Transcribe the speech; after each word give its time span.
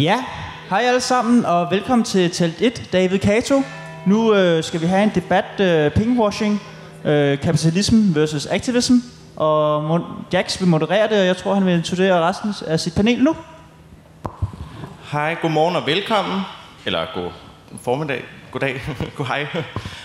Ja, 0.00 0.24
hej 0.70 0.82
alle 0.86 1.00
sammen, 1.00 1.44
og 1.44 1.70
velkommen 1.70 2.04
til 2.04 2.30
Telt 2.30 2.60
1, 2.60 2.88
David 2.92 3.18
Kato. 3.18 3.62
Nu 4.06 4.34
øh, 4.34 4.64
skal 4.64 4.80
vi 4.80 4.86
have 4.86 5.02
en 5.02 5.10
debat, 5.14 5.60
øh, 5.60 5.90
pinkwashing, 5.90 6.62
øh, 7.04 7.38
kapitalism 7.38 8.14
versus 8.14 8.46
activism. 8.46 8.92
Og 9.36 9.90
Mon- 9.90 10.24
Jax 10.32 10.60
vil 10.60 10.68
moderere 10.68 11.08
det, 11.08 11.20
og 11.20 11.26
jeg 11.26 11.36
tror, 11.36 11.54
han 11.54 11.66
vil 11.66 11.74
introducere 11.74 12.28
resten 12.28 12.54
af 12.66 12.80
sit 12.80 12.94
panel 12.94 13.22
nu. 13.24 13.36
Hej, 15.12 15.36
godmorgen 15.42 15.76
og 15.76 15.86
velkommen. 15.86 16.40
Eller 16.86 17.06
god 17.14 17.30
formiddag, 17.82 18.24
goddag, 18.50 18.82
god 19.16 19.26
hej. 19.26 19.46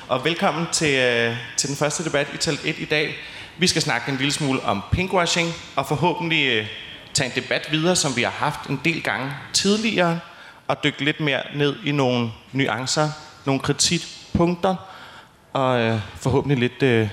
Og 0.08 0.26
velkommen 0.26 0.68
til, 0.72 0.96
øh, 1.00 1.36
til 1.58 1.70
den 1.70 1.78
første 1.78 2.04
debat 2.04 2.28
i 2.34 2.38
Telt 2.38 2.66
1 2.66 2.76
i 2.80 2.86
dag. 2.86 3.16
Vi 3.58 3.68
skal 3.68 3.82
snakke 3.82 4.12
en 4.12 4.18
lille 4.18 4.34
smule 4.34 4.64
om 4.64 4.84
pinkwashing, 4.92 5.48
og 5.76 5.86
forhåbentlig 5.86 6.48
øh, 6.48 6.66
tage 7.18 7.36
en 7.36 7.44
debat 7.44 7.68
videre, 7.72 7.96
som 7.96 8.16
vi 8.16 8.24
har 8.24 8.30
haft 8.30 8.70
en 8.70 8.82
del 8.86 9.04
gange 9.04 9.34
tidligere, 9.54 10.20
og 10.68 10.84
dykke 10.84 11.06
lidt 11.06 11.20
mere 11.20 11.42
ned 11.56 11.76
i 11.86 11.92
nogle 11.92 12.32
nuancer, 12.52 13.10
nogle 13.46 13.62
kritikpunkter, 13.62 14.76
og 15.54 15.80
øh, 15.80 16.00
forhåbentlig 16.16 16.58
lidt 16.58 16.84
øh, 16.84 17.10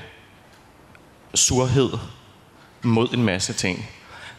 surhed 1.35 1.91
mod 2.83 3.09
en 3.15 3.23
masse 3.23 3.53
ting. 3.53 3.89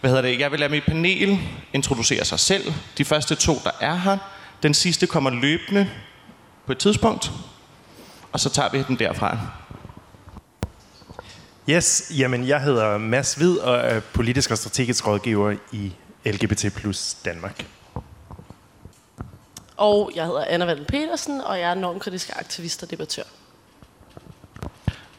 Hvad 0.01 0.09
hedder 0.09 0.21
det? 0.21 0.39
Jeg 0.39 0.51
vil 0.51 0.59
lade 0.59 0.71
mit 0.71 0.83
panel 0.85 1.39
introducere 1.73 2.25
sig 2.25 2.39
selv. 2.39 2.73
De 2.97 3.05
første 3.05 3.35
to, 3.35 3.61
der 3.63 3.71
er 3.79 3.95
her. 3.95 4.17
Den 4.63 4.73
sidste 4.73 5.07
kommer 5.07 5.29
løbende 5.29 5.89
på 6.65 6.71
et 6.71 6.77
tidspunkt. 6.77 7.31
Og 8.31 8.39
så 8.39 8.49
tager 8.49 8.69
vi 8.69 8.83
den 8.87 8.99
derfra. 8.99 9.37
Yes, 11.69 12.11
jamen 12.17 12.47
jeg 12.47 12.61
hedder 12.61 12.97
Mads 12.97 13.33
Hvid 13.33 13.57
og 13.57 13.77
er 13.77 13.99
politisk 13.99 14.51
og 14.51 14.57
strategisk 14.57 15.07
rådgiver 15.07 15.55
i 15.71 15.93
LGBT 16.25 16.65
plus 16.75 17.17
Danmark. 17.25 17.65
Og 19.77 20.11
jeg 20.15 20.25
hedder 20.25 20.45
Anna 20.47 20.65
Vanden 20.65 20.85
Petersen, 20.85 21.41
og 21.41 21.59
jeg 21.59 21.69
er 21.69 21.73
normkritisk 21.73 22.31
aktivist 22.35 22.83
og 22.83 22.91
debattør. 22.91 23.23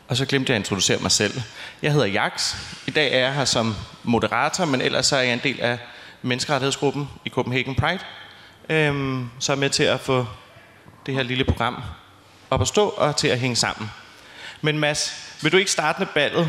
Og 0.08 0.16
så 0.16 0.26
glemte 0.26 0.50
jeg 0.50 0.56
at 0.56 0.60
introducere 0.60 0.98
mig 1.02 1.10
selv. 1.10 1.40
Jeg 1.82 1.92
hedder 1.92 2.06
Jax. 2.06 2.54
I 2.86 2.90
dag 2.90 3.14
er 3.14 3.18
jeg 3.18 3.34
her 3.34 3.44
som 3.44 3.74
moderator, 4.02 4.64
men 4.64 4.80
ellers 4.80 5.12
er 5.12 5.18
jeg 5.18 5.32
en 5.32 5.40
del 5.42 5.60
af 5.60 5.78
menneskerettighedsgruppen 6.22 7.08
i 7.24 7.28
Copenhagen 7.28 7.74
Pride. 7.74 8.00
Øhm, 8.68 9.30
så 9.38 9.52
er 9.52 9.56
jeg 9.56 9.60
med 9.60 9.70
til 9.70 9.84
at 9.84 10.00
få 10.00 10.26
det 11.06 11.14
her 11.14 11.22
lille 11.22 11.44
program 11.44 11.82
op 12.50 12.60
at 12.60 12.68
stå 12.68 12.88
og 12.88 13.16
til 13.16 13.28
at 13.28 13.38
hænge 13.38 13.56
sammen. 13.56 13.90
Men 14.66 14.78
Mads, 14.78 15.32
vil 15.42 15.52
du 15.52 15.56
ikke 15.56 15.70
starte 15.70 15.98
med 15.98 16.06
ballet 16.14 16.48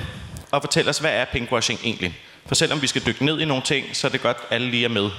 og 0.52 0.62
fortælle 0.62 0.90
os, 0.90 1.00
hvad 1.00 1.12
er 1.12 1.26
pinkwashing 1.26 1.80
egentlig? 1.84 2.20
For 2.46 2.56
selvom 2.56 2.82
vi 2.82 2.88
skal 2.88 3.02
dykke 3.06 3.26
ned 3.26 3.40
i 3.40 3.46
nogle 3.46 3.64
ting, 3.64 3.86
så 3.96 4.08
er 4.08 4.12
det 4.12 4.22
godt, 4.22 4.38
at 4.38 4.56
alle 4.56 4.70
lige 4.70 4.86
er 4.86 4.90
med. 4.90 5.10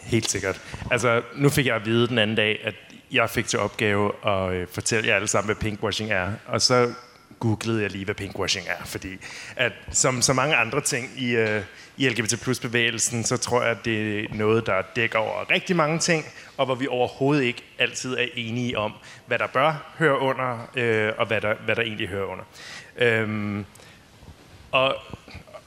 Helt 0.00 0.30
sikkert. 0.30 0.60
Altså, 0.90 1.22
nu 1.36 1.48
fik 1.48 1.66
jeg 1.66 1.76
at 1.76 1.86
vide 1.86 2.08
den 2.08 2.18
anden 2.18 2.36
dag, 2.36 2.60
at 2.64 2.74
jeg 3.12 3.30
fik 3.30 3.46
til 3.46 3.58
opgave 3.58 4.12
at 4.26 4.52
øh, 4.52 4.66
fortælle 4.72 5.08
jer 5.08 5.14
alle 5.14 5.28
sammen, 5.28 5.46
hvad 5.46 5.70
pinkwashing 5.70 6.12
er. 6.12 6.32
Og 6.46 6.62
så 6.62 6.92
googlede 7.40 7.82
jeg 7.82 7.90
lige, 7.90 8.04
hvad 8.04 8.14
pinkwashing 8.14 8.66
er. 8.68 8.84
Fordi 8.84 9.08
at, 9.56 9.72
som 9.90 10.22
så 10.22 10.32
mange 10.32 10.56
andre 10.56 10.80
ting 10.80 11.10
i, 11.16 11.30
øh, 11.36 11.62
i 11.96 12.08
LGBT 12.08 12.42
plus 12.42 12.60
bevægelsen, 12.60 13.24
så 13.24 13.36
tror 13.36 13.62
jeg, 13.62 13.70
at 13.70 13.84
det 13.84 14.20
er 14.20 14.34
noget, 14.34 14.66
der 14.66 14.82
dækker 14.96 15.18
over 15.18 15.50
rigtig 15.50 15.76
mange 15.76 15.98
ting, 15.98 16.24
og 16.56 16.66
hvor 16.66 16.74
vi 16.74 16.86
overhovedet 16.86 17.42
ikke 17.42 17.62
altid 17.78 18.16
er 18.16 18.26
enige 18.34 18.78
om, 18.78 18.92
hvad 19.26 19.38
der 19.38 19.46
bør 19.46 19.94
høre 19.98 20.18
under, 20.18 20.70
øh, 20.74 21.12
og 21.18 21.26
hvad 21.26 21.40
der, 21.40 21.54
hvad 21.54 21.76
der 21.76 21.82
egentlig 21.82 22.08
hører 22.08 22.26
under. 22.26 22.44
Øhm, 22.96 23.64
og, 24.70 24.96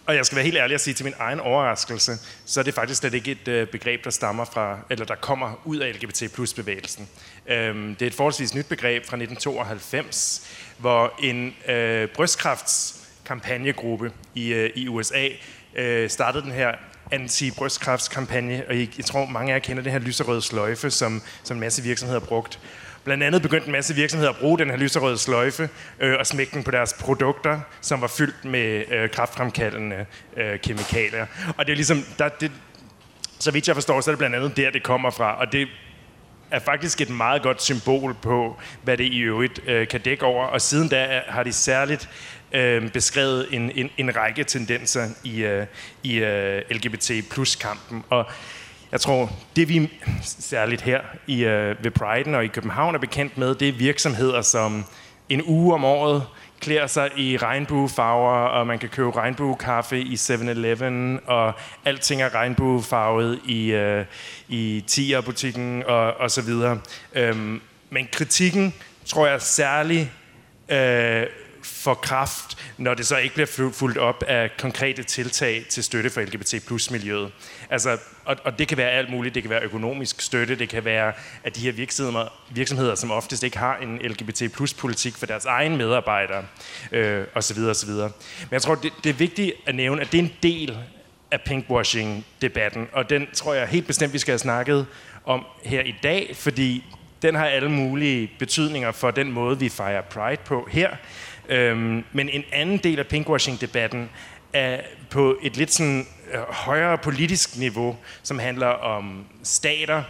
og 0.08 0.16
jeg 0.16 0.25
skal 0.25 0.36
være 0.36 0.45
helt 0.45 0.58
ærlig 0.58 0.75
at 0.75 0.81
sige 0.81 0.94
til 0.94 1.05
min 1.05 1.13
egen 1.19 1.39
overraskelse, 1.39 2.11
så 2.45 2.59
er 2.59 2.63
det 2.63 2.73
faktisk 2.73 3.00
slet 3.00 3.13
ikke 3.13 3.31
et 3.31 3.47
øh, 3.47 3.67
begreb, 3.67 4.03
der 4.03 4.09
stammer 4.09 4.45
fra, 4.45 4.80
eller 4.89 5.05
der 5.05 5.16
kommer 5.16 5.61
ud 5.66 5.77
af 5.77 5.94
LGBT 5.94 6.34
plus 6.34 6.53
bevægelsen. 6.53 7.09
Øhm, 7.47 7.95
det 7.95 8.01
er 8.01 8.07
et 8.07 8.13
forholdsvis 8.13 8.56
nyt 8.56 8.66
begreb 8.66 9.06
fra 9.06 9.17
1992, 9.17 10.47
hvor 10.78 11.13
en 11.23 11.56
øh, 11.67 12.07
brystkræftskampagnegruppe 12.07 14.12
i, 14.35 14.47
øh, 14.47 14.69
i 14.75 14.88
USA 14.88 15.28
øh, 15.75 16.09
startede 16.09 16.44
den 16.44 16.51
her 16.51 16.72
anti-brystkræftskampagne, 17.12 18.63
og 18.67 18.79
jeg, 18.79 18.90
jeg 18.97 19.06
tror 19.06 19.25
mange 19.25 19.51
af 19.51 19.56
jer 19.56 19.59
kender 19.59 19.84
den 19.84 19.91
her 19.91 20.00
lyserøde 20.00 20.41
sløjfe, 20.41 20.91
som, 20.91 21.22
som 21.44 21.57
en 21.57 21.62
masse 21.62 21.84
virksomheder 21.84 22.19
har 22.19 22.28
brugt. 22.28 22.59
Blandt 23.07 23.23
andet 23.23 23.41
begyndte 23.41 23.66
en 23.66 23.72
masse 23.72 23.95
virksomheder 23.95 24.31
at 24.31 24.38
bruge 24.38 24.59
den 24.59 24.69
her 24.69 24.78
lyserøde 24.78 25.18
sløjfe 25.18 25.69
øh, 26.00 26.16
og 26.19 26.28
smække 26.28 26.51
den 26.53 26.63
på 26.63 26.72
deres 26.72 26.94
produkter, 26.94 27.59
som 27.81 28.01
var 28.01 28.07
fyldt 28.07 28.45
med 28.45 28.84
øh, 28.91 29.09
kraftfremkaldende 29.09 30.06
øh, 30.38 30.59
kemikalier. 30.59 31.25
Og 31.57 31.66
det 31.66 31.72
er 31.72 31.75
ligesom, 31.75 32.03
der, 32.19 32.29
det, 32.29 32.51
så 33.40 33.51
vidt 33.51 33.67
jeg 33.67 33.75
forstår, 33.75 34.01
så 34.01 34.09
er 34.09 34.13
det 34.13 34.17
blandt 34.17 34.35
andet 34.35 34.57
der, 34.57 34.72
det 34.72 34.84
kommer 34.84 35.09
fra. 35.09 35.40
Og 35.40 35.51
det 35.51 35.67
er 36.51 36.59
faktisk 36.59 37.01
et 37.01 37.09
meget 37.09 37.41
godt 37.41 37.62
symbol 37.62 38.13
på, 38.13 38.59
hvad 38.84 38.97
det 38.97 39.06
i 39.06 39.19
øvrigt 39.19 39.59
øh, 39.67 39.88
kan 39.88 40.01
dække 40.01 40.25
over. 40.25 40.46
Og 40.46 40.62
siden 40.62 40.88
da 40.88 41.22
har 41.28 41.44
de 41.44 41.53
særligt 41.53 42.09
øh, 42.51 42.91
beskrevet 42.91 43.47
en, 43.51 43.72
en, 43.75 43.90
en 43.97 44.16
række 44.16 44.44
tendenser 44.44 45.07
i, 45.23 45.44
øh, 45.44 45.66
i 46.03 46.16
øh, 46.16 46.62
LGBT 46.72 47.12
plus 47.31 47.56
kampen. 47.56 48.03
Og 48.09 48.25
jeg 48.92 49.02
tror, 49.02 49.31
det 49.56 49.70
vi 49.70 49.92
særligt 50.24 50.81
her 50.81 51.02
i, 51.28 51.44
øh, 51.44 51.84
ved 51.84 51.92
Pride'en 52.02 52.36
og 52.36 52.46
i 52.46 52.48
København 52.48 52.96
er 52.96 53.00
bekendt 53.00 53.38
med, 53.38 53.56
det 53.56 53.70
er 53.70 53.74
virksomheder, 53.74 54.42
som 54.42 54.86
en 55.30 55.42
uge 55.46 55.74
om 55.74 55.84
året 55.84 56.24
klæder 56.59 56.88
sig 56.88 57.12
i 57.18 57.38
regnbuefarver, 57.38 58.47
og 58.47 58.68
man 58.68 58.80
kan 58.80 58.90
købe 58.90 59.12
regnbuekaffe 59.12 60.02
i 60.02 60.14
7-Eleven, 60.14 61.20
og 61.26 61.53
alting 61.86 62.22
er 62.22 62.36
regnbuefarvet 62.36 63.40
i, 63.46 63.72
øh, 63.72 64.06
i 64.47 64.84
Tia-butikken 64.88 65.84
og, 65.84 66.14
og 66.14 66.31
så 66.31 66.42
videre. 66.42 66.80
Øhm, 67.16 67.62
men 67.90 68.08
kritikken, 68.12 68.74
tror 69.06 69.28
jeg 69.28 69.42
særligt, 69.42 70.09
øh, 70.70 71.24
for 71.64 71.94
kraft, 71.94 72.58
når 72.78 72.94
det 72.94 73.08
så 73.08 73.18
ikke 73.18 73.36
bliver 73.36 73.72
fuldt 73.74 73.97
op 73.97 74.24
af 74.28 74.52
konkrete 74.59 75.03
tiltag 75.03 75.66
til 75.70 75.84
støtte 75.84 76.09
for 76.09 76.22
LGBT 76.22 76.66
plus 76.68 76.92
miljøet. 76.92 77.31
Altså, 77.70 77.97
og, 78.28 78.38
og 78.44 78.60
det 78.60 78.68
kan 78.68 78.78
være 78.78 78.92
alt 78.92 79.10
muligt. 79.10 79.36
Det 79.36 79.44
kan 79.44 79.50
være 79.50 79.62
økonomisk 79.64 80.22
støtte. 80.22 80.56
Det 80.56 80.70
kan 80.70 80.86
være, 80.86 81.14
at 81.44 81.56
de 81.56 81.62
her 81.62 81.72
virksomheder, 81.72 82.34
virksomheder 82.50 82.96
som 82.96 83.12
oftest 83.12 83.44
ikke 83.44 83.58
har 83.58 83.78
en 83.78 83.98
LGBT 83.98 84.44
plus 84.54 84.74
politik 84.74 85.16
for 85.18 85.26
deres 85.26 85.46
egen 85.46 85.78
medarbejdere, 85.78 86.46
øh, 86.92 87.26
osv. 87.36 87.58
osv. 87.60 87.90
Men 87.90 88.12
jeg 88.52 88.62
tror, 88.62 88.76
det, 88.76 88.94
det 89.04 89.10
er 89.10 89.14
vigtigt 89.14 89.52
at 89.66 89.76
nævne, 89.76 90.02
at 90.02 90.12
det 90.12 90.18
er 90.18 90.24
en 90.24 90.34
del 90.44 90.78
af 91.32 91.42
pinkwashing-debatten, 91.42 92.88
og 92.94 93.10
den 93.10 93.28
tror 93.34 93.54
jeg 93.54 93.68
helt 93.68 93.88
bestemt, 93.88 94.14
vi 94.14 94.20
skal 94.20 94.32
have 94.32 94.40
snakket 94.40 94.86
om 95.26 95.46
her 95.64 95.82
i 95.82 95.96
dag, 96.04 96.32
fordi 96.36 96.84
den 97.22 97.36
har 97.36 97.46
alle 97.46 97.72
mulige 97.72 98.32
betydninger 98.40 98.92
for 98.92 99.12
den 99.12 99.32
måde, 99.32 99.59
vi 99.59 99.70
fejrer 99.70 100.02
Pride 100.02 100.42
på 100.46 100.68
her. 100.72 100.90
Øhm, 101.50 102.04
men 102.14 102.30
en 102.30 102.44
anden 102.52 102.78
del 102.78 103.00
af 103.00 103.08
pinkwashing-debatten 103.08 104.09
er 104.54 104.82
på 105.09 105.38
et 105.42 105.58
lidt 105.58 105.74
sådan 105.74 106.08
Øh, 106.34 106.40
højere 106.50 106.98
politisk 106.98 107.58
niveau, 107.58 107.98
som 108.24 108.40
handler 108.40 108.68
om 108.68 109.26
stater 109.44 110.04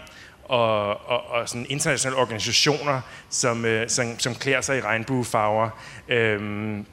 og, 0.44 1.08
og, 1.10 1.28
og 1.32 1.50
sådan 1.50 1.66
internationale 1.70 2.18
organisationer, 2.18 3.02
som, 3.30 3.66
øh, 3.66 3.90
som, 3.90 4.20
som 4.20 4.36
klæder 4.36 4.62
sig 4.62 4.78
i 4.78 4.82
regnbuefarver. 4.82 5.70
Øhm, 6.08 6.86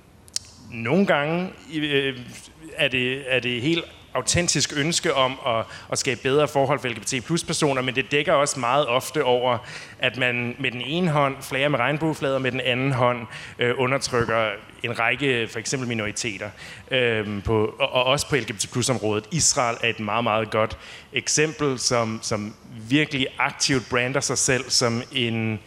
nogle 0.70 1.06
gange 1.06 1.50
øh, 1.74 2.18
er, 2.76 2.88
det, 2.88 3.34
er 3.34 3.40
det 3.40 3.62
helt 3.62 3.84
autentisk 4.14 4.72
ønske 4.76 5.14
om 5.14 5.38
at, 5.46 5.64
at 5.92 5.98
skabe 5.98 6.20
bedre 6.22 6.48
forhold 6.48 6.78
for 6.78 6.88
LGBT 6.88 7.24
plus 7.26 7.44
personer, 7.44 7.82
men 7.82 7.94
det 7.94 8.10
dækker 8.10 8.32
også 8.32 8.60
meget 8.60 8.86
ofte 8.86 9.24
over, 9.24 9.58
at 9.98 10.16
man 10.16 10.56
med 10.58 10.70
den 10.70 10.80
ene 10.80 11.10
hånd 11.10 11.36
flager 11.40 11.68
med 11.68 11.78
regnbueflader, 11.78 12.38
med 12.38 12.52
den 12.52 12.60
anden 12.60 12.92
hånd 12.92 13.26
øh, 13.58 13.74
undertrykker 13.76 14.50
en 14.82 14.98
række 14.98 15.48
for 15.48 15.58
eksempel 15.58 15.88
minoriteter, 15.88 16.50
øh, 16.90 17.42
på, 17.44 17.74
og, 17.78 17.92
og 17.92 18.04
også 18.04 18.28
på 18.28 18.36
LGBT 18.36 18.72
plus 18.72 18.90
området. 18.90 19.24
Israel 19.30 19.76
er 19.82 19.88
et 19.88 20.00
meget, 20.00 20.24
meget 20.24 20.50
godt 20.50 20.78
eksempel, 21.12 21.78
som, 21.78 22.18
som 22.22 22.54
virkelig 22.88 23.26
aktivt 23.38 23.82
brander 23.90 24.20
sig 24.20 24.38
selv 24.38 24.70
som 24.70 25.02
en, 25.12 25.60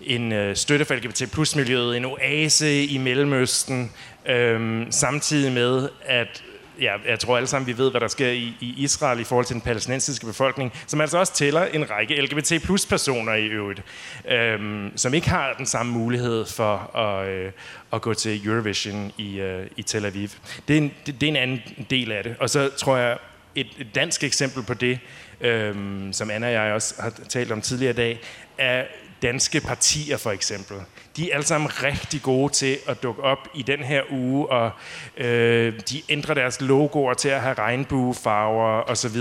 en 0.00 0.32
øh, 0.32 0.56
støtte 0.56 0.84
for 0.84 0.94
LGBT 0.94 1.22
plus 1.32 1.56
miljøet, 1.56 1.96
en 1.96 2.04
oase 2.04 2.84
i 2.84 2.98
Mellemøsten, 2.98 3.92
øh, 4.26 4.86
samtidig 4.90 5.52
med, 5.52 5.88
at 6.04 6.42
ja, 6.80 6.96
jeg 7.08 7.18
tror 7.18 7.36
alle 7.36 7.46
sammen, 7.46 7.66
vi 7.66 7.78
ved, 7.78 7.90
hvad 7.90 8.00
der 8.00 8.08
sker 8.08 8.28
i, 8.28 8.54
i 8.60 8.74
Israel 8.76 9.20
i 9.20 9.24
forhold 9.24 9.46
til 9.46 9.54
den 9.54 9.60
palæstinensiske 9.60 10.26
befolkning, 10.26 10.72
som 10.86 11.00
altså 11.00 11.18
også 11.18 11.34
tæller 11.34 11.64
en 11.64 11.90
række 11.90 12.20
LGBT 12.20 12.52
plus 12.64 12.86
personer 12.86 13.34
i 13.34 13.46
øvrigt, 13.46 13.82
øhm, 14.28 14.92
som 14.96 15.14
ikke 15.14 15.28
har 15.28 15.52
den 15.52 15.66
samme 15.66 15.92
mulighed 15.92 16.46
for 16.46 16.96
at, 16.96 17.28
øh, 17.28 17.52
at 17.92 18.02
gå 18.02 18.14
til 18.14 18.46
Eurovision 18.46 19.12
i, 19.18 19.40
øh, 19.40 19.66
i 19.76 19.82
Tel 19.82 20.04
Aviv. 20.04 20.28
Det 20.68 20.74
er, 20.74 20.78
en, 20.78 20.92
det, 21.06 21.20
det 21.20 21.26
er 21.26 21.30
en 21.30 21.36
anden 21.36 21.62
del 21.90 22.12
af 22.12 22.24
det. 22.24 22.36
Og 22.40 22.50
så 22.50 22.70
tror 22.76 22.96
jeg, 22.96 23.18
et, 23.54 23.66
et 23.78 23.94
dansk 23.94 24.24
eksempel 24.24 24.62
på 24.62 24.74
det, 24.74 24.98
øhm, 25.40 26.12
som 26.12 26.30
Anna 26.30 26.46
og 26.46 26.52
jeg 26.52 26.72
også 26.72 26.94
har 27.02 27.12
talt 27.28 27.52
om 27.52 27.60
tidligere 27.60 27.92
i 27.92 27.96
dag, 27.96 28.20
er 28.58 28.84
danske 29.22 29.60
partier 29.60 30.16
for 30.16 30.30
eksempel. 30.30 30.76
De 31.18 31.30
er 31.30 31.34
alle 31.34 31.46
sammen 31.46 31.82
rigtig 31.82 32.22
gode 32.22 32.52
til 32.52 32.78
at 32.86 33.02
dukke 33.02 33.22
op 33.22 33.48
i 33.54 33.62
den 33.62 33.78
her 33.78 34.02
uge, 34.10 34.48
og 34.48 34.70
øh, 35.16 35.80
de 35.90 36.02
ændrer 36.08 36.34
deres 36.34 36.60
logoer 36.60 37.14
til 37.14 37.28
at 37.28 37.40
have 37.40 37.54
regnbuefarver 37.54 38.90
osv. 38.90 39.16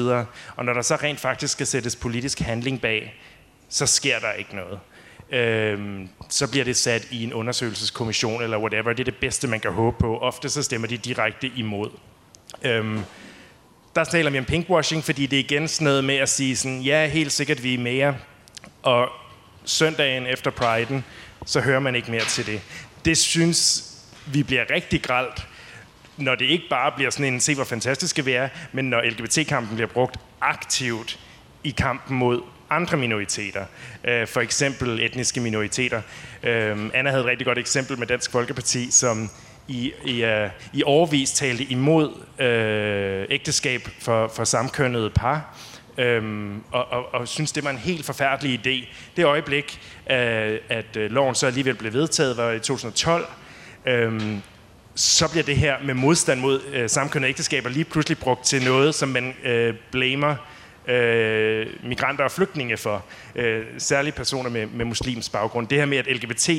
Og 0.56 0.66
når 0.66 0.74
der 0.74 0.82
så 0.82 0.96
rent 0.96 1.20
faktisk 1.20 1.54
skal 1.54 1.68
sættes 1.68 1.96
politisk 1.96 2.40
handling 2.40 2.82
bag, 2.82 3.22
så 3.70 3.86
sker 3.86 4.20
der 4.20 4.32
ikke 4.34 4.56
noget. 4.56 4.80
Øhm, 5.32 6.10
så 6.30 6.52
bliver 6.52 6.66
det 6.66 6.76
sat 6.76 7.08
i 7.12 7.24
en 7.24 7.34
undersøgelseskommission 7.34 8.44
eller 8.44 8.58
whatever. 8.58 8.94
Det 8.94 9.00
er 9.00 9.12
det 9.12 9.16
bedste, 9.16 9.48
man 9.48 9.60
kan 9.60 9.72
håbe 9.72 9.98
på. 10.00 10.18
Ofte 10.18 10.50
så 10.50 10.64
stemmer 10.64 10.88
de 10.88 10.98
direkte 10.98 11.52
imod. 11.56 11.90
Øhm, 12.64 13.02
der 13.96 14.04
taler 14.04 14.32
vi 14.32 14.40
om 14.40 14.46
pinkwashing, 14.46 15.04
fordi 15.04 15.26
det 15.26 15.40
er 15.40 15.44
igen 15.44 15.68
sådan 15.68 15.86
noget 15.86 16.04
med 16.04 16.16
at 16.16 16.30
sige 16.30 16.56
sådan, 16.56 16.82
ja, 16.82 17.08
helt 17.08 17.32
sikkert, 17.32 17.64
vi 17.64 17.74
er 17.74 17.80
mere. 17.80 18.16
Og 18.84 19.10
søndagen 19.66 20.28
efter 20.28 20.52
priden, 20.52 21.04
så 21.48 21.62
hører 21.62 21.80
man 21.80 21.96
ikke 21.96 22.12
mere 22.12 22.26
til 22.26 22.46
det. 22.46 22.62
Det 23.06 23.18
synes 23.18 23.84
vi 24.26 24.44
bliver 24.44 24.66
rigtig 24.70 25.02
gralt, 25.02 25.48
når 26.18 26.36
det 26.36 26.46
ikke 26.46 26.66
bare 26.70 26.92
bliver 26.96 27.10
sådan 27.10 27.34
en, 27.34 27.40
se 27.40 27.56
hvor 27.56 27.64
fantastiske 27.64 28.26
vi 28.26 28.32
er, 28.32 28.50
men 28.72 28.90
når 28.90 29.02
LGBT-kampen 29.02 29.76
bliver 29.76 29.88
brugt 29.88 30.18
aktivt 30.42 31.20
i 31.64 31.70
kampen 31.70 32.18
mod 32.18 32.42
andre 32.70 32.98
minoriteter, 32.98 33.66
øh, 34.04 34.28
for 34.28 34.42
eksempel 34.42 35.00
etniske 35.00 35.42
minoriteter. 35.42 36.02
Øh, 36.44 36.90
Anna 36.94 37.10
havde 37.10 37.24
et 37.24 37.30
rigtig 37.30 37.46
godt 37.46 37.58
eksempel 37.58 38.00
med 38.00 38.08
Dansk 38.08 38.32
Folkeparti, 38.32 38.92
som 38.92 39.30
i, 39.68 39.94
i, 40.06 40.24
uh, 40.24 40.50
i 40.74 40.84
overvis 40.84 41.32
talte 41.32 41.64
imod 41.64 42.42
øh, 42.42 43.26
ægteskab 43.30 43.90
for, 44.00 44.28
for 44.28 44.44
samkønnede 44.44 45.10
par, 45.10 45.58
øhm, 45.98 46.62
og, 46.72 46.86
og, 46.92 47.14
og 47.14 47.28
synes, 47.28 47.52
det 47.52 47.64
var 47.64 47.70
en 47.70 47.78
helt 47.78 48.06
forfærdelig 48.06 48.60
idé. 48.60 48.88
Det 49.18 49.26
øjeblik, 49.26 49.80
øh, 50.10 50.60
at 50.70 50.98
øh, 50.98 51.12
loven 51.12 51.36
så 51.36 51.48
alligevel 51.48 51.76
blev 51.76 51.94
vedtaget, 51.94 52.38
var 52.38 52.52
i 52.52 52.60
2012. 52.60 53.26
øhm, 53.86 54.42
så 54.96 55.32
bliver 55.32 55.44
det 55.44 55.58
her 55.58 55.76
med 55.84 55.94
modstand 55.94 56.40
mod 56.40 56.62
øh, 56.74 56.90
samkønnede 56.90 57.30
ægteskaber 57.30 57.70
lige 57.70 57.86
pludselig 57.86 58.18
brugt 58.18 58.46
til 58.46 58.64
noget, 58.64 58.96
som 58.96 59.10
man 59.10 59.36
øh, 59.44 59.74
blamer 59.92 60.36
øh, 60.88 61.68
migranter 61.84 62.24
og 62.24 62.32
flygtninge 62.32 62.78
for, 62.78 63.06
øh, 63.36 63.66
særligt 63.78 64.16
personer 64.16 64.50
med, 64.50 64.66
med 64.66 64.86
muslims 64.86 65.30
baggrund. 65.30 65.68
Det 65.68 65.78
her 65.78 65.86
med, 65.86 65.98
at 65.98 66.08
LGBT 66.08 66.50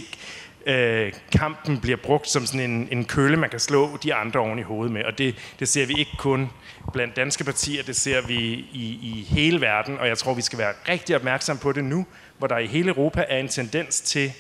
øh, 0.66 1.12
kampen 1.32 1.80
bliver 1.80 1.96
brugt 1.96 2.28
som 2.28 2.46
sådan 2.46 2.70
en, 2.70 2.88
en 2.90 3.04
køle, 3.04 3.36
man 3.36 3.50
kan 3.50 3.60
slå 3.60 3.96
de 3.96 4.14
andre 4.14 4.40
oven 4.40 4.58
i 4.58 4.62
hovedet 4.62 4.92
med. 4.92 5.04
Og 5.04 5.18
det, 5.18 5.34
det 5.58 5.68
ser 5.68 5.86
vi 5.86 5.94
ikke 5.98 6.16
kun 6.18 6.50
blandt 6.92 7.16
danske 7.16 7.44
partier, 7.44 7.82
det 7.82 7.96
ser 7.96 8.26
vi 8.26 8.38
i, 8.72 8.98
i 9.02 9.26
hele 9.30 9.60
verden, 9.60 9.98
og 9.98 10.08
jeg 10.08 10.18
tror, 10.18 10.34
vi 10.34 10.42
skal 10.42 10.58
være 10.58 10.72
rigtig 10.88 11.16
opmærksom 11.16 11.58
på 11.58 11.72
det 11.72 11.84
nu, 11.84 12.06
hvor 12.38 12.46
der 12.46 12.58
i 12.58 12.66
hele 12.66 12.88
Europa 12.88 13.24
er 13.28 13.38
en 13.38 13.48
tendens 13.48 14.00
til 14.00 14.32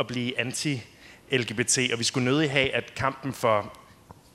at 0.00 0.06
blive 0.06 0.40
anti-LGBT, 0.40 1.92
og 1.92 1.98
vi 1.98 2.04
skulle 2.04 2.24
nødig 2.24 2.50
have, 2.50 2.74
at 2.74 2.94
kampen 2.94 3.32
for 3.32 3.78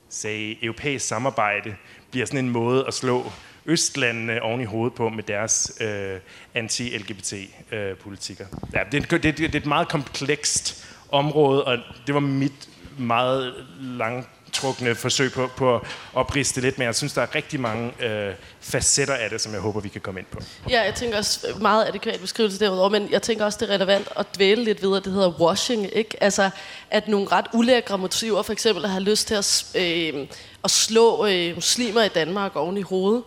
say, 0.08 0.58
europæisk 0.62 1.06
samarbejde 1.06 1.74
bliver 2.10 2.26
sådan 2.26 2.44
en 2.44 2.50
måde 2.50 2.84
at 2.86 2.94
slå 2.94 3.32
Østlandene 3.66 4.42
oven 4.42 4.60
i 4.60 4.64
hovedet 4.64 4.94
på 4.94 5.08
med 5.08 5.22
deres 5.22 5.72
øh, 5.80 6.20
anti-LGBT-politikker. 6.54 8.46
Øh, 8.52 8.74
ja, 8.74 8.80
det, 8.92 9.10
det, 9.10 9.22
det, 9.22 9.38
det 9.38 9.54
er 9.54 9.58
et 9.58 9.66
meget 9.66 9.88
komplekst 9.88 10.91
område, 11.12 11.64
og 11.64 11.78
det 12.06 12.14
var 12.14 12.20
mit 12.20 12.68
meget 12.98 13.54
langtrukne 13.80 14.94
forsøg 14.94 15.32
på, 15.32 15.50
på 15.56 15.74
at 15.76 15.82
opriste 16.14 16.60
lidt, 16.60 16.78
men 16.78 16.86
jeg 16.86 16.94
synes, 16.94 17.12
der 17.12 17.22
er 17.22 17.34
rigtig 17.34 17.60
mange 17.60 17.92
øh, 18.04 18.34
facetter 18.60 19.14
af 19.14 19.30
det, 19.30 19.40
som 19.40 19.52
jeg 19.52 19.60
håber, 19.60 19.80
vi 19.80 19.88
kan 19.88 20.00
komme 20.00 20.20
ind 20.20 20.26
på. 20.30 20.40
Ja, 20.70 20.82
jeg 20.82 20.94
tænker 20.94 21.18
også 21.18 21.46
øh, 21.48 21.62
meget 21.62 21.88
adekvat 21.88 22.20
beskrivelse 22.20 22.60
derudover, 22.60 22.88
men 22.88 23.10
jeg 23.10 23.22
tænker 23.22 23.44
også, 23.44 23.58
det 23.60 23.70
er 23.70 23.74
relevant 23.74 24.08
at 24.16 24.26
dvæle 24.36 24.64
lidt 24.64 24.82
videre, 24.82 25.00
det 25.00 25.12
hedder 25.12 25.40
washing, 25.40 25.88
ikke? 25.92 26.22
Altså, 26.22 26.50
at 26.90 27.08
nogle 27.08 27.26
ret 27.32 27.46
ulækre 27.52 27.98
motiver, 27.98 28.42
for 28.42 28.52
eksempel 28.52 28.84
at 28.84 28.90
have 28.90 29.02
lyst 29.02 29.28
til 29.28 29.34
at, 29.34 29.66
øh, 29.74 30.26
at 30.64 30.70
slå 30.70 31.26
øh, 31.26 31.54
muslimer 31.54 32.02
i 32.02 32.08
Danmark 32.08 32.56
oven 32.56 32.76
i 32.76 32.82
hovedet, 32.82 33.22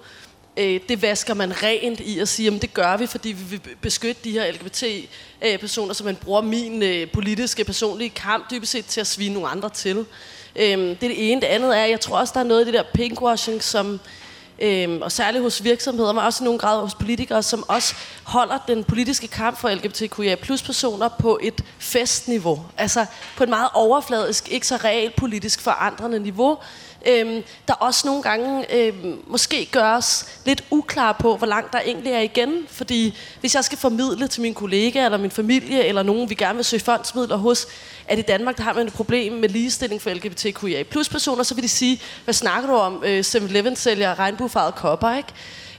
øh, 0.57 0.79
det 0.89 1.01
vasker 1.01 1.33
man 1.33 1.63
rent 1.63 1.99
i 1.99 2.19
at 2.19 2.27
sige, 2.27 2.55
at 2.55 2.61
det 2.61 2.73
gør 2.73 2.97
vi, 2.97 3.07
fordi 3.07 3.29
vi 3.29 3.43
vil 3.43 3.61
beskytte 3.81 4.21
de 4.23 4.31
her 4.31 4.51
LGBT-personer, 4.51 5.89
øh, 5.89 5.95
så 5.95 6.03
man 6.03 6.15
bruger 6.15 6.41
min 6.41 6.83
øh, 6.83 7.11
politiske, 7.11 7.63
personlige 7.63 8.09
kamp 8.09 8.51
dybest 8.51 8.71
set 8.71 8.85
til 8.85 9.01
at 9.01 9.07
svine 9.07 9.33
nogle 9.33 9.49
andre 9.49 9.69
til. 9.69 10.05
Øh, 10.55 10.77
det 10.77 10.91
er 10.91 10.95
det 10.95 11.31
ene. 11.31 11.41
Det 11.41 11.47
andet 11.47 11.77
er, 11.77 11.85
jeg 11.85 11.99
tror 11.99 12.17
også, 12.17 12.31
der 12.33 12.39
er 12.39 12.43
noget 12.43 12.59
af 12.59 12.65
det 12.65 12.73
der 12.73 12.83
pinkwashing, 12.93 13.63
som, 13.63 13.99
øh, 14.59 14.99
og 15.01 15.11
særligt 15.11 15.43
hos 15.43 15.63
virksomheder, 15.63 16.13
men 16.13 16.23
også 16.23 16.43
i 16.43 16.45
nogle 16.45 16.59
grad 16.59 16.81
hos 16.81 16.95
politikere, 16.95 17.43
som 17.43 17.65
også 17.67 17.95
holder 18.23 18.57
den 18.67 18.83
politiske 18.83 19.27
kamp 19.27 19.57
for 19.57 19.69
LGBTQIA 19.69 20.35
plus 20.35 20.63
personer 20.63 21.09
på 21.19 21.39
et 21.41 21.63
festniveau. 21.79 22.65
Altså 22.77 23.05
på 23.37 23.43
et 23.43 23.49
meget 23.49 23.69
overfladisk, 23.73 24.51
ikke 24.51 24.67
så 24.67 24.75
reelt 24.75 25.15
politisk 25.15 25.61
forandrende 25.61 26.19
niveau, 26.19 26.57
øhm, 27.05 27.43
der 27.67 27.73
også 27.73 28.07
nogle 28.07 28.21
gange 28.21 28.75
øh, 28.75 28.93
måske 29.27 29.65
gøres 29.71 30.25
lidt 30.45 30.63
uklare 30.71 31.13
på, 31.19 31.37
hvor 31.37 31.47
langt 31.47 31.73
der 31.73 31.79
egentlig 31.79 32.13
er 32.13 32.19
igen. 32.19 32.65
Fordi 32.67 33.17
hvis 33.39 33.55
jeg 33.55 33.63
skal 33.63 33.77
formidle 33.77 34.27
til 34.27 34.41
min 34.41 34.53
kollega, 34.53 35.05
eller 35.05 35.17
min 35.17 35.31
familie, 35.31 35.83
eller 35.83 36.03
nogen, 36.03 36.29
vi 36.29 36.35
gerne 36.35 36.55
vil 36.55 36.65
søge 36.65 36.79
fondsmidler 36.79 37.35
hos, 37.35 37.67
at 38.07 38.19
i 38.19 38.21
Danmark, 38.21 38.57
der 38.57 38.63
har 38.63 38.73
man 38.73 38.87
et 38.87 38.93
problem 38.93 39.33
med 39.33 39.49
ligestilling 39.49 40.01
for 40.01 40.09
LGBTQIA 40.09 40.83
plus 40.83 41.09
personer, 41.09 41.43
så 41.43 41.55
vil 41.55 41.63
de 41.63 41.69
sige, 41.69 42.01
hvad 42.23 42.33
snakker 42.33 42.69
du 42.69 42.75
om? 42.75 43.03
Øh, 43.05 43.19
7-Eleven 43.19 43.75
sælger 43.75 44.19
regnbuefarvede 44.19 44.75
kopper, 44.77 45.17
ikke? 45.17 45.29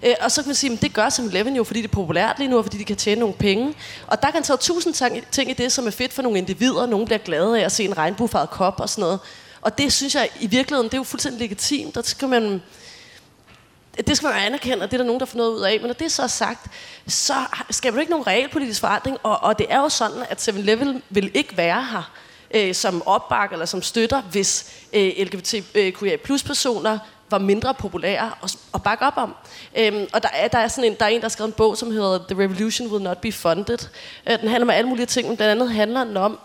Øh, 0.02 0.14
og 0.20 0.32
så 0.32 0.42
kan 0.42 0.48
man 0.48 0.54
sige, 0.54 0.72
at 0.72 0.82
det 0.82 0.92
gør 0.92 1.08
som 1.08 1.24
Eleven 1.24 1.56
jo, 1.56 1.64
fordi 1.64 1.82
det 1.82 1.88
er 1.88 1.92
populært 1.92 2.38
lige 2.38 2.48
nu, 2.48 2.58
og 2.58 2.64
fordi 2.64 2.78
de 2.78 2.84
kan 2.84 2.96
tjene 2.96 3.20
nogle 3.20 3.34
penge. 3.34 3.74
Og 4.06 4.22
der 4.22 4.30
kan 4.30 4.42
tage 4.42 4.56
tusind 4.56 5.22
ting 5.32 5.50
i 5.50 5.52
det, 5.52 5.72
som 5.72 5.86
er 5.86 5.90
fedt 5.90 6.12
for 6.12 6.22
nogle 6.22 6.38
individer. 6.38 6.86
Nogle 6.86 7.06
bliver 7.06 7.18
glade 7.18 7.60
af 7.60 7.64
at 7.64 7.72
se 7.72 7.84
en 7.84 7.98
regnbuefarvet 7.98 8.50
kop 8.50 8.80
og 8.80 8.88
sådan 8.88 9.02
noget. 9.02 9.20
Og 9.60 9.78
det 9.78 9.92
synes 9.92 10.14
jeg 10.14 10.28
i 10.40 10.46
virkeligheden, 10.46 10.84
det 10.84 10.94
er 10.94 10.98
jo 10.98 11.04
fuldstændig 11.04 11.40
legitimt. 11.40 11.94
Der 11.94 12.02
skal 12.02 12.28
man, 12.28 12.62
det 14.06 14.16
skal 14.16 14.26
man 14.26 14.42
anerkende, 14.42 14.84
og 14.84 14.90
det 14.90 14.94
er 14.94 14.98
der 14.98 15.06
nogen, 15.06 15.20
der 15.20 15.26
får 15.26 15.36
noget 15.36 15.50
ud 15.50 15.60
af. 15.60 15.80
Men 15.80 15.86
når 15.86 15.94
det 15.94 16.04
er 16.04 16.08
så 16.08 16.28
sagt, 16.28 16.66
så 17.08 17.34
skaber 17.70 17.96
det 17.96 18.02
ikke 18.02 18.10
nogen 18.10 18.26
realpolitisk 18.26 18.80
forandring. 18.80 19.18
Og, 19.22 19.42
og 19.42 19.58
det 19.58 19.66
er 19.68 19.78
jo 19.78 19.88
sådan, 19.88 20.22
at 20.30 20.48
7-Eleven 20.48 21.02
vil 21.10 21.30
ikke 21.34 21.56
være 21.56 21.84
her 21.84 22.12
øh, 22.54 22.74
som 22.74 23.02
opbak 23.06 23.52
eller 23.52 23.66
som 23.66 23.82
støtter, 23.82 24.22
hvis 24.22 24.72
øh, 24.92 25.12
LGBTQIA 25.18 26.12
øh, 26.12 26.18
plus 26.18 26.42
personer 26.42 26.98
var 27.30 27.38
mindre 27.38 27.74
populære 27.74 28.30
at, 28.42 28.56
at 28.74 28.82
bakke 28.82 29.06
op 29.06 29.16
om. 29.16 29.34
Øhm, 29.76 30.06
og 30.12 30.22
der 30.22 30.28
er, 30.32 30.48
der, 30.48 30.58
er 30.58 30.68
sådan 30.68 30.90
en, 30.90 30.96
der 30.98 31.04
er 31.04 31.08
en, 31.08 31.20
der 31.20 31.24
har 31.24 31.28
skrevet 31.28 31.48
en 31.48 31.54
bog, 31.56 31.76
som 31.76 31.90
hedder 31.90 32.18
The 32.28 32.42
Revolution 32.42 32.88
Will 32.88 33.04
Not 33.04 33.18
Be 33.18 33.32
Funded. 33.32 33.78
Øh, 34.26 34.40
den 34.40 34.48
handler 34.48 34.66
om 34.66 34.70
alle 34.70 34.88
mulige 34.88 35.06
ting, 35.06 35.28
men 35.28 35.36
blandt 35.36 35.50
andet 35.50 35.74
handler 35.74 36.04
den 36.04 36.16
om, 36.16 36.38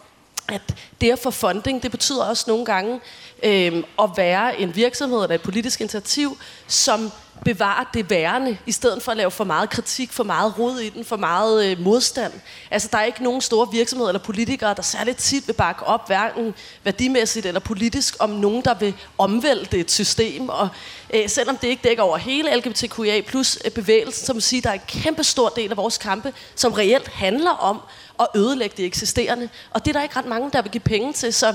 at 0.47 0.61
det 1.01 1.11
at 1.11 1.19
få 1.19 1.31
funding, 1.31 1.83
det 1.83 1.91
betyder 1.91 2.23
også 2.23 2.43
nogle 2.47 2.65
gange 2.65 2.99
øh, 3.43 3.83
at 3.99 4.09
være 4.17 4.59
en 4.59 4.75
virksomhed 4.75 5.23
eller 5.23 5.35
et 5.35 5.41
politisk 5.41 5.81
initiativ, 5.81 6.37
som 6.67 7.11
bevarer 7.45 7.89
det 7.93 8.09
værende, 8.09 8.57
i 8.65 8.71
stedet 8.71 9.03
for 9.03 9.11
at 9.11 9.17
lave 9.17 9.31
for 9.31 9.43
meget 9.43 9.69
kritik, 9.69 10.11
for 10.11 10.23
meget 10.23 10.59
rod 10.59 10.79
i 10.79 10.89
den, 10.89 11.05
for 11.05 11.17
meget 11.17 11.65
øh, 11.65 11.79
modstand. 11.79 12.33
Altså, 12.71 12.89
der 12.91 12.97
er 12.97 13.03
ikke 13.03 13.23
nogen 13.23 13.41
store 13.41 13.67
virksomheder 13.71 14.09
eller 14.09 14.19
politikere, 14.19 14.73
der 14.73 14.81
særligt 14.81 15.17
tit 15.17 15.47
vil 15.47 15.53
bakke 15.53 15.83
op, 15.85 16.07
hverken 16.07 16.53
værdimæssigt 16.83 17.45
eller 17.45 17.59
politisk, 17.59 18.15
om 18.19 18.29
nogen, 18.29 18.61
der 18.65 18.73
vil 18.73 18.93
omvælte 19.17 19.77
et 19.77 19.91
system. 19.91 20.49
Og 20.49 20.69
øh, 21.13 21.29
selvom 21.29 21.57
det 21.57 21.67
ikke 21.67 21.83
dækker 21.83 22.03
over 22.03 22.17
hele 22.17 22.55
LGBTQIA 22.55 23.21
plus 23.21 23.57
øh, 23.65 23.71
bevægelsen, 23.71 24.25
så 24.25 24.33
må 24.33 24.39
sige, 24.39 24.61
der 24.61 24.69
er 24.69 24.73
en 24.73 24.81
kæmpe 24.87 25.23
stor 25.23 25.49
del 25.49 25.71
af 25.71 25.77
vores 25.77 25.97
kampe, 25.97 26.33
som 26.55 26.73
reelt 26.73 27.07
handler 27.07 27.51
om 27.51 27.81
og 28.21 28.29
ødelægge 28.35 28.73
det 28.77 28.85
eksisterende. 28.85 29.49
Og 29.71 29.85
det 29.85 29.89
er 29.91 29.93
der 29.93 30.03
ikke 30.03 30.15
ret 30.15 30.25
mange, 30.25 30.49
der 30.53 30.61
vil 30.61 30.71
give 30.71 30.81
penge 30.81 31.13
til. 31.13 31.33
Så 31.33 31.47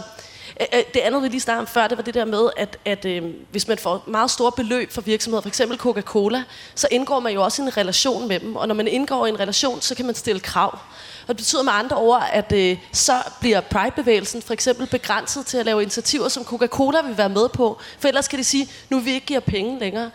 øh, 0.60 0.66
øh, 0.74 0.82
det 0.94 1.00
andet, 1.00 1.22
vi 1.22 1.28
lige 1.28 1.40
startede 1.40 1.60
om 1.60 1.66
før, 1.66 1.88
det 1.88 1.98
var 1.98 2.04
det 2.04 2.14
der 2.14 2.24
med, 2.24 2.50
at, 2.56 2.78
at 2.84 3.04
øh, 3.04 3.22
hvis 3.50 3.68
man 3.68 3.78
får 3.78 4.04
meget 4.06 4.30
store 4.30 4.52
beløb 4.52 4.92
for 4.92 5.00
virksomheder, 5.00 5.40
for 5.40 5.48
eksempel 5.48 5.78
Coca-Cola, 5.78 6.42
så 6.74 6.88
indgår 6.90 7.20
man 7.20 7.32
jo 7.32 7.42
også 7.42 7.62
i 7.62 7.66
en 7.66 7.76
relation 7.76 8.28
med 8.28 8.40
dem. 8.40 8.56
Og 8.56 8.68
når 8.68 8.74
man 8.74 8.88
indgår 8.88 9.26
i 9.26 9.28
en 9.28 9.40
relation, 9.40 9.80
så 9.80 9.94
kan 9.94 10.06
man 10.06 10.14
stille 10.14 10.40
krav. 10.40 10.78
Og 11.22 11.28
det 11.28 11.36
betyder 11.36 11.62
med 11.62 11.72
andre 11.72 11.96
ord, 11.96 12.22
at 12.32 12.52
øh, 12.52 12.78
så 12.92 13.12
bliver 13.40 13.60
Pride-bevægelsen 13.60 14.42
for 14.42 14.52
eksempel 14.52 14.86
begrænset 14.86 15.46
til 15.46 15.58
at 15.58 15.66
lave 15.66 15.82
initiativer, 15.82 16.28
som 16.28 16.44
Coca-Cola 16.44 17.02
vil 17.02 17.18
være 17.18 17.28
med 17.28 17.48
på. 17.48 17.78
For 17.98 18.08
ellers 18.08 18.28
kan 18.28 18.38
de 18.38 18.44
sige, 18.44 18.70
nu 18.90 18.96
vil 18.96 19.06
vi 19.06 19.12
ikke 19.12 19.26
give 19.26 19.40
penge 19.40 19.78
længere. 19.78 20.10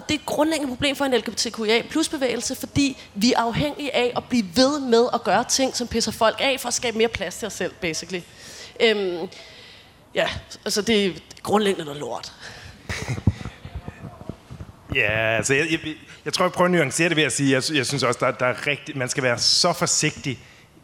Og 0.00 0.08
det 0.08 0.14
er 0.14 0.18
et 0.18 0.26
grundlæggende 0.26 0.72
problem 0.72 0.96
for 0.96 1.04
en 1.04 1.14
LGBTQIA 1.14 1.82
plus 1.90 2.08
bevægelse, 2.08 2.54
fordi 2.54 2.96
vi 3.14 3.32
er 3.32 3.38
afhængige 3.38 3.96
af 3.96 4.12
at 4.16 4.24
blive 4.28 4.44
ved 4.56 4.80
med 4.80 5.08
at 5.14 5.24
gøre 5.24 5.44
ting, 5.44 5.76
som 5.76 5.88
pisser 5.88 6.12
folk 6.12 6.36
af, 6.40 6.60
for 6.60 6.68
at 6.68 6.74
skabe 6.74 6.98
mere 6.98 7.08
plads 7.08 7.36
til 7.36 7.46
os 7.46 7.52
selv, 7.52 7.72
basically. 7.80 8.20
Øhm, 8.80 9.28
ja, 10.14 10.28
altså 10.64 10.82
det 10.82 11.06
er 11.06 11.10
grundlæggende 11.42 11.84
noget 11.84 12.00
lort. 12.00 12.32
ja, 14.94 15.36
altså 15.36 15.54
jeg, 15.54 15.66
jeg, 15.70 15.80
jeg 16.24 16.32
tror, 16.32 16.44
jeg 16.44 16.52
prøver 16.52 16.68
at 16.68 16.72
nuancere 16.72 17.08
det 17.08 17.16
ved 17.16 17.24
at 17.24 17.32
sige, 17.32 17.52
jeg, 17.52 17.62
jeg 17.76 17.86
synes 17.86 18.02
også, 18.02 18.18
der, 18.20 18.30
der 18.30 18.46
er 18.46 18.66
rigtig, 18.66 18.98
man 18.98 19.08
skal 19.08 19.22
være 19.22 19.38
så 19.38 19.72
forsigtig, 19.72 20.38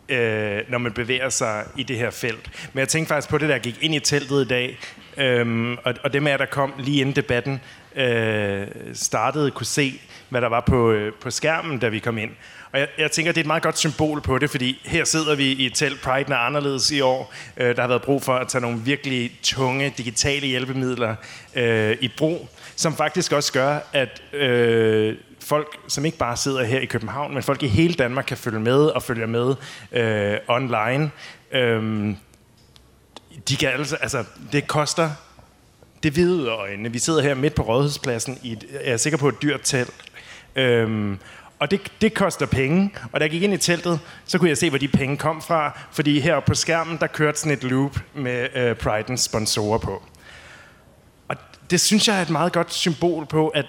øh, 0.09 0.61
når 0.69 0.79
man 0.79 0.93
bevæger 0.93 1.29
sig 1.29 1.65
i 1.77 1.83
det 1.83 1.97
her 1.99 2.11
felt. 2.11 2.51
Men 2.73 2.81
jeg 2.81 2.89
tænkte 2.89 3.09
faktisk 3.09 3.29
på 3.29 3.39
det, 3.39 3.49
der 3.49 3.59
gik 3.59 3.79
ind 3.81 3.95
i 3.95 4.01
teltet 4.01 4.45
i 4.45 4.49
dag, 4.49 4.79
Øhm, 5.19 5.79
og, 5.85 5.95
og 6.05 6.13
det 6.13 6.23
med, 6.23 6.33
at 6.33 6.41
der 6.41 6.47
kom 6.47 6.73
lige 6.79 7.01
inden 7.01 7.17
debatten 7.17 7.61
øh, 7.97 8.67
startede, 8.95 9.51
kunne 9.51 9.67
se, 9.67 10.01
hvad 10.29 10.41
der 10.41 10.49
var 10.49 10.61
på, 10.61 10.91
øh, 10.91 11.13
på 11.21 11.31
skærmen, 11.31 11.79
da 11.79 11.89
vi 11.89 11.99
kom 11.99 12.19
ind. 12.19 12.31
Og 12.73 12.79
jeg, 12.79 12.89
jeg 12.99 13.11
tænker, 13.11 13.33
det 13.33 13.41
er 13.41 13.43
et 13.43 13.47
meget 13.47 13.63
godt 13.63 13.79
symbol 13.79 14.21
på 14.21 14.39
det, 14.39 14.51
fordi 14.51 14.83
her 14.85 15.05
sidder 15.05 15.35
vi 15.35 15.53
i 15.53 15.67
et 15.67 15.75
telt, 15.75 16.03
Pride 16.03 16.33
er 16.33 16.37
anderledes 16.37 16.91
i 16.91 17.01
år. 17.01 17.35
Øh, 17.57 17.77
der 17.77 17.83
har 17.83 17.89
været 17.89 18.03
brug 18.03 18.23
for 18.23 18.35
at 18.35 18.49
tage 18.49 18.63
nogle 18.63 18.79
virkelig 18.79 19.39
tunge 19.43 19.95
digitale 19.99 20.47
hjælpemidler 20.47 21.15
øh, 21.55 21.97
i 22.01 22.11
brug, 22.19 22.49
som 22.77 22.97
faktisk 22.97 23.33
også 23.33 23.53
gør, 23.53 23.79
at 23.93 24.23
øh, 24.33 25.17
folk, 25.41 25.77
som 25.89 26.05
ikke 26.05 26.19
bare 26.19 26.37
sidder 26.37 26.65
her 26.65 26.81
i 26.81 26.87
København, 26.87 27.35
men 27.35 27.43
folk 27.43 27.63
i 27.63 27.67
hele 27.67 27.95
Danmark 27.95 28.25
kan 28.25 28.37
følge 28.37 28.61
med 28.61 28.79
og 28.79 29.03
følge 29.03 29.27
med 29.27 29.55
øh, 29.93 30.39
online. 30.49 31.11
Øh, 31.53 32.15
de 33.49 33.57
kan 33.57 33.69
altså, 33.69 33.97
altså, 33.97 34.25
det 34.53 34.67
koster 34.67 35.11
det 36.07 36.15
hvide 36.15 36.49
øjne. 36.49 36.93
Vi 36.93 36.99
sidder 36.99 37.23
her 37.23 37.35
midt 37.35 37.55
på 37.55 37.63
Rådhuspladsen 37.63 38.39
i 38.43 38.53
et, 38.53 38.65
jeg 38.73 38.93
er 38.93 38.97
sikker 38.97 39.19
på 39.19 39.29
et 39.29 39.43
dyrt 39.43 39.61
telt. 39.65 39.95
Øhm, 40.57 41.19
og 41.59 41.71
det, 41.71 41.81
det 42.01 42.15
koster 42.15 42.47
penge. 42.47 42.95
Og 43.13 43.21
da 43.21 43.25
jeg 43.25 43.31
gik 43.31 43.43
ind 43.43 43.55
i 43.55 43.59
teltet, 43.59 44.01
så 44.25 44.39
kunne 44.39 44.49
jeg 44.49 44.59
se, 44.59 44.69
hvor 44.69 44.79
de 44.79 44.89
penge 44.89 45.17
kom 45.17 45.43
fra. 45.43 45.81
Fordi 45.93 46.21
her 46.21 46.41
på 46.41 46.55
skærmen, 46.55 46.97
der 47.01 47.07
kørte 47.07 47.39
sådan 47.39 47.53
et 47.53 47.65
loop 47.65 47.99
med 48.15 48.49
øh, 48.55 48.77
Pridens 48.77 49.21
sponsorer 49.21 49.79
på. 49.79 50.03
Og 51.29 51.37
det 51.71 51.81
synes 51.81 52.09
jeg 52.09 52.19
er 52.19 52.23
et 52.23 52.31
meget 52.31 52.53
godt 52.53 52.75
symbol 52.75 53.27
på, 53.27 53.49
at 53.49 53.67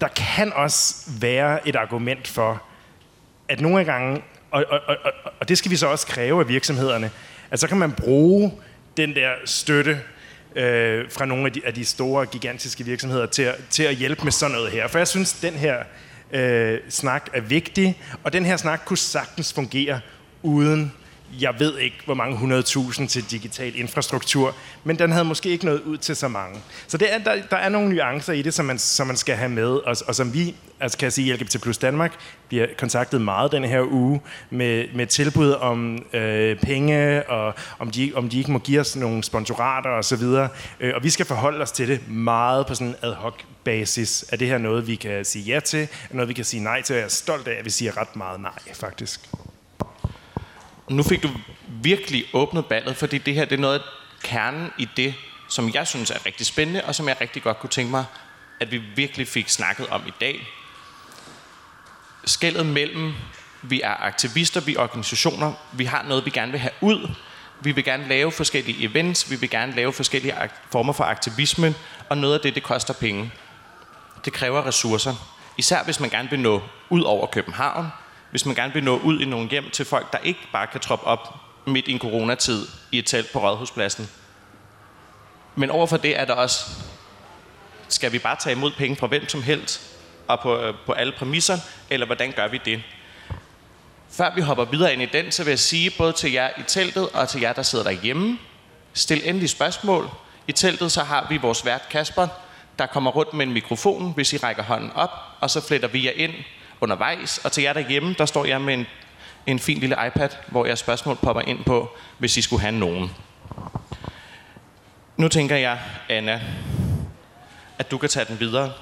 der 0.00 0.08
kan 0.08 0.52
også 0.52 0.94
være 1.20 1.68
et 1.68 1.76
argument 1.76 2.28
for, 2.28 2.62
at 3.48 3.60
nogle 3.60 3.84
gange, 3.84 4.22
og, 4.50 4.64
og, 4.68 4.80
og, 4.88 5.12
og 5.40 5.48
det 5.48 5.58
skal 5.58 5.70
vi 5.70 5.76
så 5.76 5.86
også 5.86 6.06
kræve 6.06 6.40
af 6.40 6.48
virksomhederne, 6.48 7.10
at 7.50 7.60
så 7.60 7.68
kan 7.68 7.78
man 7.78 7.92
bruge 7.92 8.52
den 8.96 9.14
der 9.14 9.30
støtte 9.44 10.00
øh, 10.56 11.10
fra 11.10 11.24
nogle 11.24 11.46
af 11.46 11.52
de, 11.52 11.60
af 11.64 11.74
de 11.74 11.84
store, 11.84 12.26
gigantiske 12.26 12.84
virksomheder 12.84 13.26
til 13.26 13.42
at, 13.42 13.54
til 13.70 13.82
at 13.82 13.94
hjælpe 13.94 14.24
med 14.24 14.32
sådan 14.32 14.56
noget 14.56 14.70
her. 14.70 14.88
For 14.88 14.98
jeg 14.98 15.08
synes, 15.08 15.32
den 15.32 15.54
her 15.54 15.76
øh, 16.32 16.78
snak 16.88 17.28
er 17.32 17.40
vigtig, 17.40 18.02
og 18.24 18.32
den 18.32 18.44
her 18.44 18.56
snak 18.56 18.80
kunne 18.84 18.98
sagtens 18.98 19.52
fungere 19.52 20.00
uden 20.42 20.92
jeg 21.40 21.54
ved 21.58 21.78
ikke, 21.78 21.96
hvor 22.04 22.14
mange 22.14 22.58
100.000 22.58 23.06
til 23.06 23.30
digital 23.30 23.78
infrastruktur, 23.78 24.54
men 24.84 24.98
den 24.98 25.12
havde 25.12 25.24
måske 25.24 25.48
ikke 25.48 25.64
nået 25.64 25.80
ud 25.80 25.96
til 25.96 26.16
så 26.16 26.28
mange. 26.28 26.60
Så 26.86 26.98
det 26.98 27.14
er, 27.14 27.18
der, 27.18 27.34
der 27.50 27.56
er 27.56 27.68
nogle 27.68 27.88
nuancer 27.88 28.32
i 28.32 28.42
det, 28.42 28.54
som 28.54 28.64
man, 28.64 28.78
som 28.78 29.06
man 29.06 29.16
skal 29.16 29.36
have 29.36 29.48
med, 29.48 29.68
og, 29.68 29.96
og 30.06 30.14
som 30.14 30.34
vi, 30.34 30.54
altså 30.80 30.98
kan 30.98 31.04
jeg 31.04 31.12
sige, 31.12 31.34
LGBT 31.34 31.62
Plus 31.62 31.78
Danmark 31.78 32.12
bliver 32.48 32.66
kontaktet 32.78 33.20
meget 33.20 33.52
den 33.52 33.64
her 33.64 33.82
uge 33.92 34.20
med, 34.50 34.84
med 34.94 35.06
tilbud 35.06 35.52
om 35.52 36.04
øh, 36.12 36.56
penge, 36.60 37.30
og 37.30 37.54
om 37.78 37.90
de, 37.90 38.12
om 38.14 38.28
de 38.28 38.38
ikke 38.38 38.52
må 38.52 38.58
give 38.58 38.80
os 38.80 38.96
nogle 38.96 39.24
sponsorater 39.24 39.90
osv. 39.90 40.22
Øh, 40.80 40.94
og 40.94 41.02
vi 41.02 41.10
skal 41.10 41.26
forholde 41.26 41.62
os 41.62 41.72
til 41.72 41.88
det 41.88 42.08
meget 42.08 42.66
på 42.66 42.74
sådan 42.74 42.86
en 42.86 42.96
ad 43.02 43.12
hoc 43.12 43.34
basis. 43.64 44.24
Er 44.32 44.36
det 44.36 44.48
her 44.48 44.58
noget, 44.58 44.86
vi 44.86 44.94
kan 44.94 45.24
sige 45.24 45.44
ja 45.44 45.60
til? 45.60 45.88
Er 46.10 46.14
noget, 46.14 46.28
vi 46.28 46.34
kan 46.34 46.44
sige 46.44 46.62
nej 46.62 46.82
til? 46.82 46.94
Og 46.94 46.98
jeg 46.98 47.04
er 47.04 47.08
stolt 47.08 47.48
af, 47.48 47.58
at 47.58 47.64
vi 47.64 47.70
siger 47.70 47.96
ret 47.96 48.16
meget 48.16 48.40
nej, 48.40 48.74
faktisk 48.74 49.20
nu 50.90 51.02
fik 51.02 51.22
du 51.22 51.28
virkelig 51.68 52.24
åbnet 52.32 52.66
ballet, 52.66 52.96
fordi 52.96 53.18
det 53.18 53.34
her 53.34 53.44
det 53.44 53.56
er 53.56 53.60
noget 53.60 53.78
af 53.78 53.84
kernen 54.22 54.72
i 54.78 54.88
det, 54.96 55.14
som 55.48 55.70
jeg 55.74 55.86
synes 55.86 56.10
er 56.10 56.26
rigtig 56.26 56.46
spændende, 56.46 56.84
og 56.84 56.94
som 56.94 57.08
jeg 57.08 57.20
rigtig 57.20 57.42
godt 57.42 57.58
kunne 57.58 57.70
tænke 57.70 57.90
mig, 57.90 58.04
at 58.60 58.70
vi 58.70 58.78
virkelig 58.78 59.28
fik 59.28 59.48
snakket 59.48 59.86
om 59.86 60.02
i 60.06 60.12
dag. 60.20 60.48
Skældet 62.24 62.66
mellem, 62.66 63.14
vi 63.62 63.80
er 63.80 64.02
aktivister, 64.02 64.60
vi 64.60 64.74
er 64.74 64.80
organisationer, 64.80 65.52
vi 65.72 65.84
har 65.84 66.02
noget, 66.02 66.24
vi 66.24 66.30
gerne 66.30 66.52
vil 66.52 66.60
have 66.60 66.72
ud, 66.80 67.14
vi 67.60 67.72
vil 67.72 67.84
gerne 67.84 68.08
lave 68.08 68.32
forskellige 68.32 68.84
events, 68.84 69.30
vi 69.30 69.36
vil 69.36 69.50
gerne 69.50 69.74
lave 69.74 69.92
forskellige 69.92 70.34
former 70.70 70.92
for 70.92 71.04
aktivisme, 71.04 71.74
og 72.08 72.18
noget 72.18 72.34
af 72.34 72.40
det, 72.40 72.54
det 72.54 72.62
koster 72.62 72.94
penge. 72.94 73.32
Det 74.24 74.32
kræver 74.32 74.66
ressourcer. 74.66 75.14
Især 75.58 75.84
hvis 75.84 76.00
man 76.00 76.10
gerne 76.10 76.30
vil 76.30 76.40
nå 76.40 76.62
ud 76.90 77.02
over 77.02 77.26
København, 77.26 77.86
hvis 78.30 78.46
man 78.46 78.54
gerne 78.54 78.72
vil 78.72 78.84
nå 78.84 78.98
ud 78.98 79.20
i 79.20 79.24
nogle 79.24 79.48
hjem 79.48 79.70
til 79.70 79.84
folk, 79.84 80.12
der 80.12 80.18
ikke 80.18 80.40
bare 80.52 80.66
kan 80.66 80.80
troppe 80.80 81.06
op 81.06 81.34
midt 81.66 81.88
i 81.88 81.92
en 81.92 81.98
coronatid 81.98 82.66
i 82.92 82.98
et 82.98 83.06
telt 83.06 83.32
på 83.32 83.38
Rådhuspladsen. 83.38 84.10
Men 85.54 85.70
overfor 85.70 85.96
det 85.96 86.18
er 86.20 86.24
der 86.24 86.34
også, 86.34 86.64
skal 87.88 88.12
vi 88.12 88.18
bare 88.18 88.36
tage 88.36 88.56
imod 88.56 88.70
penge 88.70 88.96
fra 88.96 89.06
hvem 89.06 89.28
som 89.28 89.42
helst, 89.42 89.96
og 90.28 90.40
på, 90.40 90.58
øh, 90.60 90.74
på 90.86 90.92
alle 90.92 91.12
præmisser, 91.12 91.58
eller 91.90 92.06
hvordan 92.06 92.32
gør 92.32 92.48
vi 92.48 92.60
det? 92.64 92.82
Før 94.10 94.34
vi 94.34 94.40
hopper 94.40 94.64
videre 94.64 94.92
ind 94.92 95.02
i 95.02 95.06
den, 95.06 95.32
så 95.32 95.44
vil 95.44 95.50
jeg 95.50 95.58
sige 95.58 95.90
både 95.98 96.12
til 96.12 96.32
jer 96.32 96.50
i 96.58 96.62
teltet 96.66 97.08
og 97.08 97.28
til 97.28 97.40
jer, 97.40 97.52
der 97.52 97.62
sidder 97.62 97.84
derhjemme, 97.84 98.38
stil 98.94 99.20
endelig 99.24 99.50
spørgsmål. 99.50 100.10
I 100.48 100.52
teltet 100.52 100.92
så 100.92 101.02
har 101.02 101.26
vi 101.28 101.36
vores 101.36 101.64
vært 101.64 101.88
Kasper, 101.90 102.28
der 102.78 102.86
kommer 102.86 103.10
rundt 103.10 103.34
med 103.34 103.46
en 103.46 103.52
mikrofon, 103.52 104.12
hvis 104.14 104.32
I 104.32 104.36
rækker 104.36 104.62
hånden 104.62 104.92
op, 104.94 105.10
og 105.40 105.50
så 105.50 105.60
fletter 105.60 105.88
vi 105.88 106.06
jer 106.06 106.12
ind 106.16 106.32
undervejs. 106.80 107.38
Og 107.38 107.52
til 107.52 107.62
jer 107.62 107.72
derhjemme, 107.72 108.14
der 108.18 108.26
står 108.26 108.44
jeg 108.44 108.60
med 108.60 108.74
en, 108.74 108.86
en 109.46 109.58
fin 109.58 109.78
lille 109.78 109.96
iPad, 110.06 110.28
hvor 110.46 110.66
jeres 110.66 110.78
spørgsmål 110.78 111.16
popper 111.16 111.42
ind 111.42 111.64
på, 111.64 111.90
hvis 112.18 112.36
I 112.36 112.42
skulle 112.42 112.62
have 112.62 112.72
nogen. 112.72 113.10
Nu 115.16 115.28
tænker 115.28 115.56
jeg, 115.56 115.78
Anna, 116.08 116.40
at 117.78 117.90
du 117.90 117.98
kan 117.98 118.08
tage 118.08 118.24
den 118.24 118.40
videre. 118.40 118.72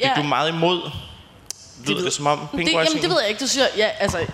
Ja. 0.00 0.10
Er 0.10 0.14
du 0.14 0.22
meget 0.22 0.48
imod? 0.48 0.90
Lyder 1.86 1.96
det, 1.96 2.04
det 2.04 2.12
som 2.12 2.26
om 2.26 2.48
det, 2.52 2.72
jamen, 2.72 2.86
det 2.86 3.10
ved 3.10 3.20
jeg 3.20 3.28
ikke. 3.28 3.40
Det 3.40 3.50
synes 3.50 3.66
jeg, 3.66 3.70
ja, 3.76 3.88
altså, 4.02 4.26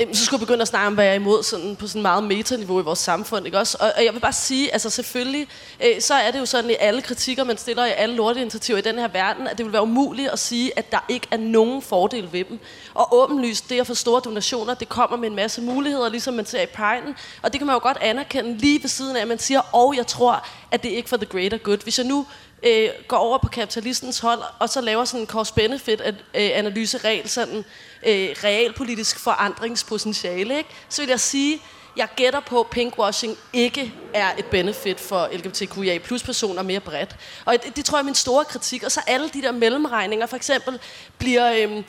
Øhm, 0.00 0.14
så 0.14 0.24
skulle 0.24 0.40
jeg 0.40 0.46
begynde 0.46 0.62
at 0.62 0.68
snakke 0.68 0.86
om, 0.86 0.94
hvad 0.94 1.04
jeg 1.04 1.10
er 1.10 1.14
imod 1.14 1.42
sådan, 1.42 1.76
på 1.76 1.86
sådan 1.86 2.02
meget 2.02 2.24
metaniveau 2.24 2.80
i 2.80 2.82
vores 2.82 2.98
samfund. 2.98 3.46
Ikke 3.46 3.58
også? 3.58 3.76
Og, 3.80 3.92
og 3.96 4.04
jeg 4.04 4.14
vil 4.14 4.20
bare 4.20 4.32
sige, 4.32 4.72
altså 4.72 4.90
selvfølgelig, 4.90 5.48
øh, 5.84 6.00
så 6.00 6.14
er 6.14 6.30
det 6.30 6.38
jo 6.38 6.46
sådan 6.46 6.70
i 6.70 6.74
alle 6.80 7.02
kritikker, 7.02 7.44
man 7.44 7.58
stiller 7.58 7.86
i 7.86 7.90
alle 7.96 8.14
lorteinitiativer 8.14 8.78
i 8.78 8.80
den 8.80 8.98
her 8.98 9.08
verden, 9.08 9.46
at 9.46 9.58
det 9.58 9.66
vil 9.66 9.72
være 9.72 9.82
umuligt 9.82 10.28
at 10.28 10.38
sige, 10.38 10.78
at 10.78 10.92
der 10.92 11.04
ikke 11.08 11.26
er 11.30 11.36
nogen 11.36 11.82
fordel 11.82 12.28
ved 12.32 12.44
dem. 12.44 12.58
Og 12.94 13.08
åbenlyst, 13.14 13.70
det 13.70 13.80
at 13.80 13.86
få 13.86 13.94
store 13.94 14.20
donationer, 14.24 14.74
det 14.74 14.88
kommer 14.88 15.16
med 15.16 15.28
en 15.28 15.36
masse 15.36 15.62
muligheder, 15.62 16.08
ligesom 16.08 16.34
man 16.34 16.46
ser 16.46 16.60
i 16.60 16.66
Pride'en. 16.78 17.14
Og 17.42 17.52
det 17.52 17.60
kan 17.60 17.66
man 17.66 17.74
jo 17.74 17.80
godt 17.82 17.98
anerkende 18.00 18.58
lige 18.58 18.82
ved 18.82 18.88
siden 18.88 19.16
af, 19.16 19.20
at 19.20 19.28
man 19.28 19.38
siger, 19.38 19.60
og 19.72 19.96
jeg 19.96 20.06
tror, 20.06 20.46
at 20.70 20.82
det 20.82 20.92
er 20.92 20.96
ikke 20.96 21.08
for 21.08 21.16
the 21.16 21.26
greater 21.26 21.58
good. 21.58 21.78
Hvis 21.78 21.98
jeg 21.98 22.06
nu 22.06 22.26
øh, 22.62 22.88
går 23.08 23.16
over 23.16 23.38
på 23.38 23.48
kapitalistens 23.48 24.18
hold, 24.18 24.40
og 24.58 24.68
så 24.68 24.80
laver 24.80 25.04
sådan 25.04 25.20
en 25.20 25.26
cost-benefit-analyse, 25.26 26.98
øh, 26.98 27.04
regel 27.04 27.28
sådan 27.28 27.64
øh, 28.06 28.28
realpolitisk 28.44 29.18
forandringspotentiale, 29.18 30.56
ikke? 30.56 30.70
så 30.88 31.02
vil 31.02 31.08
jeg 31.08 31.20
sige, 31.20 31.62
jeg 31.96 32.08
gætter 32.16 32.40
på, 32.40 32.60
at 32.60 32.66
pinkwashing 32.66 33.36
ikke 33.52 33.94
er 34.14 34.30
et 34.38 34.44
benefit 34.44 35.00
for 35.00 35.28
LGBTQIA 35.32 35.98
plus 35.98 36.22
personer 36.22 36.62
mere 36.62 36.80
bredt. 36.80 37.16
Og 37.44 37.54
det, 37.64 37.76
det 37.76 37.84
tror 37.84 37.98
jeg 37.98 38.02
er 38.02 38.04
min 38.04 38.14
store 38.14 38.44
kritik. 38.44 38.82
Og 38.82 38.92
så 38.92 39.00
alle 39.06 39.28
de 39.28 39.42
der 39.42 39.52
mellemregninger, 39.52 40.26
for 40.26 40.36
eksempel 40.36 40.78
bliver, 41.18 41.52
øh, 41.52 41.82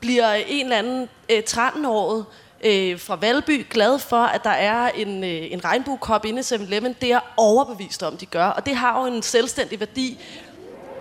bliver 0.00 0.32
en 0.32 0.64
eller 0.64 0.78
anden 0.78 1.08
øh, 1.28 1.42
13-årig 1.50 2.24
øh, 2.64 3.00
fra 3.00 3.16
Valby 3.16 3.66
glad 3.70 3.98
for, 3.98 4.22
at 4.22 4.44
der 4.44 4.50
er 4.50 4.88
en, 4.88 5.24
øh, 5.24 5.52
en 5.52 5.64
regnbuekop 5.64 6.24
inde 6.24 6.40
i 6.40 6.42
7-Eleven. 6.42 6.96
Det 7.00 7.12
er 7.12 7.20
overbevist 7.36 8.02
om, 8.02 8.16
de 8.16 8.26
gør. 8.26 8.46
Og 8.46 8.66
det 8.66 8.76
har 8.76 9.00
jo 9.00 9.06
en 9.14 9.22
selvstændig 9.22 9.80
værdi. 9.80 10.18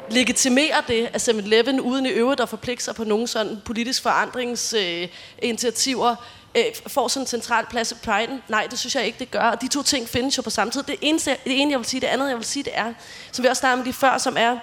Legitimerer 0.09 0.81
det, 0.81 1.09
at 1.13 1.29
7-Eleven 1.29 1.79
uden 1.79 2.05
i 2.05 2.09
øvrigt 2.09 2.41
at 2.41 2.49
forpligte 2.49 2.83
sig 2.83 2.95
på 2.95 3.03
nogle 3.03 3.27
sådan 3.27 3.61
politisk 3.65 4.03
forandringsinitiativer, 4.03 6.15
øh, 6.57 6.63
får 6.87 7.07
sådan 7.07 7.23
en 7.23 7.27
central 7.27 7.65
plads 7.69 7.91
i 7.91 7.95
Pride? 7.95 8.41
Nej, 8.47 8.67
det 8.69 8.79
synes 8.79 8.95
jeg 8.95 9.05
ikke, 9.05 9.19
det 9.19 9.31
gør. 9.31 9.49
Og 9.49 9.61
de 9.61 9.67
to 9.67 9.83
ting 9.83 10.09
findes 10.09 10.37
jo 10.37 10.41
på 10.41 10.49
samme 10.49 10.71
tid. 10.71 10.83
Det, 10.83 10.95
eneste, 11.01 11.31
det 11.31 11.61
ene, 11.61 11.71
jeg 11.71 11.79
vil 11.79 11.85
sige, 11.85 12.01
det 12.01 12.07
andet, 12.07 12.29
jeg 12.29 12.37
vil 12.37 12.45
sige, 12.45 12.63
det 12.63 12.73
er, 12.75 12.93
som 13.31 13.43
vi 13.43 13.49
også 13.49 13.59
snakkede 13.59 13.79
om 13.79 13.83
lige 13.83 13.93
før, 13.93 14.17
som 14.17 14.35
er, 14.39 14.57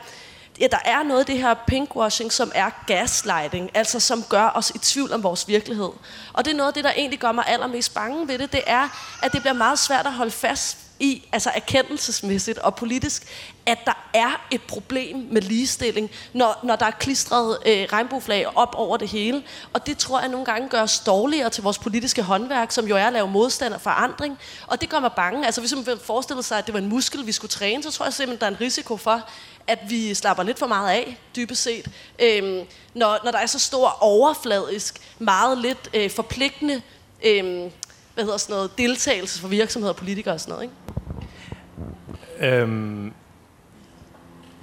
ja, 0.61 0.67
der 0.71 0.79
er 0.85 1.03
noget 1.03 1.21
af 1.21 1.27
det 1.27 1.39
her 1.39 1.55
pinkwashing, 1.67 2.33
som 2.33 2.53
er 2.55 2.71
gaslighting, 2.87 3.71
altså 3.75 4.01
som 4.01 4.23
gør 4.23 4.53
os 4.55 4.73
i 4.75 4.79
tvivl 4.79 5.13
om 5.13 5.23
vores 5.23 5.49
virkelighed. 5.49 5.91
Og 6.33 6.45
det 6.45 6.51
er 6.51 6.57
noget 6.57 6.69
af 6.69 6.75
det, 6.75 6.85
der 6.85 6.93
egentlig 6.97 7.19
gør 7.19 7.33
mig 7.33 7.45
allermest 7.47 7.95
bange 7.95 8.29
ved 8.29 8.39
det, 8.39 8.53
det 8.53 8.63
er, 8.67 8.89
at 9.23 9.33
det 9.33 9.41
bliver 9.41 9.55
meget 9.55 9.79
svært 9.79 10.07
at 10.07 10.13
holde 10.13 10.31
fast 10.31 10.79
i, 11.01 11.29
altså 11.33 11.51
erkendelsesmæssigt 11.55 12.59
og 12.59 12.75
politisk, 12.75 13.27
at 13.67 13.79
der 13.85 14.09
er 14.15 14.47
et 14.51 14.63
problem 14.63 15.27
med 15.31 15.43
ligestilling, 15.43 16.11
når, 16.33 16.61
når 16.63 16.77
der 16.77 16.87
er 16.87 16.91
klistret 16.91 17.59
øh, 17.67 17.87
regnbueflag 17.93 18.57
op 18.57 18.75
over 18.75 18.97
det 18.97 19.09
hele. 19.09 19.43
Og 19.73 19.87
det 19.87 19.99
tror 19.99 20.21
jeg 20.21 20.29
nogle 20.29 20.47
gange 20.47 20.69
gør 20.69 20.83
os 20.83 21.01
dårligere 21.01 21.51
til 21.51 21.63
vores 21.63 21.79
politiske 21.79 22.23
håndværk, 22.23 22.71
som 22.71 22.87
jo 22.87 22.97
er 22.97 23.07
at 23.07 23.13
lave 23.13 23.29
modstand 23.29 23.75
og 23.75 23.81
forandring. 23.81 24.39
Og 24.67 24.81
det 24.81 24.89
gør 24.89 25.01
mig 25.01 25.13
bange. 25.13 25.47
Altså 25.47 25.61
hvis 25.61 25.75
man 25.75 25.99
forestillede 26.05 26.43
sig, 26.43 26.59
at 26.59 26.67
det 26.67 26.75
var 26.75 26.81
en 26.81 26.89
muskel, 26.89 27.27
vi 27.27 27.33
skulle 27.33 27.51
træne, 27.51 27.83
så 27.83 27.91
tror 27.91 28.07
jeg 28.07 28.13
simpelthen, 28.13 28.41
der 28.41 28.47
er 28.47 28.51
en 28.51 28.61
risiko 28.61 28.97
for, 28.97 29.29
at 29.67 29.79
vi 29.89 30.15
slapper 30.15 30.43
lidt 30.43 30.59
for 30.59 30.67
meget 30.67 30.91
af, 30.91 31.17
dybest 31.37 31.63
set. 31.63 31.91
Øhm, 32.23 32.67
når, 32.95 33.19
når 33.25 33.31
der 33.31 33.39
er 33.39 33.47
så 33.47 33.59
stor 33.59 33.97
overfladisk, 34.01 35.01
meget 35.19 35.59
lidt 35.59 35.91
øh, 35.95 36.11
forpligtende 36.11 36.83
øhm, 37.25 37.71
hvad 38.15 38.25
hedder 38.25 38.39
sådan 38.39 38.55
noget, 38.55 38.79
deltagelse 38.79 39.41
for 39.41 39.49
virksomheder 39.49 39.93
og 39.93 39.97
politikere 39.97 40.35
og 40.35 40.41
sådan 40.41 40.53
noget, 40.53 40.63
ikke? 40.63 42.57
Øhm, 42.57 43.13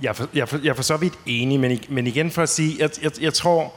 jeg, 0.02 0.10
er 0.10 0.14
for, 0.14 0.30
jeg, 0.34 0.42
er 0.42 0.46
for, 0.46 0.58
jeg 0.64 0.70
er 0.70 0.74
for 0.74 0.84
så 0.84 0.98
vidt 0.98 1.14
enig, 1.26 1.60
men, 1.60 1.80
men 1.90 2.08
igen 2.08 2.32
for 2.32 2.44
at 2.44 2.50
sige, 2.50 2.76
jeg, 2.80 2.90
jeg, 3.04 3.22
jeg 3.22 3.34
tror, 3.34 3.74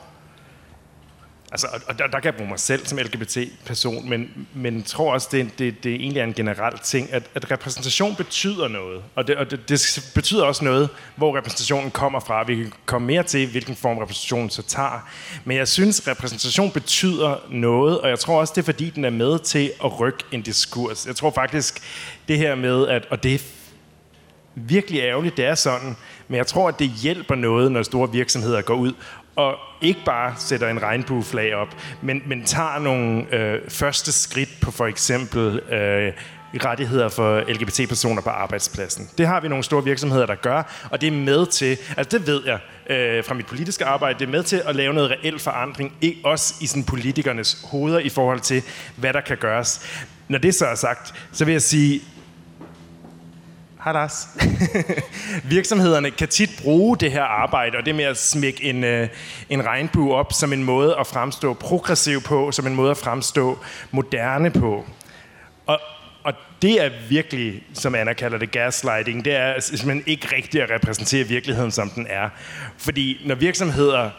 Altså, 1.55 1.67
og 1.87 1.99
der, 1.99 2.07
der 2.07 2.21
kan 2.21 2.25
jeg 2.25 2.35
bruge 2.35 2.49
mig 2.51 2.59
selv 2.59 2.87
som 2.87 2.99
LGBT-person, 2.99 4.09
men, 4.09 4.47
men 4.55 4.83
tror 4.83 5.13
også, 5.13 5.29
det, 5.33 5.59
det, 5.59 5.85
det 5.85 5.95
egentlig 5.95 6.21
er 6.21 6.25
en 6.25 6.35
generel 6.35 6.79
ting, 6.79 7.13
at, 7.13 7.23
at 7.35 7.51
repræsentation 7.51 8.17
betyder 8.17 8.69
noget. 8.69 9.03
Og, 9.15 9.27
det, 9.27 9.37
og 9.37 9.51
det, 9.51 9.69
det 9.69 10.11
betyder 10.15 10.45
også 10.45 10.65
noget, 10.65 10.89
hvor 11.17 11.37
repræsentationen 11.37 11.91
kommer 11.91 12.21
fra. 12.21 12.45
Vi 12.45 12.55
kan 12.57 12.73
komme 12.87 13.07
mere 13.07 13.23
til, 13.23 13.51
hvilken 13.51 13.77
form 13.77 13.99
repræsentationen 13.99 14.51
så 14.51 14.63
tager. 14.63 15.09
Men 15.45 15.57
jeg 15.57 15.69
synes, 15.69 16.09
repræsentation 16.09 16.71
betyder 16.71 17.47
noget, 17.51 18.01
og 18.01 18.09
jeg 18.09 18.19
tror 18.19 18.41
også, 18.41 18.53
det 18.57 18.61
er 18.61 18.65
fordi, 18.65 18.91
den 18.91 19.05
er 19.05 19.11
med 19.11 19.39
til 19.39 19.73
at 19.85 20.01
rykke 20.01 20.25
en 20.33 20.43
diskurs. 20.43 21.07
Jeg 21.07 21.17
tror 21.17 21.31
faktisk, 21.31 21.83
det 22.29 22.39
her 22.39 22.55
med, 22.55 22.89
at, 22.89 23.07
og 23.11 23.23
det 23.23 23.35
er 23.35 23.39
virkelig 24.55 25.01
ærgerligt, 25.01 25.37
det 25.37 25.45
er 25.45 25.55
sådan, 25.55 25.97
men 26.29 26.37
jeg 26.37 26.47
tror, 26.47 26.69
at 26.69 26.79
det 26.79 26.91
hjælper 27.03 27.35
noget, 27.35 27.73
når 27.73 27.83
store 27.83 28.13
virksomheder 28.13 28.63
går 28.63 28.75
ud 28.75 28.93
og 29.37 29.55
ikke 29.81 30.01
bare 30.05 30.35
sætter 30.39 30.69
en 30.69 30.83
regnbueflag 30.83 31.55
op, 31.55 31.77
men, 32.03 32.23
men 32.27 32.45
tager 32.45 32.79
nogle 32.79 33.35
øh, 33.35 33.61
første 33.69 34.13
skridt 34.13 34.49
på 34.61 34.71
for 34.71 34.87
eksempel 34.87 35.61
øh, 35.61 36.13
rettigheder 36.65 37.09
for 37.09 37.41
LGBT-personer 37.41 38.23
på 38.23 38.31
arbejdspladsen. 38.31 39.09
Det 39.19 39.27
har 39.27 39.41
vi 39.41 39.49
nogle 39.49 39.65
store 39.65 39.85
virksomheder, 39.85 40.27
der 40.27 40.35
gør, 40.35 40.89
og 40.91 41.01
det 41.01 41.07
er 41.07 41.13
med 41.13 41.47
til, 41.47 41.79
altså 41.97 42.19
det 42.19 42.27
ved 42.27 42.43
jeg 42.47 42.59
øh, 42.97 43.25
fra 43.25 43.35
mit 43.35 43.47
politiske 43.47 43.85
arbejde, 43.85 44.19
det 44.19 44.27
er 44.27 44.31
med 44.31 44.43
til 44.43 44.63
at 44.67 44.77
lave 44.77 44.95
noget 44.95 45.11
reel 45.11 45.39
forandring, 45.39 45.93
også 46.25 46.55
i 46.61 46.67
sådan 46.67 46.85
politikernes 46.85 47.67
hoveder 47.71 47.99
i 47.99 48.09
forhold 48.09 48.41
til, 48.41 48.63
hvad 48.97 49.13
der 49.13 49.21
kan 49.21 49.37
gøres. 49.37 49.81
Når 50.29 50.39
det 50.39 50.55
så 50.55 50.67
er 50.67 50.75
sagt, 50.75 51.15
så 51.33 51.45
vil 51.45 51.53
jeg 51.53 51.63
sige, 51.63 52.01
Hadas. 53.85 54.29
Virksomhederne 55.55 56.11
kan 56.11 56.29
tit 56.29 56.51
bruge 56.63 56.97
det 56.97 57.13
her 57.13 57.23
arbejde, 57.23 57.79
og 57.79 57.87
det 57.87 57.95
med 57.95 58.05
at 58.05 58.17
smække 58.17 58.65
en, 58.65 58.85
øh, 58.85 59.09
en 59.49 59.67
regnbue 59.67 60.15
op 60.15 60.33
som 60.33 60.53
en 60.53 60.65
måde 60.65 60.97
at 61.01 61.07
fremstå 61.07 61.55
progressiv 61.55 62.23
på, 62.23 62.53
som 62.53 62.67
en 62.67 62.75
måde 62.75 62.91
at 62.91 62.97
fremstå 62.97 63.59
moderne 63.91 64.51
på. 64.51 64.85
Og, 65.67 65.81
og 66.25 66.33
det 66.63 66.85
er 66.85 66.91
virkelig, 67.09 67.63
som 67.75 67.95
Anna 67.95 68.13
kalder 68.13 68.39
det, 68.39 68.51
gaslighting. 68.51 69.25
Det 69.25 69.35
er 69.35 69.61
simpelthen 69.61 70.03
ikke 70.07 70.37
rigtigt 70.37 70.63
at 70.63 70.71
repræsentere 70.71 71.25
virkeligheden, 71.25 71.71
som 71.71 71.91
den 71.91 72.07
er. 72.11 72.29
Fordi 72.79 73.23
når 73.27 73.35
virksomheder 73.35 74.11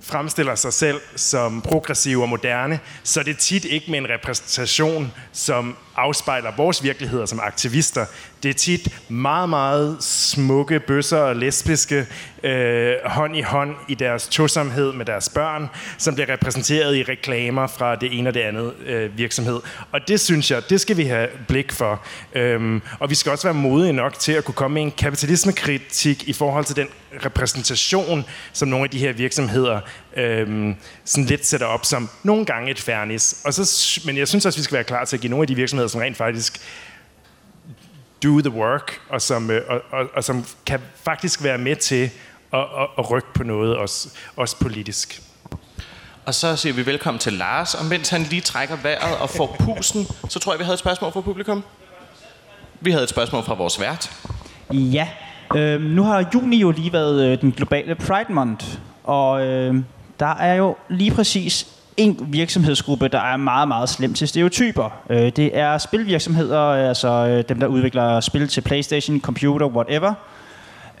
fremstiller 0.00 0.54
sig 0.54 0.72
selv 0.72 1.00
som 1.16 1.62
progressive 1.62 2.22
og 2.22 2.28
moderne, 2.28 2.80
så 3.02 3.20
er 3.20 3.24
det 3.24 3.38
tit 3.38 3.64
ikke 3.64 3.90
med 3.90 3.98
en 3.98 4.08
repræsentation, 4.08 5.12
som 5.32 5.76
afspejler 5.96 6.52
vores 6.56 6.82
virkeligheder 6.82 7.26
som 7.26 7.40
aktivister. 7.42 8.06
Det 8.42 8.48
er 8.48 8.54
tit 8.54 8.88
meget, 9.08 9.48
meget 9.48 9.96
smukke 10.00 10.80
bøsser 10.80 11.18
og 11.18 11.36
lesbiske 11.36 12.06
øh, 12.42 12.92
hånd 13.04 13.36
i 13.36 13.40
hånd 13.40 13.74
i 13.88 13.94
deres 13.94 14.28
tosomhed 14.28 14.92
med 14.92 15.04
deres 15.04 15.28
børn, 15.28 15.68
som 15.98 16.14
bliver 16.14 16.28
repræsenteret 16.28 16.96
i 16.96 17.02
reklamer 17.02 17.66
fra 17.66 17.96
det 17.96 18.18
ene 18.18 18.30
og 18.30 18.34
det 18.34 18.40
andet 18.40 18.72
øh, 18.86 19.18
virksomhed. 19.18 19.60
Og 19.92 20.00
det 20.08 20.20
synes 20.20 20.50
jeg, 20.50 20.62
det 20.70 20.80
skal 20.80 20.96
vi 20.96 21.04
have 21.04 21.28
blik 21.48 21.72
for. 21.72 22.02
Øhm, 22.34 22.82
og 22.98 23.10
vi 23.10 23.14
skal 23.14 23.32
også 23.32 23.46
være 23.46 23.54
modige 23.54 23.92
nok 23.92 24.18
til 24.18 24.32
at 24.32 24.44
kunne 24.44 24.54
komme 24.54 24.74
med 24.74 24.82
en 24.82 24.90
kapitalismekritik 24.90 26.28
i 26.28 26.32
forhold 26.32 26.64
til 26.64 26.76
den 26.76 26.88
repræsentation, 27.24 28.24
som 28.52 28.68
nogle 28.68 28.84
af 28.84 28.90
de 28.90 28.98
her 28.98 29.12
virksomheder 29.12 29.80
øhm, 30.16 30.74
sådan 31.04 31.24
lidt 31.24 31.46
sætter 31.46 31.66
op 31.66 31.84
som 31.84 32.08
nogle 32.22 32.44
gange 32.44 32.70
et 32.70 32.80
fernis. 32.80 33.40
Og 33.44 33.54
så, 33.54 34.00
men 34.06 34.16
jeg 34.16 34.28
synes 34.28 34.46
også, 34.46 34.58
vi 34.58 34.62
skal 34.62 34.74
være 34.74 34.84
klar 34.84 35.04
til 35.04 35.16
at 35.16 35.20
give 35.20 35.30
nogle 35.30 35.42
af 35.42 35.46
de 35.46 35.54
virksomheder, 35.54 35.88
som 35.88 36.00
rent 36.00 36.16
faktisk 36.16 36.60
do 38.22 38.40
the 38.40 38.50
work, 38.50 39.00
og 39.08 39.22
som, 39.22 39.50
øh, 39.50 39.62
og, 39.68 39.80
og, 39.90 40.06
og 40.16 40.24
som 40.24 40.44
kan 40.66 40.80
faktisk 40.94 41.42
være 41.42 41.58
med 41.58 41.76
til 41.76 42.10
at, 42.52 42.60
at, 42.60 42.88
at 42.98 43.10
rykke 43.10 43.28
på 43.34 43.42
noget, 43.42 43.76
også, 43.76 44.08
også 44.36 44.56
politisk. 44.58 45.22
Og 46.26 46.34
så 46.34 46.56
siger 46.56 46.72
vi 46.72 46.86
velkommen 46.86 47.18
til 47.18 47.32
Lars, 47.32 47.74
og 47.74 47.84
mens 47.84 48.08
han 48.08 48.22
lige 48.22 48.40
trækker 48.40 48.76
vejret 48.76 49.18
og 49.18 49.30
får 49.30 49.56
pusen, 49.58 50.06
så 50.28 50.38
tror 50.38 50.52
jeg, 50.52 50.58
vi 50.58 50.64
havde 50.64 50.74
et 50.74 50.80
spørgsmål 50.80 51.12
fra 51.12 51.20
publikum. 51.20 51.64
Vi 52.80 52.90
havde 52.90 53.02
et 53.02 53.10
spørgsmål 53.10 53.42
fra 53.42 53.54
vores 53.54 53.80
vært. 53.80 54.10
Ja, 54.72 55.08
øh, 55.56 55.80
nu 55.80 56.02
har 56.02 56.30
juni 56.34 56.56
jo 56.56 56.70
lige 56.70 56.92
været 56.92 57.24
øh, 57.24 57.40
den 57.40 57.52
globale 57.52 57.94
Pride 57.94 58.32
Month, 58.32 58.66
og 59.04 59.46
øh, 59.46 59.74
der 60.20 60.34
er 60.34 60.54
jo 60.54 60.76
lige 60.88 61.10
præcis 61.10 61.66
en 61.96 62.26
virksomhedsgruppe, 62.32 63.08
der 63.08 63.20
er 63.20 63.36
meget, 63.36 63.68
meget 63.68 63.88
slem 63.88 64.14
til 64.14 64.28
stereotyper. 64.28 64.90
Øh, 65.10 65.32
det 65.36 65.58
er 65.58 65.78
spilvirksomheder, 65.78 66.60
altså 66.60 67.08
øh, 67.08 67.44
dem, 67.48 67.60
der 67.60 67.66
udvikler 67.66 68.20
spil 68.20 68.48
til 68.48 68.60
Playstation, 68.60 69.20
computer, 69.20 69.66
whatever. 69.66 70.14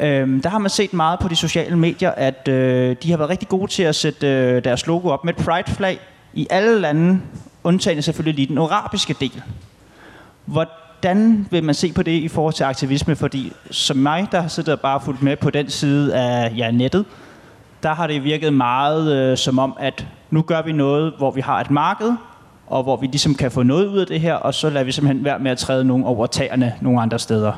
Øh, 0.00 0.42
der 0.42 0.48
har 0.48 0.58
man 0.58 0.70
set 0.70 0.92
meget 0.92 1.18
på 1.18 1.28
de 1.28 1.36
sociale 1.36 1.76
medier, 1.78 2.10
at 2.10 2.48
øh, 2.48 2.96
de 3.02 3.10
har 3.10 3.16
været 3.16 3.30
rigtig 3.30 3.48
gode 3.48 3.70
til 3.70 3.82
at 3.82 3.94
sætte 3.94 4.26
øh, 4.26 4.64
deres 4.64 4.86
logo 4.86 5.08
op 5.08 5.24
med 5.24 5.38
et 5.38 5.44
pride-flag 5.44 5.98
i 6.34 6.46
alle 6.50 6.80
lande, 6.80 7.20
undtagen 7.64 8.02
selvfølgelig 8.02 8.34
lige 8.34 8.48
den 8.48 8.58
arabiske 8.58 9.14
del. 9.20 9.42
Hvordan 10.44 11.46
vil 11.50 11.64
man 11.64 11.74
se 11.74 11.92
på 11.92 12.02
det 12.02 12.12
i 12.12 12.28
forhold 12.28 12.54
til 12.54 12.64
aktivisme? 12.64 13.16
Fordi 13.16 13.52
som 13.70 13.96
mig, 13.96 14.28
der 14.32 14.40
har 14.40 14.48
siddet 14.48 14.72
og 14.72 14.80
bare 14.80 15.00
fulgt 15.04 15.22
med 15.22 15.36
på 15.36 15.50
den 15.50 15.70
side 15.70 16.14
af 16.14 16.52
ja, 16.56 16.70
nettet, 16.70 17.04
der 17.82 17.94
har 17.94 18.06
det 18.06 18.24
virket 18.24 18.52
meget 18.52 19.12
øh, 19.12 19.38
som 19.38 19.58
om, 19.58 19.76
at 19.80 20.06
nu 20.30 20.42
gør 20.42 20.62
vi 20.62 20.72
noget, 20.72 21.14
hvor 21.18 21.30
vi 21.30 21.40
har 21.40 21.60
et 21.60 21.70
marked, 21.70 22.12
og 22.66 22.82
hvor 22.82 22.96
vi 22.96 23.06
ligesom 23.06 23.34
kan 23.34 23.50
få 23.50 23.62
noget 23.62 23.86
ud 23.86 23.98
af 23.98 24.06
det 24.06 24.20
her, 24.20 24.34
og 24.34 24.54
så 24.54 24.70
lader 24.70 24.84
vi 24.84 24.92
simpelthen 24.92 25.24
være 25.24 25.38
med 25.38 25.50
at 25.50 25.58
træde 25.58 25.84
nogen 25.84 26.04
over 26.04 26.26
tagerne 26.26 26.74
nogle 26.80 27.00
andre 27.00 27.18
steder. 27.18 27.52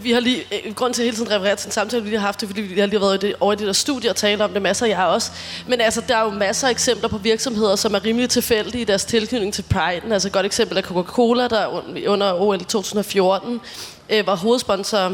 Vi 0.00 0.12
har 0.12 0.20
lige, 0.20 0.38
øh, 0.66 0.74
grund 0.74 0.94
til 0.94 1.02
at 1.02 1.04
hele 1.04 1.16
tiden 1.16 1.30
referere 1.30 1.56
til 1.56 1.68
en 1.68 1.72
samtale, 1.72 2.02
vi 2.02 2.08
lige 2.08 2.18
har 2.18 2.26
haft 2.26 2.40
det, 2.40 2.48
fordi 2.48 2.60
vi 2.60 2.80
har 2.80 2.86
lige 2.86 3.00
været 3.00 3.22
det, 3.22 3.34
over 3.40 3.52
i 3.52 3.56
det 3.56 3.66
der 3.66 3.72
studie 3.72 4.10
og 4.10 4.16
talt 4.16 4.42
om 4.42 4.52
det 4.52 4.62
masser, 4.62 4.86
jeg 4.86 4.96
har 4.96 5.06
også. 5.06 5.32
Men 5.68 5.80
altså, 5.80 6.02
der 6.08 6.16
er 6.16 6.24
jo 6.24 6.30
masser 6.30 6.66
af 6.66 6.70
eksempler 6.70 7.08
på 7.08 7.18
virksomheder, 7.18 7.76
som 7.76 7.94
er 7.94 8.04
rimelig 8.04 8.30
tilfældige 8.30 8.82
i 8.82 8.84
deres 8.84 9.04
tilknytning 9.04 9.54
til 9.54 9.62
Pride. 9.62 10.14
Altså 10.14 10.28
et 10.28 10.32
godt 10.32 10.46
eksempel 10.46 10.78
er 10.78 10.82
Coca-Cola, 10.82 11.48
der 11.48 11.82
under 12.08 12.32
OL 12.40 12.58
2014 12.58 13.60
øh, 14.10 14.26
var 14.26 14.36
hovedsponsor 14.36 15.12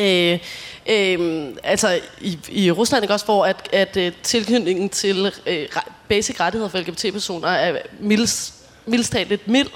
Øh, 0.00 0.38
øh, 0.86 1.48
altså 1.64 2.00
i, 2.20 2.38
i 2.48 2.70
Rusland 2.70 3.04
ikke 3.04 3.14
også, 3.14 3.24
hvor 3.24 3.46
at, 3.46 3.68
at 3.72 3.96
øh, 3.96 4.12
tilknytningen 4.22 4.88
til 4.88 5.32
øh, 5.46 5.68
basic 6.08 6.40
rettigheder 6.40 6.70
for 6.70 6.78
LGBT-personer 6.78 7.48
er 7.48 7.78
mildest 8.00 8.54
mildest 8.86 9.14
lidt 9.14 9.48
mild, 9.48 9.68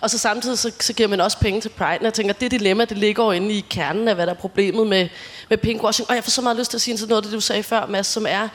og 0.00 0.10
så 0.10 0.18
samtidig 0.18 0.58
så, 0.58 0.72
så 0.80 0.92
giver 0.92 1.08
man 1.08 1.20
også 1.20 1.38
penge 1.38 1.60
til 1.60 1.68
Pride. 1.68 1.98
Og 1.98 2.04
jeg 2.04 2.14
tænker, 2.14 2.34
det 2.34 2.50
dilemma, 2.50 2.84
det 2.84 2.98
ligger 2.98 3.24
jo 3.24 3.30
inde 3.30 3.54
i 3.54 3.64
kernen 3.70 4.08
af, 4.08 4.14
hvad 4.14 4.26
der 4.26 4.32
er 4.32 4.36
problemet 4.36 4.86
med, 4.86 5.08
med 5.48 5.58
pinkwashing. 5.58 6.08
Og 6.08 6.14
jeg 6.14 6.24
får 6.24 6.30
så 6.30 6.42
meget 6.42 6.56
lyst 6.56 6.70
til 6.70 6.76
at 6.76 6.80
sige 6.80 6.98
sådan 6.98 7.08
noget 7.08 7.22
af 7.22 7.26
det, 7.26 7.32
du 7.32 7.40
sagde 7.40 7.62
før, 7.62 7.86
Mads, 7.86 8.06
som 8.06 8.26
er, 8.28 8.48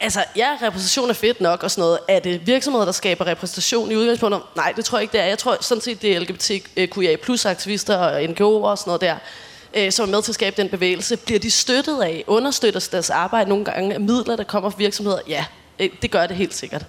Altså, 0.00 0.24
ja, 0.36 0.56
repræsentation 0.62 1.10
er 1.10 1.14
fedt 1.14 1.40
nok 1.40 1.62
og 1.62 1.70
sådan 1.70 1.82
noget. 1.82 1.98
Er 2.08 2.18
det 2.18 2.46
virksomheder, 2.46 2.84
der 2.84 2.92
skaber 2.92 3.26
repræsentation 3.26 3.92
i 3.92 3.96
udgangspunktet? 3.96 4.42
Nej, 4.56 4.72
det 4.76 4.84
tror 4.84 4.98
jeg 4.98 5.02
ikke, 5.02 5.12
det 5.12 5.20
er. 5.20 5.24
Jeg 5.24 5.38
tror 5.38 5.56
sådan 5.60 5.82
set, 5.82 6.02
det 6.02 6.16
er 6.16 6.20
LGBTQIA 6.20 7.12
øh, 7.12 7.18
plus 7.18 7.46
aktivister 7.46 7.96
og 7.96 8.22
NGO'er 8.22 8.42
og 8.42 8.78
sådan 8.78 8.88
noget 8.88 9.00
der, 9.00 9.16
øh, 9.74 9.92
som 9.92 10.08
er 10.08 10.12
med 10.12 10.22
til 10.22 10.30
at 10.30 10.34
skabe 10.34 10.62
den 10.62 10.68
bevægelse, 10.68 11.16
bliver 11.16 11.40
de 11.40 11.50
støttet 11.50 12.02
af, 12.02 12.24
Understøttes 12.26 12.88
deres 12.88 13.10
arbejde 13.10 13.48
nogle 13.48 13.64
gange 13.64 13.94
af 13.94 14.00
midler, 14.00 14.36
der 14.36 14.44
kommer 14.44 14.70
fra 14.70 14.78
virksomheder? 14.78 15.18
Ja, 15.28 15.44
øh, 15.78 15.90
det 16.02 16.10
gør 16.10 16.26
det 16.26 16.36
helt 16.36 16.54
sikkert. 16.54 16.86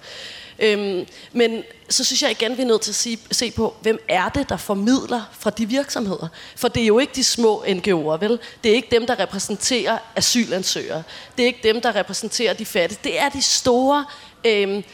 Øhm, 0.58 1.06
men 1.32 1.62
så 1.88 2.04
synes 2.04 2.22
jeg 2.22 2.30
igen, 2.30 2.56
vi 2.56 2.62
er 2.62 2.66
nødt 2.66 2.80
til 2.80 2.90
at 2.90 2.94
sige, 2.94 3.18
se 3.30 3.50
på, 3.50 3.74
hvem 3.82 3.98
er 4.08 4.28
det, 4.28 4.48
der 4.48 4.56
formidler 4.56 5.22
fra 5.38 5.50
de 5.50 5.66
virksomheder? 5.66 6.28
For 6.56 6.68
det 6.68 6.82
er 6.82 6.86
jo 6.86 6.98
ikke 6.98 7.12
de 7.14 7.24
små 7.24 7.64
NGO'er, 7.66 8.16
vel? 8.20 8.38
Det 8.64 8.70
er 8.70 8.74
ikke 8.74 8.88
dem, 8.90 9.06
der 9.06 9.18
repræsenterer 9.18 9.98
asylansøgere. 10.16 11.02
Det 11.36 11.42
er 11.42 11.46
ikke 11.46 11.60
dem, 11.62 11.80
der 11.80 11.96
repræsenterer 11.96 12.54
de 12.54 12.64
fattige. 12.64 12.98
Det 13.04 13.20
er 13.20 13.28
de 13.28 13.42
store 13.42 14.04
øhm, 14.44 14.84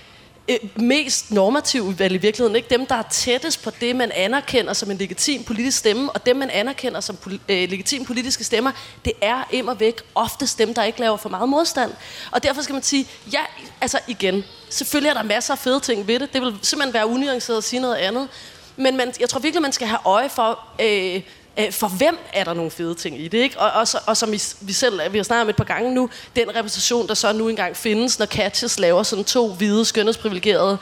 øh, 0.48 0.58
mest 0.76 1.30
normative 1.30 1.98
vel 1.98 2.14
i 2.14 2.16
virkeligheden. 2.16 2.56
Ikke 2.56 2.68
dem, 2.68 2.86
der 2.86 2.94
er 2.94 3.02
tættest 3.10 3.62
på 3.62 3.70
det, 3.80 3.96
man 3.96 4.10
anerkender 4.14 4.72
som 4.72 4.90
en 4.90 4.98
legitim 4.98 5.44
politisk 5.44 5.78
stemme, 5.78 6.10
og 6.10 6.26
dem, 6.26 6.36
man 6.36 6.50
anerkender 6.50 7.00
som 7.00 7.16
pol- 7.26 7.40
øh, 7.48 7.70
legitim 7.70 8.04
politiske 8.04 8.44
stemmer, 8.44 8.72
det 9.04 9.12
er 9.20 9.48
immer 9.50 9.74
væk 9.74 10.00
oftest 10.14 10.58
dem, 10.58 10.74
der 10.74 10.84
ikke 10.84 11.00
laver 11.00 11.16
for 11.16 11.28
meget 11.28 11.48
modstand. 11.48 11.92
Og 12.30 12.42
derfor 12.42 12.62
skal 12.62 12.72
man 12.72 12.82
sige, 12.82 13.06
ja, 13.32 13.40
altså 13.80 13.98
igen, 14.06 14.44
selvfølgelig 14.70 15.10
er 15.10 15.14
der 15.14 15.22
masser 15.22 15.52
af 15.54 15.58
fede 15.58 15.80
ting 15.80 16.06
ved 16.06 16.18
det. 16.18 16.32
Det 16.32 16.42
vil 16.42 16.54
simpelthen 16.62 16.94
være 16.94 17.06
unuanceret 17.06 17.58
at 17.58 17.64
sige 17.64 17.80
noget 17.80 17.96
andet. 17.96 18.28
Men 18.76 18.96
man, 18.96 19.12
jeg 19.20 19.28
tror 19.28 19.40
virkelig, 19.40 19.62
man 19.62 19.72
skal 19.72 19.88
have 19.88 20.00
øje 20.04 20.28
for... 20.28 20.60
Øh, 20.80 21.22
øh, 21.58 21.72
for 21.72 21.88
hvem 21.88 22.18
er 22.32 22.44
der 22.44 22.54
nogle 22.54 22.70
fede 22.70 22.94
ting 22.94 23.20
i 23.20 23.28
det, 23.28 23.38
ikke? 23.38 23.60
Og, 23.60 23.70
og, 23.70 23.86
og 24.06 24.16
som 24.16 24.32
vi, 24.32 24.42
vi 24.60 24.72
selv 24.72 25.00
vi 25.12 25.18
har 25.18 25.24
snakket 25.24 25.42
om 25.42 25.48
et 25.48 25.56
par 25.56 25.64
gange 25.64 25.94
nu, 25.94 26.10
den 26.36 26.56
repræsentation, 26.56 27.08
der 27.08 27.14
så 27.14 27.32
nu 27.32 27.48
engang 27.48 27.76
findes, 27.76 28.18
når 28.18 28.26
Catches 28.26 28.78
laver 28.78 29.02
sådan 29.02 29.24
to 29.24 29.52
hvide, 29.52 29.84
skønhedsprivilegerede, 29.84 30.78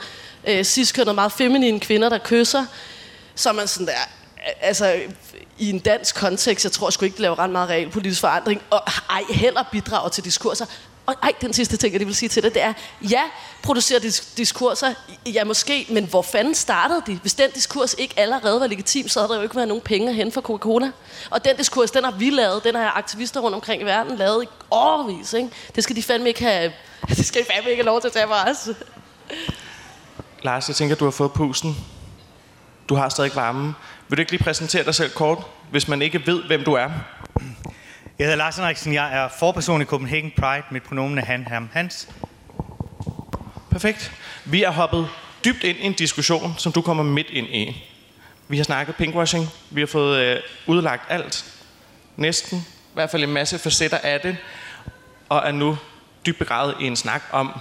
øh, 0.47 0.63
cis 0.63 0.97
meget 1.15 1.31
feminine 1.31 1.79
kvinder, 1.79 2.09
der 2.09 2.19
kysser, 2.23 2.65
så 3.35 3.49
er 3.49 3.53
man 3.53 3.67
sådan 3.67 3.87
der, 3.87 3.93
øh, 4.37 4.53
altså 4.61 4.99
i 5.57 5.69
en 5.69 5.79
dansk 5.79 6.15
kontekst, 6.15 6.65
jeg 6.65 6.71
tror 6.71 6.89
sgu 6.89 7.05
ikke, 7.05 7.15
det 7.15 7.21
laver 7.21 7.39
ret 7.39 7.49
meget 7.49 7.69
real 7.69 7.89
politisk 7.89 8.21
forandring, 8.21 8.61
og 8.69 8.81
ej 9.09 9.21
heller 9.29 9.63
bidrager 9.71 10.09
til 10.09 10.23
diskurser. 10.23 10.65
Og 11.05 11.15
ej, 11.23 11.31
den 11.41 11.53
sidste 11.53 11.77
ting, 11.77 11.93
jeg 11.93 12.07
vil 12.07 12.15
sige 12.15 12.29
til 12.29 12.43
dig, 12.43 12.53
det 12.53 12.61
er, 12.61 12.73
ja, 13.09 13.21
producerer 13.63 13.99
disk- 13.99 14.37
diskurser, 14.37 14.93
ja 15.25 15.43
måske, 15.43 15.85
men 15.89 16.05
hvor 16.05 16.21
fanden 16.21 16.55
startede 16.55 17.01
de? 17.07 17.19
Hvis 17.21 17.33
den 17.33 17.51
diskurs 17.51 17.95
ikke 17.97 18.13
allerede 18.19 18.59
var 18.59 18.67
legitim, 18.67 19.07
så 19.07 19.19
havde 19.19 19.29
der 19.29 19.35
jo 19.35 19.41
ikke 19.43 19.55
været 19.55 19.67
nogen 19.67 19.81
penge 19.81 20.13
hen 20.13 20.31
for 20.31 20.41
Coca-Cola. 20.41 20.91
Og 21.29 21.45
den 21.45 21.55
diskurs, 21.57 21.91
den 21.91 22.03
har 22.03 22.11
vi 22.11 22.29
lavet, 22.29 22.63
den 22.63 22.75
har 22.75 22.91
aktivister 22.97 23.39
rundt 23.39 23.55
omkring 23.55 23.81
i 23.81 23.85
verden 23.85 24.17
lavet 24.17 24.43
i 24.43 24.47
årvis. 24.71 25.33
Ikke? 25.33 25.49
Det 25.75 25.83
skal 25.83 25.95
de 25.95 26.03
fandme 26.03 26.27
ikke 26.27 26.43
have 26.43 26.71
Det 27.09 27.25
skal 27.25 27.41
de 27.41 27.47
fandme 27.53 27.69
ikke 27.69 27.81
have 27.83 27.85
lov 27.85 28.01
til 28.01 28.07
at 28.07 28.13
tage 28.13 28.27
fra 28.27 28.49
os. 28.49 28.69
Lars, 30.43 30.67
jeg 30.67 30.75
tænker, 30.75 30.95
du 30.95 31.03
har 31.03 31.11
fået 31.11 31.31
pusten. 31.33 31.77
Du 32.89 32.95
har 32.95 33.09
stadig 33.09 33.35
varmen. 33.35 33.75
Vil 34.09 34.17
du 34.17 34.21
ikke 34.21 34.31
lige 34.31 34.43
præsentere 34.43 34.83
dig 34.83 34.95
selv 34.95 35.11
kort, 35.11 35.37
hvis 35.71 35.87
man 35.87 36.01
ikke 36.01 36.27
ved, 36.27 36.43
hvem 36.43 36.63
du 36.63 36.73
er? 36.73 36.89
Jeg 38.19 38.25
hedder 38.25 38.37
Lars 38.37 38.55
Henriksen. 38.55 38.93
Jeg 38.93 39.17
er 39.17 39.27
forperson 39.27 39.81
i 39.81 39.85
Copenhagen 39.85 40.31
Pride. 40.37 40.63
Mit 40.71 40.83
pronomen 40.83 41.17
er 41.17 41.25
han, 41.25 41.47
ham, 41.47 41.69
hans. 41.73 42.09
Perfekt. 43.71 44.11
Vi 44.45 44.63
er 44.63 44.69
hoppet 44.69 45.09
dybt 45.45 45.63
ind 45.63 45.77
i 45.77 45.85
en 45.85 45.93
diskussion, 45.93 46.55
som 46.57 46.71
du 46.71 46.81
kommer 46.81 47.03
midt 47.03 47.29
ind 47.29 47.47
i. 47.47 47.85
Vi 48.47 48.57
har 48.57 48.63
snakket 48.63 48.95
pinkwashing. 48.95 49.47
Vi 49.69 49.81
har 49.81 49.87
fået 49.87 50.19
øh, 50.19 50.41
udlagt 50.67 51.03
alt. 51.09 51.45
Næsten. 52.17 52.57
I 52.57 52.93
hvert 52.93 53.09
fald 53.09 53.23
en 53.23 53.33
masse 53.33 53.59
facetter 53.59 53.97
af 53.97 54.21
det. 54.21 54.37
Og 55.29 55.41
er 55.45 55.51
nu 55.51 55.77
dybt 56.25 56.39
begravet 56.39 56.75
i 56.79 56.83
en 56.87 56.95
snak 56.95 57.23
om, 57.31 57.59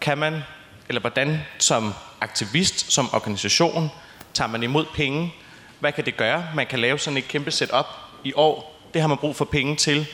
kan 0.00 0.18
man, 0.18 0.42
eller 0.88 1.00
hvordan 1.00 1.40
som 1.58 1.94
aktivist, 2.20 2.92
som 2.92 3.08
organisation, 3.14 3.90
tager 4.34 4.48
man 4.48 4.62
imod 4.62 4.86
penge? 4.94 5.34
Hvad 5.80 5.92
kan 5.92 6.06
det 6.06 6.16
gøre? 6.16 6.46
Man 6.54 6.66
kan 6.66 6.78
lave 6.78 6.98
sådan 6.98 7.16
et 7.16 7.28
kæmpe 7.28 7.50
setup 7.50 7.86
i 8.24 8.32
år. 8.36 8.69
Det 8.94 9.00
har 9.00 9.08
man 9.08 9.18
brug 9.18 9.36
for 9.36 9.44
penge 9.44 9.76
til. 9.76 10.06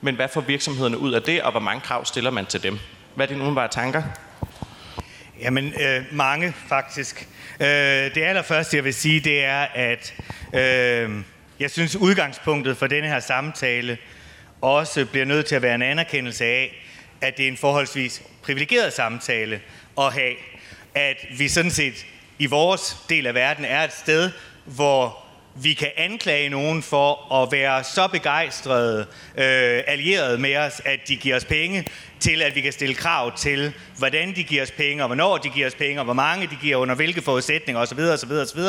Men 0.00 0.14
hvad 0.14 0.28
får 0.28 0.40
virksomhederne 0.40 0.98
ud 0.98 1.12
af 1.12 1.22
det, 1.22 1.42
og 1.42 1.50
hvor 1.50 1.60
mange 1.60 1.80
krav 1.80 2.04
stiller 2.04 2.30
man 2.30 2.46
til 2.46 2.62
dem? 2.62 2.78
Hvad 3.14 3.26
er 3.26 3.28
dine 3.28 3.40
umiddelbare 3.40 3.68
tanker? 3.68 4.02
Jamen, 5.40 5.74
øh, 5.80 6.04
mange 6.12 6.54
faktisk. 6.68 7.28
Øh, 7.60 7.66
det 7.66 8.16
allerførste, 8.16 8.76
jeg 8.76 8.84
vil 8.84 8.94
sige, 8.94 9.20
det 9.20 9.44
er, 9.44 9.66
at 9.74 10.14
øh, 10.54 11.10
jeg 11.60 11.70
synes, 11.70 11.96
udgangspunktet 11.96 12.76
for 12.76 12.86
denne 12.86 13.08
her 13.08 13.20
samtale 13.20 13.98
også 14.60 15.06
bliver 15.06 15.26
nødt 15.26 15.46
til 15.46 15.54
at 15.54 15.62
være 15.62 15.74
en 15.74 15.82
anerkendelse 15.82 16.44
af, 16.44 16.86
at 17.20 17.36
det 17.36 17.44
er 17.44 17.48
en 17.48 17.56
forholdsvis 17.56 18.22
privilegeret 18.42 18.92
samtale 18.92 19.60
at 19.98 20.12
have. 20.12 20.34
At 20.94 21.16
vi 21.38 21.48
sådan 21.48 21.70
set 21.70 22.06
i 22.38 22.46
vores 22.46 22.96
del 23.08 23.26
af 23.26 23.34
verden 23.34 23.64
er 23.64 23.84
et 23.84 23.92
sted, 23.92 24.30
hvor 24.64 25.25
vi 25.62 25.74
kan 25.74 25.88
anklage 25.96 26.48
nogen 26.48 26.82
for 26.82 27.42
at 27.42 27.52
være 27.52 27.84
så 27.84 28.06
begejstrede 28.06 29.00
øh, 29.36 29.82
allierede 29.86 30.38
med 30.38 30.56
os, 30.56 30.82
at 30.84 31.00
de 31.08 31.16
giver 31.16 31.36
os 31.36 31.44
penge, 31.44 31.84
til 32.20 32.42
at 32.42 32.54
vi 32.54 32.60
kan 32.60 32.72
stille 32.72 32.94
krav 32.94 33.36
til, 33.36 33.72
hvordan 33.98 34.36
de 34.36 34.44
giver 34.44 34.62
os 34.62 34.70
penge, 34.70 35.02
og 35.02 35.06
hvornår 35.06 35.38
de 35.38 35.48
giver 35.48 35.66
os 35.66 35.74
penge, 35.74 36.00
og 36.00 36.04
hvor 36.04 36.14
mange 36.14 36.46
de 36.46 36.56
giver, 36.62 36.76
under 36.76 36.94
hvilke 36.94 37.22
forudsætninger 37.22 37.82
osv. 37.82 37.98
osv., 37.98 38.30
osv. 38.30 38.60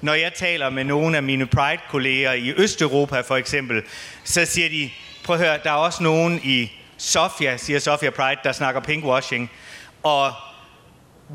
Når 0.00 0.14
jeg 0.14 0.34
taler 0.34 0.70
med 0.70 0.84
nogle 0.84 1.16
af 1.16 1.22
mine 1.22 1.46
Pride-kolleger 1.46 2.32
i 2.32 2.52
Østeuropa 2.56 3.20
for 3.20 3.36
eksempel, 3.36 3.82
så 4.24 4.44
siger 4.44 4.68
de, 4.68 4.90
prøv 5.24 5.36
at 5.36 5.42
høre, 5.42 5.58
der 5.64 5.70
er 5.70 5.74
også 5.74 6.02
nogen 6.02 6.40
i 6.44 6.72
Sofia, 6.96 7.56
siger 7.56 7.78
Sofia 7.78 8.10
Pride, 8.10 8.40
der 8.44 8.52
snakker 8.52 8.80
pinkwashing, 8.80 9.50
og 10.02 10.32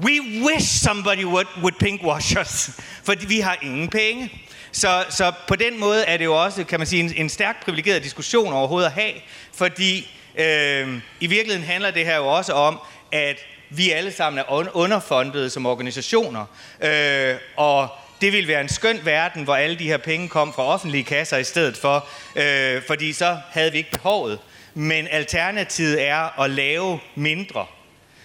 we 0.03 0.21
wish 0.45 0.67
somebody 0.67 1.25
would, 1.25 1.47
would 1.61 1.75
pinkwash 1.79 2.37
us, 2.41 2.69
fordi 3.03 3.25
vi 3.25 3.39
har 3.39 3.57
ingen 3.61 3.87
penge. 3.87 4.31
Så, 4.75 5.05
så 5.09 5.31
på 5.47 5.55
den 5.55 5.79
måde 5.79 6.03
er 6.03 6.17
det 6.17 6.25
jo 6.25 6.43
også, 6.43 6.63
kan 6.63 6.79
man 6.79 6.87
sige, 6.87 7.03
en, 7.03 7.13
en 7.15 7.29
stærkt 7.29 7.59
privilegeret 7.65 8.03
diskussion 8.03 8.53
overhovedet 8.53 8.87
at 8.87 8.93
have, 8.93 9.13
fordi 9.53 10.11
øh, 10.37 10.99
i 11.19 11.27
virkeligheden 11.27 11.67
handler 11.67 11.91
det 11.91 12.05
her 12.05 12.15
jo 12.15 12.27
også 12.27 12.53
om, 12.53 12.79
at 13.11 13.37
vi 13.69 13.91
alle 13.91 14.11
sammen 14.11 14.39
er 14.39 14.75
underfundede 14.75 15.49
som 15.49 15.65
organisationer, 15.65 16.45
øh, 16.81 17.35
og 17.55 17.89
det 18.21 18.33
ville 18.33 18.47
være 18.47 18.61
en 18.61 18.69
skøn 18.69 18.99
verden, 19.03 19.43
hvor 19.43 19.55
alle 19.55 19.79
de 19.79 19.87
her 19.87 19.97
penge 19.97 20.29
kom 20.29 20.53
fra 20.53 20.63
offentlige 20.63 21.03
kasser 21.03 21.37
i 21.37 21.43
stedet 21.43 21.77
for, 21.77 22.07
øh, 22.35 22.81
fordi 22.87 23.13
så 23.13 23.37
havde 23.51 23.71
vi 23.71 23.77
ikke 23.77 23.91
behovet. 23.91 24.39
Men 24.73 25.07
alternativet 25.11 26.07
er 26.07 26.41
at 26.41 26.49
lave 26.49 26.99
mindre. 27.15 27.65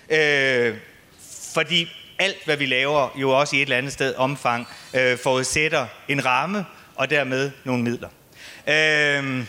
Øh, 0.09 0.75
fordi 1.55 1.89
alt, 2.21 2.45
hvad 2.45 2.57
vi 2.57 2.67
laver, 2.67 3.09
jo 3.17 3.31
også 3.31 3.57
i 3.57 3.59
et 3.59 3.63
eller 3.63 3.77
andet 3.77 3.93
sted 3.93 4.15
omfang, 4.15 4.69
øh, 4.95 5.19
forudsætter 5.19 5.87
en 6.09 6.27
ramme 6.27 6.67
og 6.97 7.11
dermed 7.11 7.51
nogle 7.65 7.83
midler. 7.83 8.09
Øh, 8.69 9.45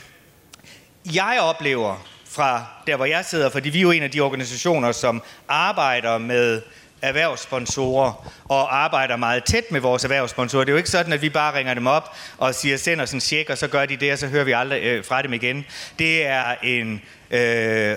jeg 1.16 1.38
oplever 1.42 2.08
fra 2.30 2.66
der, 2.88 2.96
hvor 2.96 3.06
jeg 3.06 3.26
sidder, 3.26 3.50
fordi 3.50 3.70
vi 3.70 3.78
er 3.78 3.82
jo 3.82 3.92
en 3.92 4.04
af 4.04 4.12
de 4.12 4.20
organisationer, 4.20 4.92
som 4.92 5.24
arbejder 5.48 6.18
med 6.18 6.62
erhvervssponsorer 7.02 8.32
og 8.44 8.84
arbejder 8.84 9.16
meget 9.16 9.44
tæt 9.44 9.72
med 9.72 9.80
vores 9.80 10.04
erhvervssponsorer. 10.04 10.64
Det 10.64 10.70
er 10.70 10.74
jo 10.74 10.78
ikke 10.78 10.90
sådan, 10.90 11.14
at 11.14 11.22
vi 11.22 11.30
bare 11.30 11.58
ringer 11.58 11.74
dem 11.74 11.88
op 11.88 12.16
og 12.38 12.56
siger, 12.56 12.78
send 12.78 13.02
os 13.02 13.14
en 13.14 13.20
check, 13.20 13.50
og 13.50 13.58
så 13.58 13.68
gør 13.68 13.86
de 13.86 13.98
det, 13.98 14.12
og 14.12 14.18
så 14.18 14.28
hører 14.28 14.44
vi 14.44 14.52
aldrig 14.52 14.84
øh, 14.84 15.06
fra 15.06 15.22
dem 15.22 15.34
igen. 15.34 15.66
Det 16.00 16.26
er 16.26 16.56
en 16.64 17.02
øh, 17.32 17.96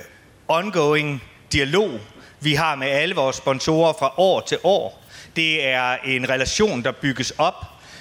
ongoing 0.49 1.23
dialog, 1.53 2.01
vi 2.41 2.55
har 2.55 2.75
med 2.75 2.89
alle 2.89 3.15
vores 3.15 3.37
sponsorer 3.37 3.93
fra 3.99 4.15
år 4.17 4.41
til 4.41 4.59
år. 4.63 5.05
Det 5.37 5.67
er 5.67 5.97
en 6.05 6.29
relation, 6.29 6.85
der 6.85 6.93
bygges 6.93 7.31
op 7.31 7.55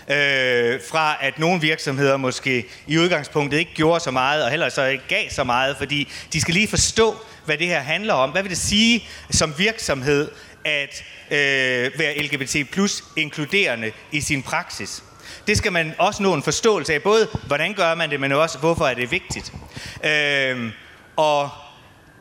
øh, 0.08 0.80
fra 0.90 1.18
at 1.22 1.40
nogle 1.40 1.62
virksomheder 1.62 2.18
måske 2.18 2.66
i 2.88 2.98
udgangspunktet 2.98 3.58
ikke 3.58 3.74
gjorde 3.74 4.00
så 4.00 4.12
meget, 4.12 4.44
og 4.44 4.50
heller 4.50 4.70
så 4.70 4.86
ikke 4.86 5.04
gav 5.08 5.30
så 5.30 5.44
meget, 5.44 5.78
fordi 5.78 6.12
de 6.34 6.42
skal 6.42 6.54
lige 6.54 6.68
forstå, 6.68 7.16
hvad 7.46 7.58
det 7.58 7.68
her 7.68 7.80
handler 7.80 8.14
om. 8.14 8.30
Hvad 8.30 8.42
vil 8.42 8.50
det 8.50 8.58
sige 8.58 9.08
som 9.32 9.54
virksomhed 9.58 10.32
at 10.66 11.04
øh, 11.32 12.00
være 12.00 12.18
LGBT 12.18 12.72
plus 12.72 13.04
inkluderende 13.18 13.92
i 14.12 14.22
sin 14.22 14.44
praksis? 14.44 15.04
Det 15.48 15.58
skal 15.58 15.72
man 15.72 15.94
også 15.98 16.24
nå 16.24 16.34
en 16.34 16.44
forståelse 16.44 16.94
af, 16.94 17.04
både 17.04 17.28
hvordan 17.48 17.74
gør 17.74 17.96
man 17.96 18.10
det, 18.10 18.20
men 18.20 18.32
også 18.32 18.58
hvorfor 18.58 18.88
er 18.88 18.94
det 18.94 19.12
vigtigt. 19.12 19.54
Øh, 20.04 20.72
og 21.16 21.50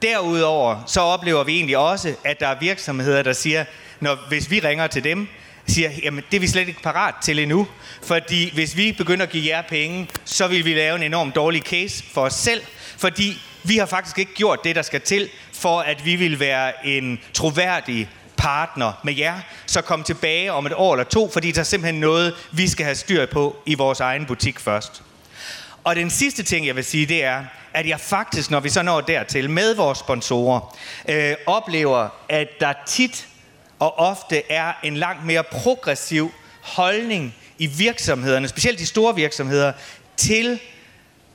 derudover 0.02 0.82
så 0.86 1.00
oplever 1.00 1.44
vi 1.44 1.56
egentlig 1.56 1.78
også, 1.78 2.14
at 2.24 2.40
der 2.40 2.48
er 2.48 2.58
virksomheder, 2.60 3.22
der 3.22 3.32
siger, 3.32 3.64
når, 4.00 4.18
hvis 4.28 4.50
vi 4.50 4.60
ringer 4.60 4.86
til 4.86 5.04
dem, 5.04 5.28
siger, 5.66 5.90
jamen 6.02 6.24
det 6.30 6.36
er 6.36 6.40
vi 6.40 6.46
slet 6.46 6.68
ikke 6.68 6.82
parat 6.82 7.14
til 7.22 7.38
endnu. 7.38 7.66
Fordi 8.02 8.54
hvis 8.54 8.76
vi 8.76 8.92
begynder 8.92 9.22
at 9.22 9.32
give 9.32 9.56
jer 9.56 9.62
penge, 9.62 10.08
så 10.24 10.48
vil 10.48 10.64
vi 10.64 10.74
lave 10.74 10.96
en 10.96 11.02
enorm 11.02 11.32
dårlig 11.32 11.62
case 11.62 12.04
for 12.12 12.20
os 12.20 12.34
selv. 12.34 12.62
Fordi 12.98 13.38
vi 13.62 13.76
har 13.76 13.86
faktisk 13.86 14.18
ikke 14.18 14.34
gjort 14.34 14.64
det, 14.64 14.76
der 14.76 14.82
skal 14.82 15.00
til, 15.00 15.28
for 15.52 15.80
at 15.80 16.04
vi 16.04 16.16
vil 16.16 16.40
være 16.40 16.86
en 16.86 17.20
troværdig 17.34 18.08
partner 18.36 18.92
med 19.04 19.16
jer, 19.16 19.40
så 19.66 19.82
kom 19.82 20.02
tilbage 20.02 20.52
om 20.52 20.66
et 20.66 20.72
år 20.76 20.94
eller 20.94 21.04
to, 21.04 21.30
fordi 21.32 21.52
der 21.52 21.60
er 21.60 21.64
simpelthen 21.64 22.00
noget, 22.00 22.34
vi 22.52 22.68
skal 22.68 22.84
have 22.84 22.94
styr 22.94 23.26
på 23.26 23.56
i 23.66 23.74
vores 23.74 24.00
egen 24.00 24.26
butik 24.26 24.60
først. 24.60 25.02
Og 25.84 25.96
den 25.96 26.10
sidste 26.10 26.42
ting, 26.42 26.66
jeg 26.66 26.76
vil 26.76 26.84
sige, 26.84 27.06
det 27.06 27.24
er, 27.24 27.44
at 27.74 27.88
jeg 27.88 28.00
faktisk, 28.00 28.50
når 28.50 28.60
vi 28.60 28.68
så 28.68 28.82
når 28.82 29.00
dertil 29.00 29.50
med 29.50 29.74
vores 29.74 29.98
sponsorer, 29.98 30.78
øh, 31.08 31.34
oplever, 31.46 32.08
at 32.28 32.48
der 32.60 32.72
tit 32.86 33.28
og 33.78 33.98
ofte 33.98 34.52
er 34.52 34.72
en 34.82 34.96
langt 34.96 35.24
mere 35.24 35.44
progressiv 35.44 36.32
holdning 36.60 37.34
i 37.58 37.66
virksomhederne, 37.66 38.48
specielt 38.48 38.78
de 38.78 38.86
store 38.86 39.14
virksomheder, 39.14 39.72
til 40.16 40.60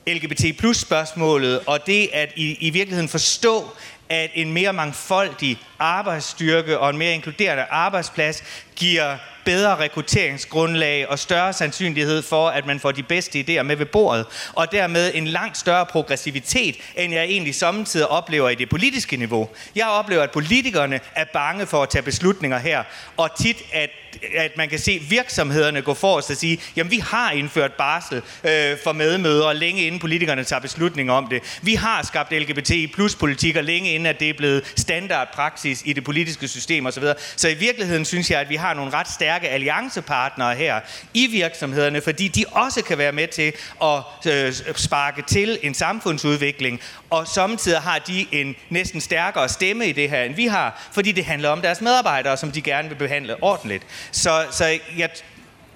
LGBT 0.06 0.58
plus 0.58 0.76
spørgsmålet, 0.76 1.60
og 1.66 1.86
det 1.86 2.10
at 2.12 2.32
i, 2.36 2.56
i 2.60 2.70
virkeligheden 2.70 3.08
forstå, 3.08 3.70
at 4.08 4.30
en 4.34 4.52
mere 4.52 4.72
mangfoldig 4.72 5.58
arbejdsstyrke 5.78 6.78
og 6.78 6.90
en 6.90 6.98
mere 6.98 7.14
inkluderende 7.14 7.64
arbejdsplads 7.70 8.42
giver 8.76 9.16
bedre 9.48 9.76
rekrutteringsgrundlag 9.76 11.08
og 11.08 11.18
større 11.18 11.52
sandsynlighed 11.52 12.22
for, 12.22 12.48
at 12.48 12.66
man 12.66 12.80
får 12.80 12.92
de 12.92 13.02
bedste 13.02 13.40
idéer 13.40 13.62
med 13.62 13.76
ved 13.76 13.86
bordet, 13.86 14.26
og 14.52 14.72
dermed 14.72 15.10
en 15.14 15.26
langt 15.26 15.58
større 15.58 15.86
progressivitet, 15.86 16.76
end 16.96 17.12
jeg 17.12 17.24
egentlig 17.24 17.54
samtidig 17.54 18.08
oplever 18.08 18.48
i 18.48 18.54
det 18.54 18.68
politiske 18.68 19.16
niveau. 19.16 19.48
Jeg 19.76 19.86
oplever, 19.86 20.22
at 20.22 20.30
politikerne 20.30 21.00
er 21.14 21.24
bange 21.32 21.66
for 21.66 21.82
at 21.82 21.88
tage 21.88 22.02
beslutninger 22.02 22.58
her, 22.58 22.82
og 23.16 23.30
tit, 23.38 23.56
at, 23.72 23.90
at 24.36 24.56
man 24.56 24.68
kan 24.68 24.78
se 24.78 25.02
virksomhederne 25.08 25.82
gå 25.82 25.94
for 25.94 26.16
os 26.16 26.30
og 26.30 26.36
sige, 26.36 26.60
jamen 26.76 26.90
vi 26.90 26.98
har 26.98 27.30
indført 27.30 27.72
barsel 27.72 28.16
øh, 28.44 28.76
for 28.84 28.92
medmødre, 28.92 29.54
længe 29.54 29.82
inden 29.82 30.00
politikerne 30.00 30.44
tager 30.44 30.60
beslutninger 30.60 31.12
om 31.12 31.26
det. 31.26 31.58
Vi 31.62 31.74
har 31.74 32.02
skabt 32.02 32.32
LGBT 32.32 32.72
plus 32.94 33.14
politikker, 33.14 33.60
længe 33.60 33.92
inden 33.92 34.06
at 34.06 34.20
det 34.20 34.28
er 34.30 34.34
blevet 34.34 34.72
standardpraksis 34.76 35.82
i 35.84 35.92
det 35.92 36.04
politiske 36.04 36.48
system 36.48 36.86
osv. 36.86 37.04
Så 37.36 37.48
i 37.48 37.54
virkeligheden 37.54 38.04
synes 38.04 38.30
jeg, 38.30 38.40
at 38.40 38.48
vi 38.48 38.56
har 38.56 38.74
nogle 38.74 38.92
ret 38.92 39.10
stærke 39.10 39.37
alliancepartnere 39.46 40.54
her 40.54 40.80
i 41.14 41.26
virksomhederne, 41.26 42.00
fordi 42.00 42.28
de 42.28 42.44
også 42.50 42.82
kan 42.82 42.98
være 42.98 43.12
med 43.12 43.28
til 43.28 43.52
at 43.82 44.32
øh, 44.32 44.52
sparke 44.76 45.22
til 45.22 45.58
en 45.62 45.74
samfundsudvikling, 45.74 46.80
og 47.10 47.28
samtidig 47.28 47.80
har 47.80 47.98
de 47.98 48.26
en 48.32 48.56
næsten 48.70 49.00
stærkere 49.00 49.48
stemme 49.48 49.86
i 49.86 49.92
det 49.92 50.10
her, 50.10 50.22
end 50.22 50.34
vi 50.34 50.46
har, 50.46 50.88
fordi 50.92 51.12
det 51.12 51.24
handler 51.24 51.48
om 51.48 51.62
deres 51.62 51.80
medarbejdere, 51.80 52.36
som 52.36 52.52
de 52.52 52.62
gerne 52.62 52.88
vil 52.88 52.94
behandle 52.94 53.42
ordentligt. 53.42 53.86
Så, 54.12 54.46
så 54.50 54.78
jeg 54.96 55.10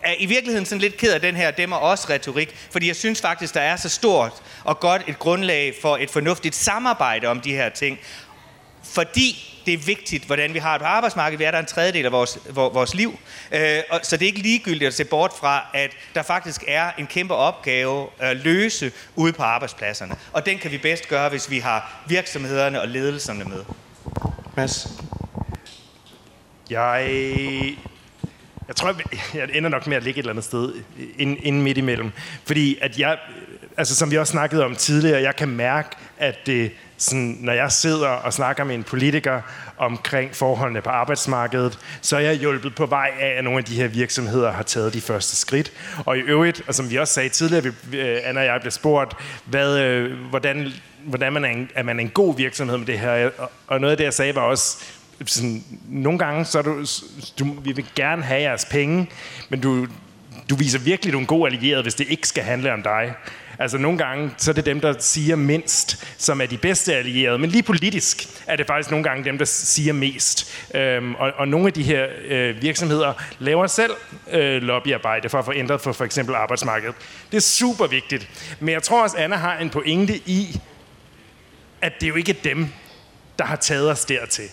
er 0.03 0.14
i 0.18 0.27
virkeligheden 0.27 0.66
sådan 0.66 0.81
lidt 0.81 0.96
ked 0.96 1.12
af 1.12 1.20
den 1.20 1.37
her 1.37 1.51
demmer 1.51 1.77
også 1.77 2.07
retorik, 2.11 2.55
fordi 2.70 2.88
jeg 2.88 2.96
synes 2.96 3.20
faktisk, 3.20 3.55
der 3.55 3.61
er 3.61 3.77
så 3.77 3.88
stort 3.88 4.33
og 4.64 4.81
godt 4.81 5.03
et 5.07 5.18
grundlag 5.18 5.75
for 5.83 5.96
et 5.96 6.11
fornuftigt 6.11 6.55
samarbejde 6.55 7.27
om 7.27 7.40
de 7.40 7.53
her 7.53 7.68
ting. 7.68 7.98
Fordi 8.85 9.51
det 9.66 9.75
er 9.75 9.79
vigtigt, 9.79 10.25
hvordan 10.25 10.55
vi 10.55 10.59
har 10.59 10.72
det 10.72 10.81
på 10.81 10.87
arbejdsmarkedet. 10.87 11.38
Vi 11.38 11.44
er 11.44 11.51
der 11.51 11.59
en 11.59 11.66
tredjedel 11.66 12.05
af 12.05 12.12
vores, 12.12 12.38
vores 12.55 12.94
liv. 12.94 13.18
Øh, 13.53 13.79
og, 13.90 14.01
så 14.03 14.16
det 14.16 14.22
er 14.22 14.27
ikke 14.27 14.42
ligegyldigt 14.42 14.88
at 14.88 14.94
se 14.94 15.05
bort 15.05 15.33
fra, 15.40 15.66
at 15.75 15.90
der 16.14 16.22
faktisk 16.22 16.64
er 16.68 16.90
en 16.98 17.07
kæmpe 17.07 17.35
opgave 17.35 18.07
at 18.18 18.37
løse 18.37 18.92
ude 19.16 19.33
på 19.33 19.42
arbejdspladserne. 19.42 20.14
Og 20.33 20.46
den 20.46 20.59
kan 20.59 20.70
vi 20.70 20.79
bedst 20.79 21.09
gøre, 21.09 21.29
hvis 21.29 21.51
vi 21.51 21.59
har 21.59 22.03
virksomhederne 22.09 22.81
og 22.81 22.88
ledelserne 22.88 23.44
med. 23.44 23.64
Mads? 24.57 24.88
Jeg, 26.70 27.07
jeg 28.68 28.77
tror, 28.77 28.94
jeg 29.35 29.48
ender 29.53 29.70
nok 29.70 29.87
med 29.87 29.96
at 29.96 30.03
ligge 30.03 30.18
et 30.18 30.22
eller 30.22 30.33
andet 30.33 30.44
sted 30.44 30.75
inden, 31.18 31.38
inden 31.42 31.62
midt 31.62 31.79
imellem. 31.79 32.12
Fordi 32.44 32.79
at 32.81 32.98
jeg, 32.98 33.18
altså 33.77 33.94
som 33.94 34.11
vi 34.11 34.18
også 34.18 34.31
snakkede 34.31 34.64
om 34.64 34.77
tidligere, 34.77 35.22
jeg 35.22 35.37
kan 35.37 35.48
mærke, 35.48 35.88
at 36.18 36.46
det, 36.46 36.72
sådan, 37.02 37.36
når 37.40 37.52
jeg 37.52 37.72
sidder 37.72 38.08
og 38.08 38.32
snakker 38.32 38.64
med 38.64 38.74
en 38.74 38.82
politiker 38.82 39.40
omkring 39.78 40.36
forholdene 40.36 40.80
på 40.80 40.90
arbejdsmarkedet, 40.90 41.78
så 42.02 42.16
er 42.16 42.20
jeg 42.20 42.34
hjulpet 42.34 42.74
på 42.74 42.86
vej 42.86 43.10
af, 43.20 43.28
at 43.38 43.44
nogle 43.44 43.58
af 43.58 43.64
de 43.64 43.74
her 43.74 43.88
virksomheder 43.88 44.52
har 44.52 44.62
taget 44.62 44.94
de 44.94 45.00
første 45.00 45.36
skridt. 45.36 45.72
Og 46.06 46.18
i 46.18 46.20
øvrigt, 46.20 46.62
og 46.68 46.74
som 46.74 46.90
vi 46.90 46.96
også 46.96 47.14
sagde 47.14 47.28
tidligere, 47.28 47.66
øh, 47.92 48.18
Anna 48.24 48.40
og 48.40 48.46
jeg 48.46 48.60
blev 48.60 48.70
spurgt, 48.70 49.16
hvad, 49.44 49.78
øh, 49.78 50.18
hvordan, 50.30 50.72
hvordan 51.04 51.32
man 51.32 51.44
er, 51.44 51.48
en, 51.48 51.70
er 51.74 51.82
man 51.82 52.00
en 52.00 52.08
god 52.08 52.36
virksomhed 52.36 52.78
med 52.78 52.86
det 52.86 52.98
her. 52.98 53.30
Og 53.66 53.80
noget 53.80 53.90
af 53.90 53.96
det, 53.96 54.04
jeg 54.04 54.14
sagde, 54.14 54.34
var 54.34 54.42
også, 54.42 54.84
sådan, 55.26 55.64
nogle 55.88 56.18
gange, 56.18 56.44
så 56.44 56.62
du, 56.62 56.84
du, 57.38 57.60
vi 57.60 57.72
vil 57.72 57.84
gerne 57.96 58.22
have 58.22 58.40
jeres 58.40 58.64
penge, 58.64 59.10
men 59.48 59.60
du, 59.60 59.86
du 60.50 60.54
viser 60.54 60.78
virkelig, 60.78 61.12
du 61.12 61.18
er 61.18 61.20
en 61.20 61.26
god 61.26 61.46
allieret, 61.46 61.82
hvis 61.82 61.94
det 61.94 62.06
ikke 62.08 62.28
skal 62.28 62.44
handle 62.44 62.72
om 62.72 62.82
dig. 62.82 63.14
Altså 63.62 63.79
nogle 63.79 63.98
gange, 63.98 64.31
så 64.37 64.51
er 64.51 64.55
det 64.55 64.66
dem, 64.66 64.81
der 64.81 64.94
siger 64.98 65.37
mindst, 65.37 66.07
som 66.18 66.40
er 66.40 66.46
de 66.46 66.59
bedste 66.59 66.94
allierede. 66.94 67.38
Men 67.38 67.51
lige 67.51 67.62
politisk 67.62 68.29
er 68.46 68.57
det 68.57 68.66
faktisk 68.66 68.90
nogle 68.90 69.05
gange 69.05 69.25
dem, 69.25 69.38
der 69.38 69.44
siger 69.44 69.92
mest. 69.92 70.55
Øhm, 70.75 71.14
og, 71.14 71.33
og 71.37 71.48
nogle 71.48 71.66
af 71.66 71.72
de 71.72 71.83
her 71.83 72.07
øh, 72.25 72.62
virksomheder 72.62 73.12
laver 73.38 73.66
selv 73.66 73.92
øh, 74.31 74.62
lobbyarbejde 74.62 75.29
for 75.29 75.38
at 75.38 75.44
få 75.44 75.53
ændret 75.53 75.81
for 75.81 75.92
for 75.92 76.05
eksempel 76.05 76.35
arbejdsmarkedet. 76.35 76.94
Det 77.31 77.37
er 77.37 77.40
super 77.40 77.87
vigtigt. 77.87 78.29
Men 78.61 78.72
jeg 78.72 78.83
tror 78.83 79.03
også, 79.03 79.16
Anna 79.16 79.37
har 79.37 79.59
en 79.59 79.70
pointe 79.70 80.16
i, 80.16 80.61
at 81.81 81.92
det 82.01 82.07
er 82.07 82.09
jo 82.09 82.16
ikke 82.16 82.37
dem, 82.44 82.68
der 83.38 83.44
har 83.44 83.57
taget 83.57 83.90
os 83.90 84.05
dertil. 84.05 84.48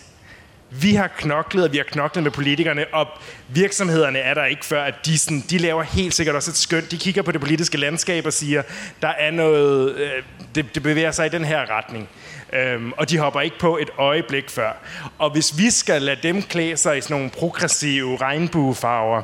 Vi 0.70 0.94
har 0.94 1.08
knoklet, 1.08 1.64
og 1.64 1.72
vi 1.72 1.76
har 1.76 1.84
knoklet 1.84 2.22
med 2.22 2.30
politikerne, 2.30 2.84
og 2.92 3.06
virksomhederne 3.48 4.18
er 4.18 4.34
der 4.34 4.44
ikke 4.44 4.64
før, 4.64 4.82
at 4.82 4.94
de, 5.06 5.18
sådan, 5.18 5.44
de 5.50 5.58
laver 5.58 5.82
helt 5.82 6.14
sikkert 6.14 6.36
også 6.36 6.50
et 6.50 6.56
skønt. 6.56 6.90
De 6.90 6.98
kigger 6.98 7.22
på 7.22 7.32
det 7.32 7.40
politiske 7.40 7.78
landskab 7.78 8.26
og 8.26 8.32
siger, 8.32 8.62
der 9.02 9.08
er 9.08 9.30
noget, 9.30 9.94
øh, 9.94 10.22
det, 10.54 10.74
det 10.74 10.82
bevæger 10.82 11.10
sig 11.10 11.26
i 11.26 11.28
den 11.28 11.44
her 11.44 11.70
retning. 11.70 12.08
Øhm, 12.52 12.92
og 12.92 13.10
de 13.10 13.18
hopper 13.18 13.40
ikke 13.40 13.58
på 13.58 13.78
et 13.78 13.90
øjeblik 13.98 14.50
før. 14.50 14.72
Og 15.18 15.30
hvis 15.30 15.58
vi 15.58 15.70
skal 15.70 16.02
lade 16.02 16.20
dem 16.22 16.42
klæde 16.42 16.76
sig 16.76 16.98
i 16.98 17.00
sådan 17.00 17.16
nogle 17.16 17.30
progressive 17.30 18.16
regnbuefarver, 18.16 19.22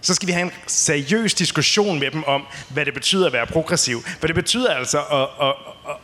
så 0.00 0.14
skal 0.14 0.26
vi 0.26 0.32
have 0.32 0.44
en 0.44 0.52
seriøs 0.66 1.34
diskussion 1.34 2.00
med 2.00 2.10
dem 2.10 2.24
om, 2.24 2.46
hvad 2.68 2.84
det 2.84 2.94
betyder 2.94 3.26
at 3.26 3.32
være 3.32 3.46
progressiv. 3.46 4.02
For 4.20 4.26
det 4.26 4.34
betyder 4.34 4.74
altså 4.74 4.98
at, 4.98 5.46
at, 5.48 5.54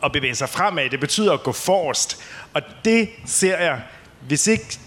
at 0.03 0.11
bevæge 0.11 0.35
sig 0.35 0.49
fremad. 0.49 0.89
Det 0.89 0.99
betyder 0.99 1.33
at 1.33 1.43
gå 1.43 1.51
forrest. 1.51 2.23
Og 2.53 2.61
det 2.85 3.09
ser 3.25 3.57
jeg 3.57 3.81
hvis 4.27 4.47
ikke 4.47 4.79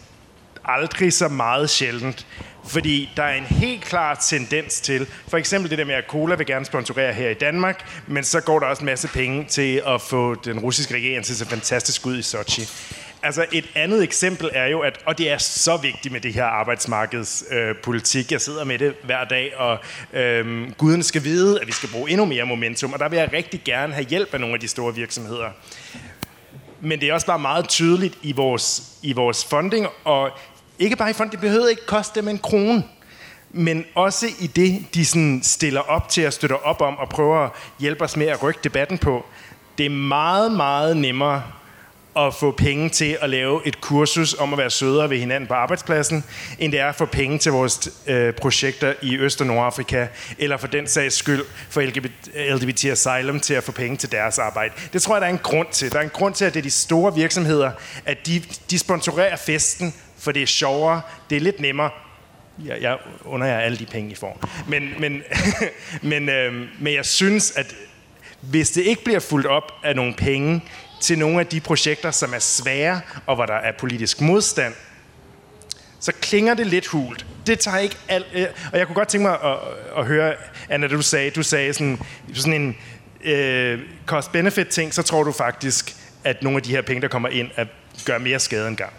aldrig 0.64 1.12
så 1.12 1.28
meget 1.28 1.70
sjældent. 1.70 2.26
Fordi 2.68 3.10
der 3.16 3.22
er 3.22 3.34
en 3.34 3.44
helt 3.44 3.84
klar 3.84 4.14
tendens 4.14 4.80
til, 4.80 5.06
for 5.28 5.36
eksempel 5.36 5.70
det 5.70 5.78
der 5.78 5.84
med, 5.84 5.94
at 5.94 6.04
Cola 6.08 6.34
vil 6.34 6.46
gerne 6.46 6.64
sponsorere 6.64 7.12
her 7.12 7.30
i 7.30 7.34
Danmark, 7.34 8.02
men 8.06 8.24
så 8.24 8.40
går 8.40 8.58
der 8.58 8.66
også 8.66 8.80
en 8.80 8.86
masse 8.86 9.08
penge 9.08 9.44
til 9.44 9.82
at 9.86 10.00
få 10.00 10.34
den 10.34 10.58
russiske 10.58 10.94
regering 10.94 11.24
til 11.24 11.32
at 11.32 11.36
se 11.36 11.46
fantastisk 11.46 12.06
ud 12.06 12.18
i 12.18 12.22
Sochi. 12.22 12.62
Altså 13.22 13.46
et 13.52 13.64
andet 13.74 14.02
eksempel 14.02 14.50
er 14.52 14.66
jo, 14.66 14.80
at, 14.80 14.98
og 15.06 15.18
det 15.18 15.30
er 15.30 15.38
så 15.38 15.76
vigtigt 15.76 16.12
med 16.12 16.20
det 16.20 16.34
her 16.34 16.44
arbejdsmarkedspolitik, 16.44 18.26
øh, 18.26 18.32
jeg 18.32 18.40
sidder 18.40 18.64
med 18.64 18.78
det 18.78 18.94
hver 19.04 19.24
dag, 19.24 19.56
og 19.56 19.78
øh, 20.12 20.72
guden 20.72 21.02
skal 21.02 21.24
vide, 21.24 21.60
at 21.60 21.66
vi 21.66 21.72
skal 21.72 21.88
bruge 21.88 22.10
endnu 22.10 22.24
mere 22.24 22.44
momentum, 22.44 22.92
og 22.92 22.98
der 22.98 23.08
vil 23.08 23.16
jeg 23.16 23.32
rigtig 23.32 23.60
gerne 23.64 23.94
have 23.94 24.06
hjælp 24.06 24.34
af 24.34 24.40
nogle 24.40 24.54
af 24.54 24.60
de 24.60 24.68
store 24.68 24.94
virksomheder 24.94 25.50
men 26.80 27.00
det 27.00 27.08
er 27.08 27.14
også 27.14 27.26
bare 27.26 27.38
meget 27.38 27.68
tydeligt 27.68 28.18
i 28.22 28.32
vores, 28.32 28.82
i 29.02 29.12
vores 29.12 29.44
funding, 29.44 29.86
og 30.04 30.30
ikke 30.78 30.96
bare 30.96 31.10
i 31.10 31.12
funding, 31.12 31.32
det 31.32 31.40
behøver 31.40 31.68
ikke 31.68 31.86
koste 31.86 32.20
dem 32.20 32.28
en 32.28 32.38
krone, 32.38 32.84
men 33.50 33.84
også 33.94 34.26
i 34.40 34.46
det, 34.46 34.94
de 34.94 35.06
sådan 35.06 35.40
stiller 35.42 35.80
op 35.80 36.08
til 36.08 36.20
at 36.20 36.34
støtte 36.34 36.62
op 36.62 36.80
om 36.80 36.98
og 36.98 37.08
prøver 37.08 37.38
at 37.38 37.50
hjælpe 37.78 38.04
os 38.04 38.16
med 38.16 38.26
at 38.26 38.42
rykke 38.42 38.60
debatten 38.64 38.98
på. 38.98 39.24
Det 39.78 39.86
er 39.86 39.90
meget, 39.90 40.52
meget 40.52 40.96
nemmere 40.96 41.42
at 42.26 42.34
få 42.34 42.50
penge 42.50 42.88
til 42.88 43.18
at 43.20 43.30
lave 43.30 43.66
et 43.66 43.80
kursus 43.80 44.34
om 44.34 44.52
at 44.52 44.58
være 44.58 44.70
sødere 44.70 45.10
ved 45.10 45.18
hinanden 45.18 45.48
på 45.48 45.54
arbejdspladsen, 45.54 46.24
end 46.58 46.72
det 46.72 46.80
er 46.80 46.86
at 46.86 46.94
få 46.94 47.06
penge 47.06 47.38
til 47.38 47.52
vores 47.52 48.02
øh, 48.06 48.34
projekter 48.34 48.94
i 49.02 49.16
Øst- 49.16 49.40
og 49.40 49.46
Nordafrika, 49.46 50.06
eller 50.38 50.56
for 50.56 50.66
den 50.66 50.86
sags 50.86 51.14
skyld 51.14 51.44
for 51.70 51.80
LGBT, 51.80 52.12
LGBT 52.50 52.84
Asylum 52.84 53.40
til 53.40 53.54
at 53.54 53.64
få 53.64 53.72
penge 53.72 53.96
til 53.96 54.12
deres 54.12 54.38
arbejde. 54.38 54.74
Det 54.92 55.02
tror 55.02 55.14
jeg, 55.14 55.20
der 55.20 55.26
er 55.26 55.32
en 55.32 55.38
grund 55.38 55.68
til. 55.72 55.92
Der 55.92 55.98
er 55.98 56.02
en 56.02 56.10
grund 56.10 56.34
til, 56.34 56.44
at 56.44 56.54
det 56.54 56.60
er 56.60 56.64
de 56.64 56.70
store 56.70 57.14
virksomheder, 57.14 57.70
at 58.04 58.26
de, 58.26 58.42
de 58.70 58.78
sponsorerer 58.78 59.36
festen, 59.36 59.94
for 60.18 60.32
det 60.32 60.42
er 60.42 60.46
sjovere, 60.46 61.00
det 61.30 61.36
er 61.36 61.40
lidt 61.40 61.60
nemmere, 61.60 61.90
jeg, 62.64 62.78
jeg 62.80 62.98
under 63.24 63.46
jer 63.46 63.58
alle 63.58 63.78
de 63.78 63.86
penge, 63.86 64.10
I 64.10 64.14
får. 64.14 64.40
Men, 64.68 64.90
men, 64.98 65.22
men, 66.02 66.28
øh, 66.28 66.52
men 66.80 66.94
jeg 66.94 67.06
synes, 67.06 67.50
at 67.56 67.74
hvis 68.40 68.70
det 68.70 68.82
ikke 68.82 69.04
bliver 69.04 69.20
fuldt 69.20 69.46
op 69.46 69.72
af 69.84 69.96
nogle 69.96 70.14
penge 70.14 70.62
til 71.00 71.18
nogle 71.18 71.40
af 71.40 71.46
de 71.46 71.60
projekter, 71.60 72.10
som 72.10 72.34
er 72.34 72.38
svære, 72.38 73.00
og 73.26 73.34
hvor 73.34 73.46
der 73.46 73.54
er 73.54 73.72
politisk 73.78 74.20
modstand, 74.20 74.74
så 76.00 76.12
klinger 76.20 76.54
det 76.54 76.66
lidt 76.66 76.86
hult. 76.86 77.26
Det 77.46 77.58
tager 77.58 77.78
ikke 77.78 77.96
alt... 78.08 78.26
Øh, 78.32 78.46
og 78.72 78.78
jeg 78.78 78.86
kunne 78.86 78.94
godt 78.94 79.08
tænke 79.08 79.26
mig 79.26 79.38
at, 79.44 79.58
at 79.98 80.06
høre, 80.06 80.34
Anna, 80.68 80.86
du 80.86 81.02
sagde, 81.02 81.30
du 81.30 81.42
sagde 81.42 81.72
sådan, 81.72 81.98
sådan 82.34 82.52
en 82.52 82.76
øh, 83.24 83.80
cost-benefit-ting, 84.06 84.94
så 84.94 85.02
tror 85.02 85.22
du 85.22 85.32
faktisk, 85.32 85.96
at 86.24 86.42
nogle 86.42 86.56
af 86.56 86.62
de 86.62 86.70
her 86.70 86.82
penge, 86.82 87.02
der 87.02 87.08
kommer 87.08 87.28
ind, 87.28 87.50
er, 87.56 87.64
gør 88.04 88.18
mere 88.18 88.38
skade 88.38 88.68
end 88.68 88.76
gang. 88.76 88.92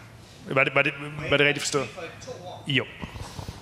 Var 0.50 0.64
det, 0.64 0.76
var 0.76 0.82
det, 0.82 0.94
var 1.30 1.38
det 1.38 1.46
rigtigt 1.46 1.64
forstået? 1.64 1.88
Jo. 2.68 2.86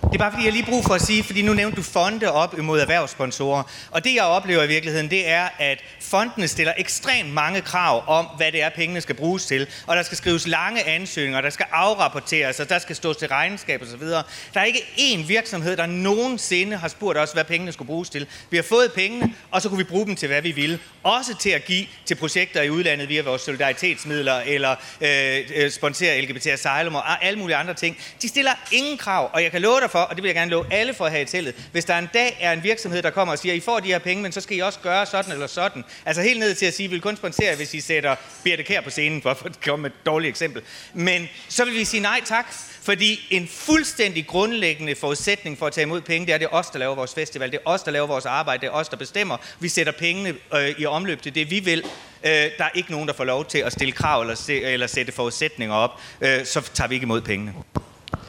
Det 0.08 0.14
er 0.14 0.18
bare 0.20 0.32
fordi, 0.32 0.46
jeg 0.46 0.54
lige 0.54 0.66
brug 0.66 0.84
for 0.84 0.94
at 0.94 1.02
sige, 1.02 1.24
fordi 1.24 1.42
nu 1.42 1.54
nævnte 1.54 1.78
du 1.78 1.84
fonde 1.84 2.32
op 2.32 2.58
imod 2.58 2.80
erhvervssponsorer. 2.80 3.64
Og 3.92 4.04
det, 4.04 4.16
jeg 4.16 4.24
oplever 4.24 4.64
i 4.64 4.68
virkeligheden, 4.68 5.10
det 5.10 5.30
er, 5.30 5.48
at 5.60 5.84
fondene 6.02 6.48
stiller 6.48 6.74
ekstremt 6.78 7.34
mange 7.34 7.62
krav 7.62 8.04
om, 8.08 8.26
hvad 8.38 8.52
det 8.52 8.64
er, 8.64 8.70
pengene 8.70 9.02
skal 9.02 9.16
bruges 9.16 9.46
til. 9.46 9.68
Og 9.88 9.96
der 9.96 10.04
skal 10.04 10.18
skrives 10.18 10.48
lange 10.48 10.84
ansøgninger, 10.84 11.42
der 11.42 11.50
skal 11.50 11.66
afrapporteres, 11.72 12.60
og 12.60 12.70
der 12.70 12.80
skal 12.80 12.96
stås 12.96 13.18
til 13.18 13.28
regnskab 13.28 13.82
osv. 13.82 14.08
Der 14.08 14.24
er 14.54 14.64
ikke 14.64 14.80
én 14.98 15.28
virksomhed, 15.28 15.78
der 15.78 15.86
nogensinde 15.86 16.78
har 16.78 16.88
spurgt 16.88 17.18
os, 17.18 17.32
hvad 17.32 17.44
pengene 17.44 17.72
skulle 17.72 17.88
bruges 17.88 18.10
til. 18.10 18.28
Vi 18.50 18.58
har 18.58 18.64
fået 18.64 18.92
pengene, 18.96 19.34
og 19.52 19.62
så 19.62 19.70
kunne 19.70 19.78
vi 19.78 19.84
bruge 19.84 20.06
dem 20.06 20.16
til, 20.16 20.28
hvad 20.28 20.42
vi 20.42 20.52
ville. 20.52 20.80
Også 21.04 21.38
til 21.38 21.50
at 21.50 21.66
give 21.66 21.86
til 22.06 22.16
projekter 22.16 22.62
i 22.62 22.70
udlandet 22.70 23.10
via 23.10 23.22
vores 23.22 23.42
solidaritetsmidler, 23.42 24.42
eller 24.46 24.76
øh, 25.02 25.38
øh 25.56 25.72
sponsere 25.72 26.22
LGBT 26.22 26.48
Asylum 26.48 26.96
og 26.96 27.26
alle 27.26 27.40
mulige 27.40 27.56
andre 27.56 27.74
ting. 27.74 27.98
De 28.22 28.28
stiller 28.28 28.52
ingen 28.72 28.98
krav, 28.98 29.30
og 29.34 29.44
jeg 29.44 29.52
kan 29.52 29.62
love 29.62 29.80
dig 29.82 29.92
for, 29.92 29.97
og 30.00 30.16
det 30.16 30.24
vil 30.24 30.30
jeg 30.30 30.36
gerne 30.36 30.52
love 30.52 30.66
alle 30.72 30.94
for 30.94 31.06
at 31.06 31.12
have 31.12 31.22
i 31.22 31.26
tellet. 31.26 31.56
Hvis 31.72 31.86
der 31.86 31.98
en 31.98 32.10
dag 32.14 32.38
er 32.42 32.52
en 32.52 32.64
virksomhed, 32.64 33.02
der 33.02 33.10
kommer 33.10 33.32
og 33.32 33.40
siger, 33.40 33.54
I 33.54 33.60
får 33.60 33.80
de 33.80 33.88
her 33.88 34.00
penge, 34.00 34.24
men 34.24 34.32
så 34.32 34.42
skal 34.42 34.58
I 34.58 34.60
også 34.60 34.80
gøre 34.80 35.06
sådan 35.06 35.32
eller 35.32 35.48
sådan. 35.48 35.84
Altså 36.06 36.22
helt 36.22 36.40
ned 36.40 36.56
til 36.56 36.66
at 36.66 36.74
sige, 36.74 36.86
at 36.86 36.92
vi 36.92 36.96
vil 36.96 37.02
kun 37.02 37.18
sponsere, 37.18 37.56
hvis 37.56 37.74
I 37.74 37.82
sætter 37.82 38.16
Birte 38.44 38.64
Kær 38.64 38.82
på 38.82 38.90
scenen, 38.90 39.22
for 39.22 39.30
at 39.30 39.62
komme 39.66 39.82
med 39.82 39.90
et 39.90 40.06
dårligt 40.06 40.30
eksempel. 40.30 40.62
Men 40.94 41.30
så 41.50 41.66
vil 41.66 41.74
vi 41.74 41.86
sige 41.86 42.02
nej 42.02 42.22
tak, 42.26 42.46
fordi 42.82 43.28
en 43.30 43.48
fuldstændig 43.48 44.28
grundlæggende 44.28 44.96
forudsætning 44.96 45.58
for 45.58 45.68
at 45.68 45.74
tage 45.74 45.84
imod 45.84 46.02
penge, 46.02 46.26
det 46.28 46.34
er, 46.34 46.38
det 46.38 46.46
er 46.46 46.56
os, 46.56 46.68
der 46.68 46.80
laver 46.80 46.96
vores 46.96 47.14
festival, 47.14 47.52
det 47.52 47.60
er 47.66 47.70
os, 47.70 47.84
der 47.84 47.92
laver 47.92 48.08
vores 48.08 48.26
arbejde, 48.26 48.62
det 48.62 48.68
er 48.68 48.72
os, 48.72 48.90
der 48.90 48.98
bestemmer. 48.98 49.38
Vi 49.60 49.70
sætter 49.70 49.94
pengene 49.94 50.34
øh, 50.54 50.70
i 50.78 50.86
omløb 50.86 51.22
til 51.22 51.36
det, 51.36 51.52
vi 51.52 51.60
vil. 51.60 51.84
Øh, 52.24 52.32
der 52.32 52.64
er 52.64 52.70
ikke 52.76 52.92
nogen, 52.92 53.08
der 53.08 53.14
får 53.14 53.24
lov 53.24 53.46
til 53.46 53.58
at 53.58 53.72
stille 53.72 53.92
krav 53.92 54.22
eller, 54.22 54.36
se, 54.36 54.62
eller 54.62 54.88
sætte 54.88 55.12
forudsætninger 55.12 55.76
op. 55.76 56.02
Øh, 56.22 56.46
så 56.46 56.62
tager 56.74 56.88
vi 56.88 56.96
ikke 56.96 57.04
imod 57.04 57.22
pengene. 57.22 57.54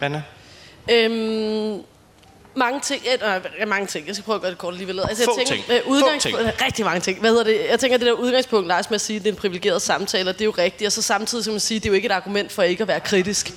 Anna? 0.01 0.23
Øhm, 0.91 1.83
mange 2.55 2.81
ting. 2.81 3.03
Øh, 3.25 3.37
øh, 3.61 3.69
mange 3.69 3.87
ting. 3.87 4.07
Jeg 4.07 4.15
skal 4.15 4.25
prøve 4.25 4.35
at 4.37 4.43
gøre 4.43 4.51
det 4.51 4.59
kort 4.59 4.75
alligevel. 4.75 5.01
Altså, 5.01 5.25
Få 5.25 5.35
jeg 5.39 5.47
tænker, 5.47 5.65
ting. 5.65 5.79
Øh, 5.87 5.93
udgangspunkt, 5.93 6.39
Få 6.39 6.45
ting. 6.45 6.63
Rigtig 6.63 6.85
mange 6.85 7.01
ting. 7.01 7.21
Hvad 7.21 7.31
hedder 7.31 7.45
det? 7.45 7.61
Jeg 7.71 7.81
tænker, 7.81 7.99
det 7.99 8.07
der 8.07 8.13
udgangspunkt, 8.13 8.69
Lars, 8.69 8.91
med 8.91 8.95
at 8.95 9.01
sige, 9.01 9.17
at 9.17 9.23
det 9.23 9.29
er 9.29 9.33
en 9.33 9.39
privilegeret 9.39 9.83
samtale, 9.83 10.31
og 10.31 10.35
det 10.35 10.41
er 10.41 10.45
jo 10.45 10.55
rigtigt. 10.59 10.87
Og 10.87 10.93
så 10.93 11.03
samtidig 11.03 11.45
skal 11.45 11.53
man 11.53 11.61
sige, 11.61 11.77
at 11.77 11.83
det 11.83 11.89
er 11.89 11.91
jo 11.91 11.95
ikke 11.95 12.07
et 12.07 12.13
argument 12.13 12.53
for 12.53 12.63
ikke 12.63 12.83
at 12.83 12.89
være 12.89 13.01
kritisk. 13.01 13.53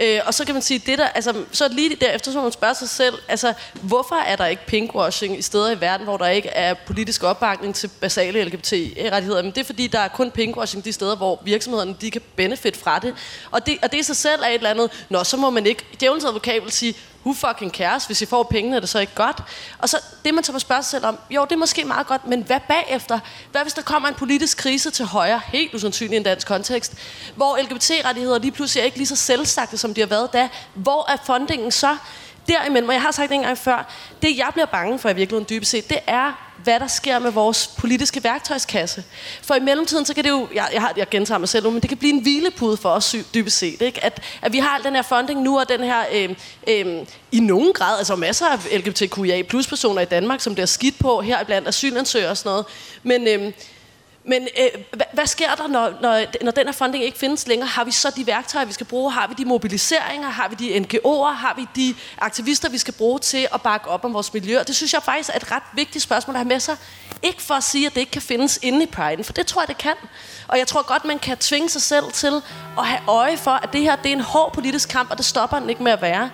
Øh, 0.00 0.20
og 0.26 0.34
så 0.34 0.44
kan 0.44 0.54
man 0.54 0.62
sige, 0.62 0.82
det 0.86 0.98
der, 0.98 1.06
altså, 1.06 1.34
så 1.52 1.68
lige 1.68 1.96
derefter, 1.96 2.30
så 2.30 2.38
må 2.38 2.42
man 2.42 2.52
spørge 2.52 2.74
sig 2.74 2.88
selv, 2.88 3.14
altså, 3.28 3.52
hvorfor 3.82 4.16
er 4.16 4.36
der 4.36 4.46
ikke 4.46 4.66
pinkwashing 4.66 5.38
i 5.38 5.42
steder 5.42 5.70
i 5.70 5.80
verden, 5.80 6.04
hvor 6.04 6.16
der 6.16 6.28
ikke 6.28 6.48
er 6.48 6.74
politisk 6.74 7.22
opbakning 7.22 7.74
til 7.74 7.90
basale 8.00 8.44
LGBT-rettigheder? 8.44 9.42
Men 9.42 9.50
det 9.52 9.58
er 9.58 9.64
fordi, 9.64 9.86
der 9.86 9.98
er 9.98 10.08
kun 10.08 10.30
pinkwashing 10.30 10.84
de 10.84 10.92
steder, 10.92 11.16
hvor 11.16 11.42
virksomhederne 11.44 11.96
de 12.00 12.10
kan 12.10 12.22
benefit 12.36 12.76
fra 12.76 12.98
det. 12.98 13.14
Og 13.50 13.66
det, 13.66 13.78
og 13.82 13.92
det 13.92 13.98
i 13.98 14.02
sig 14.02 14.16
selv 14.16 14.42
er 14.42 14.48
et 14.48 14.54
eller 14.54 14.70
andet, 14.70 14.90
nå, 15.08 15.24
så 15.24 15.36
må 15.36 15.50
man 15.50 15.66
ikke, 15.66 15.84
djævelens 16.00 16.24
advokat 16.24 16.62
vil 16.62 16.72
sige, 16.72 16.94
who 17.26 17.34
fucking 17.34 17.72
cares? 17.72 18.06
Hvis 18.06 18.22
I 18.22 18.26
får 18.26 18.42
pengene, 18.42 18.76
er 18.76 18.80
det 18.80 18.88
så 18.88 18.98
ikke 18.98 19.14
godt? 19.14 19.42
Og 19.78 19.88
så 19.88 19.98
det, 20.24 20.34
man 20.34 20.44
så 20.44 20.52
må 20.52 20.58
spørge 20.58 20.82
sig 20.82 20.90
selv 20.90 21.06
om, 21.06 21.18
jo, 21.30 21.44
det 21.44 21.52
er 21.52 21.56
måske 21.56 21.84
meget 21.84 22.06
godt, 22.06 22.26
men 22.26 22.42
hvad 22.42 22.60
bagefter? 22.68 23.18
Hvad 23.50 23.62
hvis 23.62 23.72
der 23.72 23.82
kommer 23.82 24.08
en 24.08 24.14
politisk 24.14 24.58
krise 24.58 24.90
til 24.90 25.04
højre, 25.04 25.40
helt 25.46 25.74
usandsynligt 25.74 26.14
i 26.14 26.16
en 26.16 26.22
dansk 26.22 26.46
kontekst, 26.46 26.94
hvor 27.36 27.58
LGBT-rettigheder 27.62 28.38
lige 28.38 28.52
pludselig 28.52 28.80
er 28.80 28.84
ikke 28.84 28.96
lige 28.96 29.06
så 29.06 29.16
selvsagte, 29.16 29.78
som 29.78 29.94
de 29.94 30.00
har 30.00 30.08
været 30.08 30.32
da? 30.32 30.48
Hvor 30.74 31.10
er 31.10 31.16
fundingen 31.24 31.70
så? 31.70 31.96
Derimellem, 32.48 32.88
og 32.88 32.94
jeg 32.94 33.02
har 33.02 33.10
sagt 33.10 33.28
det 33.28 33.34
en 33.34 33.42
gang 33.42 33.58
før, 33.58 33.92
det 34.22 34.36
jeg 34.36 34.48
bliver 34.52 34.66
bange 34.66 34.98
for 34.98 35.08
i 35.08 35.14
virkeligheden 35.14 35.46
dybest 35.50 35.70
set, 35.70 35.90
det 35.90 35.98
er, 36.06 36.45
hvad 36.64 36.80
der 36.80 36.86
sker 36.86 37.18
med 37.18 37.30
vores 37.30 37.66
politiske 37.78 38.24
værktøjskasse. 38.24 39.04
For 39.42 39.54
i 39.54 39.60
mellemtiden, 39.60 40.04
så 40.04 40.14
kan 40.14 40.24
det 40.24 40.30
jo, 40.30 40.48
jeg, 40.54 40.68
jeg, 40.72 40.80
har, 40.80 40.92
jeg 40.96 41.08
gentager 41.08 41.38
mig 41.38 41.48
selv 41.48 41.64
nu, 41.64 41.70
men 41.70 41.80
det 41.80 41.88
kan 41.88 41.98
blive 41.98 42.12
en 42.12 42.22
hvilepude 42.22 42.76
for 42.76 42.88
os 42.88 43.16
dybest 43.34 43.58
set. 43.58 43.82
Ikke? 43.82 44.04
At, 44.04 44.22
at 44.42 44.52
vi 44.52 44.58
har 44.58 44.68
al 44.68 44.84
den 44.84 44.94
her 44.94 45.02
funding 45.02 45.42
nu, 45.42 45.58
og 45.58 45.68
den 45.68 45.80
her, 45.80 46.04
øh, 46.12 46.34
øh, 46.68 47.06
i 47.32 47.40
nogen 47.40 47.72
grad, 47.72 47.98
altså 47.98 48.16
masser 48.16 48.46
af 48.46 48.58
LGBTQIA 48.78 49.42
plus 49.42 49.66
personer 49.66 50.02
i 50.02 50.04
Danmark, 50.04 50.40
som 50.40 50.54
bliver 50.54 50.66
skidt 50.66 50.98
på, 50.98 51.20
her 51.20 51.44
blandt 51.44 51.68
asylansøgere 51.68 52.30
og 52.30 52.36
sådan 52.36 52.50
noget. 52.50 52.66
Men, 53.02 53.28
øh, 53.28 53.52
men 54.28 54.48
øh, 54.58 54.82
hvad, 54.92 55.06
hvad 55.12 55.26
sker 55.26 55.54
der, 55.54 55.66
når, 55.66 55.92
når, 56.00 56.24
når 56.42 56.50
den 56.50 56.66
her 56.66 56.72
funding 56.72 57.04
ikke 57.04 57.18
findes 57.18 57.46
længere? 57.46 57.68
Har 57.68 57.84
vi 57.84 57.90
så 57.90 58.10
de 58.16 58.26
værktøjer, 58.26 58.66
vi 58.66 58.72
skal 58.72 58.86
bruge? 58.86 59.12
Har 59.12 59.26
vi 59.26 59.34
de 59.38 59.44
mobiliseringer? 59.44 60.28
Har 60.28 60.48
vi 60.48 60.54
de 60.54 60.76
NGO'er? 60.76 61.32
Har 61.32 61.54
vi 61.56 61.66
de 61.76 61.94
aktivister, 62.18 62.68
vi 62.68 62.78
skal 62.78 62.94
bruge 62.94 63.18
til 63.18 63.48
at 63.54 63.62
bakke 63.62 63.88
op 63.88 64.04
om 64.04 64.14
vores 64.14 64.34
miljø? 64.34 64.58
Det 64.66 64.76
synes 64.76 64.92
jeg 64.92 65.02
faktisk 65.02 65.30
er 65.32 65.36
et 65.36 65.52
ret 65.52 65.62
vigtigt 65.74 66.02
spørgsmål 66.02 66.34
at 66.36 66.38
have 66.38 66.48
med 66.48 66.60
sig. 66.60 66.76
Ikke 67.22 67.42
for 67.42 67.54
at 67.54 67.64
sige, 67.64 67.86
at 67.86 67.94
det 67.94 68.00
ikke 68.00 68.12
kan 68.12 68.22
findes 68.22 68.58
inde 68.62 68.82
i 68.82 68.88
Pride'en, 68.96 69.22
for 69.22 69.32
det 69.32 69.46
tror 69.46 69.62
jeg, 69.62 69.68
det 69.68 69.78
kan. 69.78 69.94
Og 70.48 70.58
jeg 70.58 70.66
tror 70.66 70.82
godt, 70.82 71.04
man 71.04 71.18
kan 71.18 71.36
tvinge 71.36 71.68
sig 71.68 71.82
selv 71.82 72.12
til 72.12 72.42
at 72.78 72.86
have 72.86 73.00
øje 73.08 73.36
for, 73.36 73.50
at 73.50 73.72
det 73.72 73.80
her 73.80 73.96
det 73.96 74.08
er 74.08 74.12
en 74.12 74.20
hård 74.20 74.52
politisk 74.52 74.88
kamp, 74.88 75.10
og 75.10 75.16
det 75.16 75.26
stopper 75.26 75.58
den 75.58 75.70
ikke 75.70 75.82
med 75.82 75.92
at 75.92 76.02
være. 76.02 76.30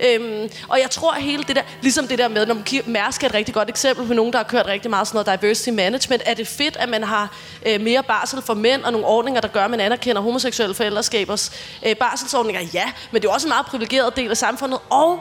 Øhm, 0.00 0.50
og 0.68 0.80
jeg 0.80 0.90
tror 0.90 1.14
hele 1.14 1.44
det 1.44 1.56
der, 1.56 1.62
ligesom 1.82 2.08
det 2.08 2.18
der 2.18 2.28
med, 2.28 2.46
når 2.46 2.54
man 2.54 2.64
kigger, 2.64 2.90
Mærsk 2.90 3.22
er 3.22 3.28
et 3.28 3.34
rigtig 3.34 3.54
godt 3.54 3.68
eksempel 3.68 4.06
på 4.06 4.14
nogen, 4.14 4.32
der 4.32 4.38
har 4.38 4.44
kørt 4.44 4.66
rigtig 4.66 4.90
meget 4.90 5.08
sådan 5.08 5.24
noget 5.24 5.40
diversity 5.40 5.70
management. 5.70 6.22
Er 6.26 6.34
det 6.34 6.48
fedt, 6.48 6.76
at 6.76 6.88
man 6.88 7.02
har 7.02 7.36
øh, 7.66 7.80
mere 7.80 8.02
barsel 8.02 8.42
for 8.42 8.54
mænd 8.54 8.82
og 8.82 8.92
nogle 8.92 9.06
ordninger, 9.06 9.40
der 9.40 9.48
gør, 9.48 9.64
at 9.64 9.70
man 9.70 9.80
anerkender 9.80 10.22
homoseksuelle 10.22 10.74
forældreskabers 10.74 11.52
øh, 11.86 11.96
barselsordninger? 11.96 12.62
Ja, 12.74 12.92
men 13.10 13.22
det 13.22 13.28
er 13.28 13.32
også 13.32 13.46
en 13.46 13.50
meget 13.50 13.66
privilegeret 13.66 14.16
del 14.16 14.30
af 14.30 14.36
samfundet. 14.36 14.78
Og 14.90 15.20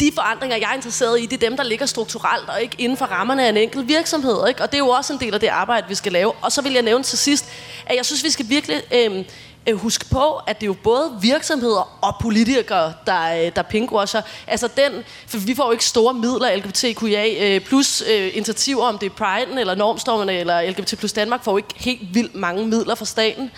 de 0.00 0.10
forandringer, 0.14 0.56
jeg 0.56 0.70
er 0.70 0.74
interesseret 0.74 1.20
i, 1.20 1.26
det 1.26 1.42
er 1.42 1.48
dem, 1.48 1.56
der 1.56 1.64
ligger 1.64 1.86
strukturelt 1.86 2.48
og 2.48 2.62
ikke 2.62 2.76
inden 2.78 2.98
for 2.98 3.04
rammerne 3.04 3.44
af 3.44 3.48
en 3.48 3.56
enkelt 3.56 3.88
virksomhed. 3.88 4.48
Ikke? 4.48 4.62
Og 4.62 4.72
det 4.72 4.74
er 4.74 4.84
jo 4.84 4.88
også 4.88 5.12
en 5.12 5.20
del 5.20 5.34
af 5.34 5.40
det 5.40 5.46
arbejde, 5.46 5.88
vi 5.88 5.94
skal 5.94 6.12
lave. 6.12 6.32
Og 6.32 6.52
så 6.52 6.62
vil 6.62 6.72
jeg 6.72 6.82
nævne 6.82 7.04
til 7.04 7.18
sidst, 7.18 7.44
at 7.86 7.96
jeg 7.96 8.06
synes, 8.06 8.24
vi 8.24 8.30
skal 8.30 8.48
virkelig 8.48 8.82
øh, 8.92 9.24
øh, 9.68 9.76
huske 9.76 10.04
på, 10.04 10.40
at 10.46 10.60
det 10.60 10.62
er 10.62 10.66
jo 10.66 10.76
både 10.82 11.18
virksomheder 11.20 11.98
og 12.02 12.14
politikere, 12.20 12.92
der, 13.06 13.44
øh, 13.46 13.52
der 13.56 13.62
pinkwasher. 13.62 14.22
Altså 14.46 14.68
den, 14.76 14.92
for 15.26 15.38
vi 15.38 15.54
får 15.54 15.64
jo 15.64 15.72
ikke 15.72 15.84
store 15.84 16.14
midler, 16.14 16.56
LGBTQIA 16.56 17.54
øh, 17.54 17.60
plus 17.60 18.02
øh, 18.10 18.30
initiativer, 18.34 18.84
om 18.84 18.98
det 18.98 19.12
er 19.12 19.24
Pride'en 19.24 19.58
eller 19.58 19.74
Normstormerne 19.74 20.32
eller 20.32 20.70
LGBT 20.70 20.98
plus 20.98 21.12
Danmark, 21.12 21.44
får 21.44 21.52
jo 21.52 21.56
ikke 21.56 21.74
helt 21.76 22.14
vildt 22.14 22.34
mange 22.34 22.66
midler 22.66 22.94
fra 22.94 23.04
staten. 23.04 23.50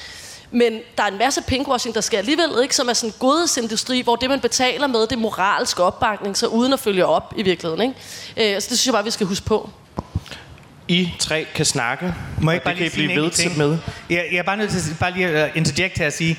Men 0.50 0.72
der 0.96 1.02
er 1.02 1.08
en 1.08 1.18
masse 1.18 1.42
pinkwashing, 1.42 1.94
der 1.94 2.00
sker 2.00 2.18
alligevel, 2.18 2.62
ikke? 2.62 2.76
som 2.76 2.88
er 2.88 2.92
sådan 2.92 3.10
en 3.10 3.14
godhedsindustri, 3.18 4.00
hvor 4.00 4.16
det, 4.16 4.30
man 4.30 4.40
betaler 4.40 4.86
med, 4.86 5.00
det 5.00 5.12
er 5.12 5.16
moralsk 5.16 5.80
opbakning, 5.80 6.36
så 6.36 6.46
uden 6.46 6.72
at 6.72 6.80
følge 6.80 7.06
op 7.06 7.34
i 7.36 7.42
virkeligheden. 7.42 7.94
Ikke? 8.36 8.54
Øh, 8.54 8.62
så 8.62 8.68
det 8.70 8.78
synes 8.78 8.86
jeg 8.86 8.92
bare, 8.92 9.04
vi 9.04 9.10
skal 9.10 9.26
huske 9.26 9.46
på. 9.46 9.70
I 10.90 11.14
tre 11.18 11.46
kan 11.54 11.66
snakke, 11.66 12.14
Må 12.40 12.50
jeg 12.50 12.60
og 12.60 12.64
bare 12.64 12.74
det 12.74 12.78
kan 12.92 13.02
I 13.02 13.06
blive 13.06 13.22
ved 13.22 13.30
til 13.30 13.50
med. 13.58 13.78
Jeg, 14.10 14.26
jeg 14.32 14.38
er 14.38 14.42
bare 14.42 14.56
nødt 14.56 14.70
til 14.70 14.96
bare 15.00 15.12
lige 15.12 15.26
at 15.26 15.56
interject 15.56 15.98
her 15.98 16.06
og 16.06 16.12
sige, 16.12 16.38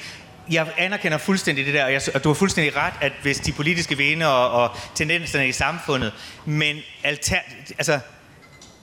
jeg 0.51 0.67
anerkender 0.77 1.17
fuldstændig 1.17 1.65
det 1.65 1.73
der, 1.73 1.85
og, 1.85 1.93
jeg, 1.93 2.01
og 2.15 2.23
du 2.23 2.29
har 2.29 2.33
fuldstændig 2.33 2.75
ret, 2.75 2.93
at 3.01 3.11
hvis 3.21 3.39
de 3.39 3.51
politiske 3.51 3.97
vinde 3.97 4.27
og, 4.27 4.51
og 4.51 4.77
tendenserne 4.95 5.47
i 5.47 5.51
samfundet, 5.51 6.13
men 6.45 6.77
alter, 7.03 7.37
altså, 7.77 7.99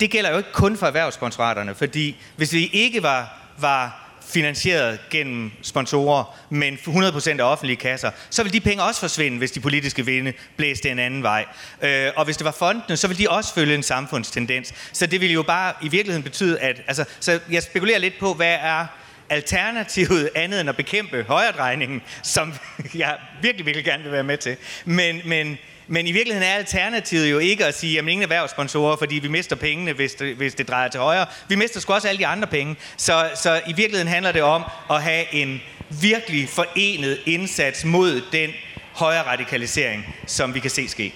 det 0.01 0.11
gælder 0.11 0.31
jo 0.31 0.37
ikke 0.37 0.53
kun 0.53 0.77
for 0.77 0.87
erhvervssponsoraterne, 0.87 1.75
fordi 1.75 2.17
hvis 2.37 2.53
vi 2.53 2.71
ikke 2.73 3.03
var, 3.03 3.39
var 3.59 4.08
finansieret 4.29 4.99
gennem 5.11 5.53
sponsorer, 5.63 6.39
men 6.51 6.75
100% 6.75 7.31
af 7.31 7.43
offentlige 7.43 7.77
kasser, 7.77 8.11
så 8.31 8.43
vil 8.43 8.53
de 8.53 8.61
penge 8.61 8.83
også 8.83 9.01
forsvinde, 9.01 9.39
hvis 9.39 9.51
de 9.51 9.61
politiske 9.61 10.07
vinde 10.07 10.33
blæste 10.57 10.91
en 10.91 10.99
anden 10.99 11.23
vej. 11.23 11.45
Øh, 11.83 12.11
og 12.17 12.25
hvis 12.25 12.37
det 12.37 12.45
var 12.45 12.51
fondene, 12.51 12.97
så 12.97 13.09
vil 13.09 13.19
de 13.19 13.31
også 13.31 13.55
følge 13.55 13.75
en 13.75 13.83
samfundstendens. 13.83 14.75
Så 14.93 15.07
det 15.07 15.21
vil 15.21 15.33
jo 15.33 15.43
bare 15.43 15.75
i 15.83 15.89
virkeligheden 15.89 16.23
betyde, 16.23 16.61
at... 16.61 16.83
Altså, 16.87 17.05
så 17.21 17.41
jeg 17.51 17.63
spekulerer 17.63 17.99
lidt 17.99 18.19
på, 18.19 18.35
hvad 18.35 18.57
er 18.61 18.87
alternativet 19.31 20.31
andet 20.35 20.61
end 20.61 20.69
at 20.69 20.77
bekæmpe 20.77 21.25
højredrejningen, 21.29 22.03
som 22.23 22.55
jeg 22.95 23.17
virkelig, 23.43 23.67
virkelig 23.67 23.85
gerne 23.85 24.03
vil 24.03 24.13
være 24.13 24.25
med 24.25 24.37
til. 24.37 24.57
Men, 24.85 25.21
men, 25.25 25.59
men 25.89 26.07
i 26.07 26.13
virkeligheden 26.13 26.49
er 26.49 26.55
alternativet 26.55 27.31
jo 27.31 27.39
ikke 27.39 27.65
at 27.65 27.75
sige, 27.75 27.99
at 27.99 28.09
ingen 28.09 28.23
erhvervssponsorer, 28.23 28.97
fordi 28.97 29.15
vi 29.15 29.29
mister 29.29 29.57
pengene, 29.57 29.93
hvis 29.93 30.15
det, 30.15 30.37
hvis 30.37 30.55
det 30.55 30.69
drejer 30.69 30.89
til 30.89 31.01
højre. 31.01 31.27
Vi 31.49 31.55
mister 31.55 31.81
sgu 31.81 31.93
også 31.93 32.09
alle 32.09 32.19
de 32.19 32.27
andre 32.27 32.47
penge. 32.47 32.77
Så, 32.97 33.31
så 33.35 33.61
i 33.67 33.73
virkeligheden 33.73 34.09
handler 34.09 34.33
det 34.33 34.43
om 34.43 34.65
at 34.91 35.03
have 35.03 35.35
en 35.35 35.61
virkelig 36.01 36.49
forenet 36.49 37.19
indsats 37.27 37.85
mod 37.85 38.23
den 38.33 38.51
højre 38.95 39.23
radikalisering, 39.23 40.15
som 40.27 40.55
vi 40.55 40.61
kan 40.61 40.71
se 40.71 40.89
ske. 40.89 41.15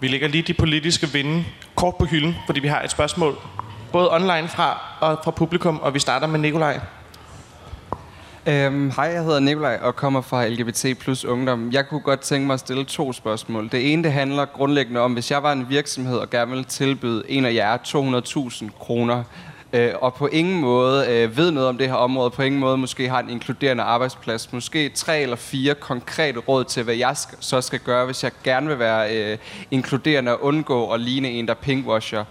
Vi 0.00 0.08
lægger 0.08 0.28
lige 0.28 0.42
de 0.42 0.54
politiske 0.54 1.08
vinde 1.12 1.44
kort 1.74 1.94
på 1.98 2.04
hylden, 2.04 2.36
fordi 2.46 2.60
vi 2.60 2.68
har 2.68 2.82
et 2.82 2.90
spørgsmål. 2.90 3.38
Både 3.92 4.14
online 4.14 4.48
fra 4.48 4.80
og 5.00 5.20
fra 5.24 5.30
publikum, 5.30 5.80
og 5.80 5.94
vi 5.94 5.98
starter 5.98 6.26
med 6.26 6.38
Nikolaj. 6.38 6.80
Øhm, 8.48 8.90
hej, 8.90 9.04
jeg 9.04 9.24
hedder 9.24 9.40
Nikolaj 9.40 9.78
og 9.82 9.96
kommer 9.96 10.20
fra 10.20 10.46
LGBT 10.48 10.98
plus 11.00 11.24
ungdom. 11.24 11.72
Jeg 11.72 11.88
kunne 11.88 12.00
godt 12.00 12.20
tænke 12.20 12.46
mig 12.46 12.54
at 12.54 12.60
stille 12.60 12.84
to 12.84 13.12
spørgsmål. 13.12 13.68
Det 13.72 13.92
ene 13.92 14.04
det 14.04 14.12
handler 14.12 14.44
grundlæggende 14.44 15.00
om, 15.00 15.12
hvis 15.12 15.30
jeg 15.30 15.42
var 15.42 15.52
en 15.52 15.66
virksomhed 15.68 16.18
og 16.18 16.30
gerne 16.30 16.50
ville 16.50 16.64
tilbyde 16.64 17.22
en 17.28 17.44
af 17.44 17.54
jer 17.54 17.76
200.000 17.76 18.78
kroner, 18.78 19.24
øh, 19.72 19.92
og 20.00 20.14
på 20.14 20.26
ingen 20.26 20.60
måde 20.60 21.06
øh, 21.08 21.36
ved 21.36 21.50
noget 21.50 21.68
om 21.68 21.78
det 21.78 21.88
her 21.88 21.94
område, 21.94 22.30
på 22.30 22.42
ingen 22.42 22.60
måde 22.60 22.76
måske 22.76 23.08
har 23.08 23.20
en 23.20 23.30
inkluderende 23.30 23.82
arbejdsplads, 23.82 24.52
måske 24.52 24.88
tre 24.88 25.20
eller 25.20 25.36
fire 25.36 25.74
konkrete 25.74 26.38
råd 26.38 26.64
til, 26.64 26.82
hvad 26.82 26.94
jeg 26.94 27.10
sk- 27.10 27.36
så 27.40 27.60
skal 27.60 27.78
gøre, 27.78 28.06
hvis 28.06 28.24
jeg 28.24 28.32
gerne 28.44 28.66
vil 28.66 28.78
være 28.78 29.16
øh, 29.16 29.38
inkluderende 29.70 30.32
og 30.32 30.44
undgå 30.44 30.90
at 30.90 31.00
ligne 31.00 31.28
en, 31.30 31.48
der 31.48 31.54
pinkwasher. 31.54 32.24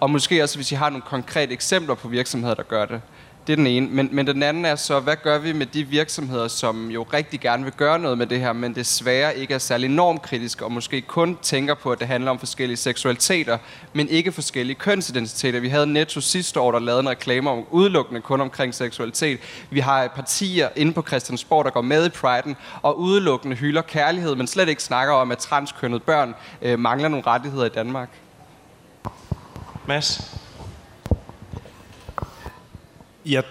Og 0.00 0.10
måske 0.10 0.42
også, 0.42 0.58
hvis 0.58 0.72
I 0.72 0.74
har 0.74 0.90
nogle 0.90 1.02
konkrete 1.02 1.52
eksempler 1.52 1.94
på 1.94 2.08
virksomheder, 2.08 2.54
der 2.54 2.62
gør 2.62 2.84
det. 2.84 3.00
Det 3.46 3.52
er 3.52 3.56
den 3.56 3.66
ene. 3.66 3.88
Men, 3.90 4.08
men 4.12 4.26
den 4.26 4.42
anden 4.42 4.64
er 4.64 4.76
så, 4.76 5.00
hvad 5.00 5.16
gør 5.22 5.38
vi 5.38 5.52
med 5.52 5.66
de 5.66 5.84
virksomheder, 5.84 6.48
som 6.48 6.90
jo 6.90 7.06
rigtig 7.12 7.40
gerne 7.40 7.64
vil 7.64 7.72
gøre 7.72 7.98
noget 7.98 8.18
med 8.18 8.26
det 8.26 8.40
her, 8.40 8.52
men 8.52 8.74
desværre 8.74 9.36
ikke 9.36 9.54
er 9.54 9.58
særlig 9.58 9.90
normkritiske, 9.90 10.64
og 10.64 10.72
måske 10.72 11.00
kun 11.00 11.38
tænker 11.42 11.74
på, 11.74 11.92
at 11.92 11.98
det 11.98 12.08
handler 12.08 12.30
om 12.30 12.38
forskellige 12.38 12.76
seksualiteter, 12.76 13.58
men 13.92 14.08
ikke 14.08 14.32
forskellige 14.32 14.76
kønsidentiteter. 14.76 15.60
Vi 15.60 15.68
havde 15.68 15.86
Netto 15.86 16.20
sidste 16.20 16.60
år, 16.60 16.72
der 16.72 16.78
lavede 16.78 17.00
en 17.00 17.08
reklame 17.08 17.50
om 17.50 17.64
udelukkende 17.70 18.20
kun 18.20 18.40
omkring 18.40 18.74
seksualitet. 18.74 19.40
Vi 19.70 19.80
har 19.80 20.08
partier 20.08 20.68
inde 20.76 20.92
på 20.92 21.02
Christiansborg, 21.02 21.64
der 21.64 21.70
går 21.70 21.82
med 21.82 22.06
i 22.06 22.08
Pride'en, 22.08 22.54
og 22.82 22.98
udelukkende 22.98 23.56
hylder 23.56 23.82
kærlighed, 23.82 24.34
men 24.34 24.46
slet 24.46 24.68
ikke 24.68 24.82
snakker 24.82 25.14
om, 25.14 25.30
at 25.30 25.38
transkønnede 25.38 26.00
børn 26.00 26.34
øh, 26.62 26.78
mangler 26.78 27.08
nogle 27.08 27.26
rettigheder 27.26 27.64
i 27.64 27.68
Danmark. 27.68 28.08
Mads? 29.86 30.41
Jeg, 33.26 33.42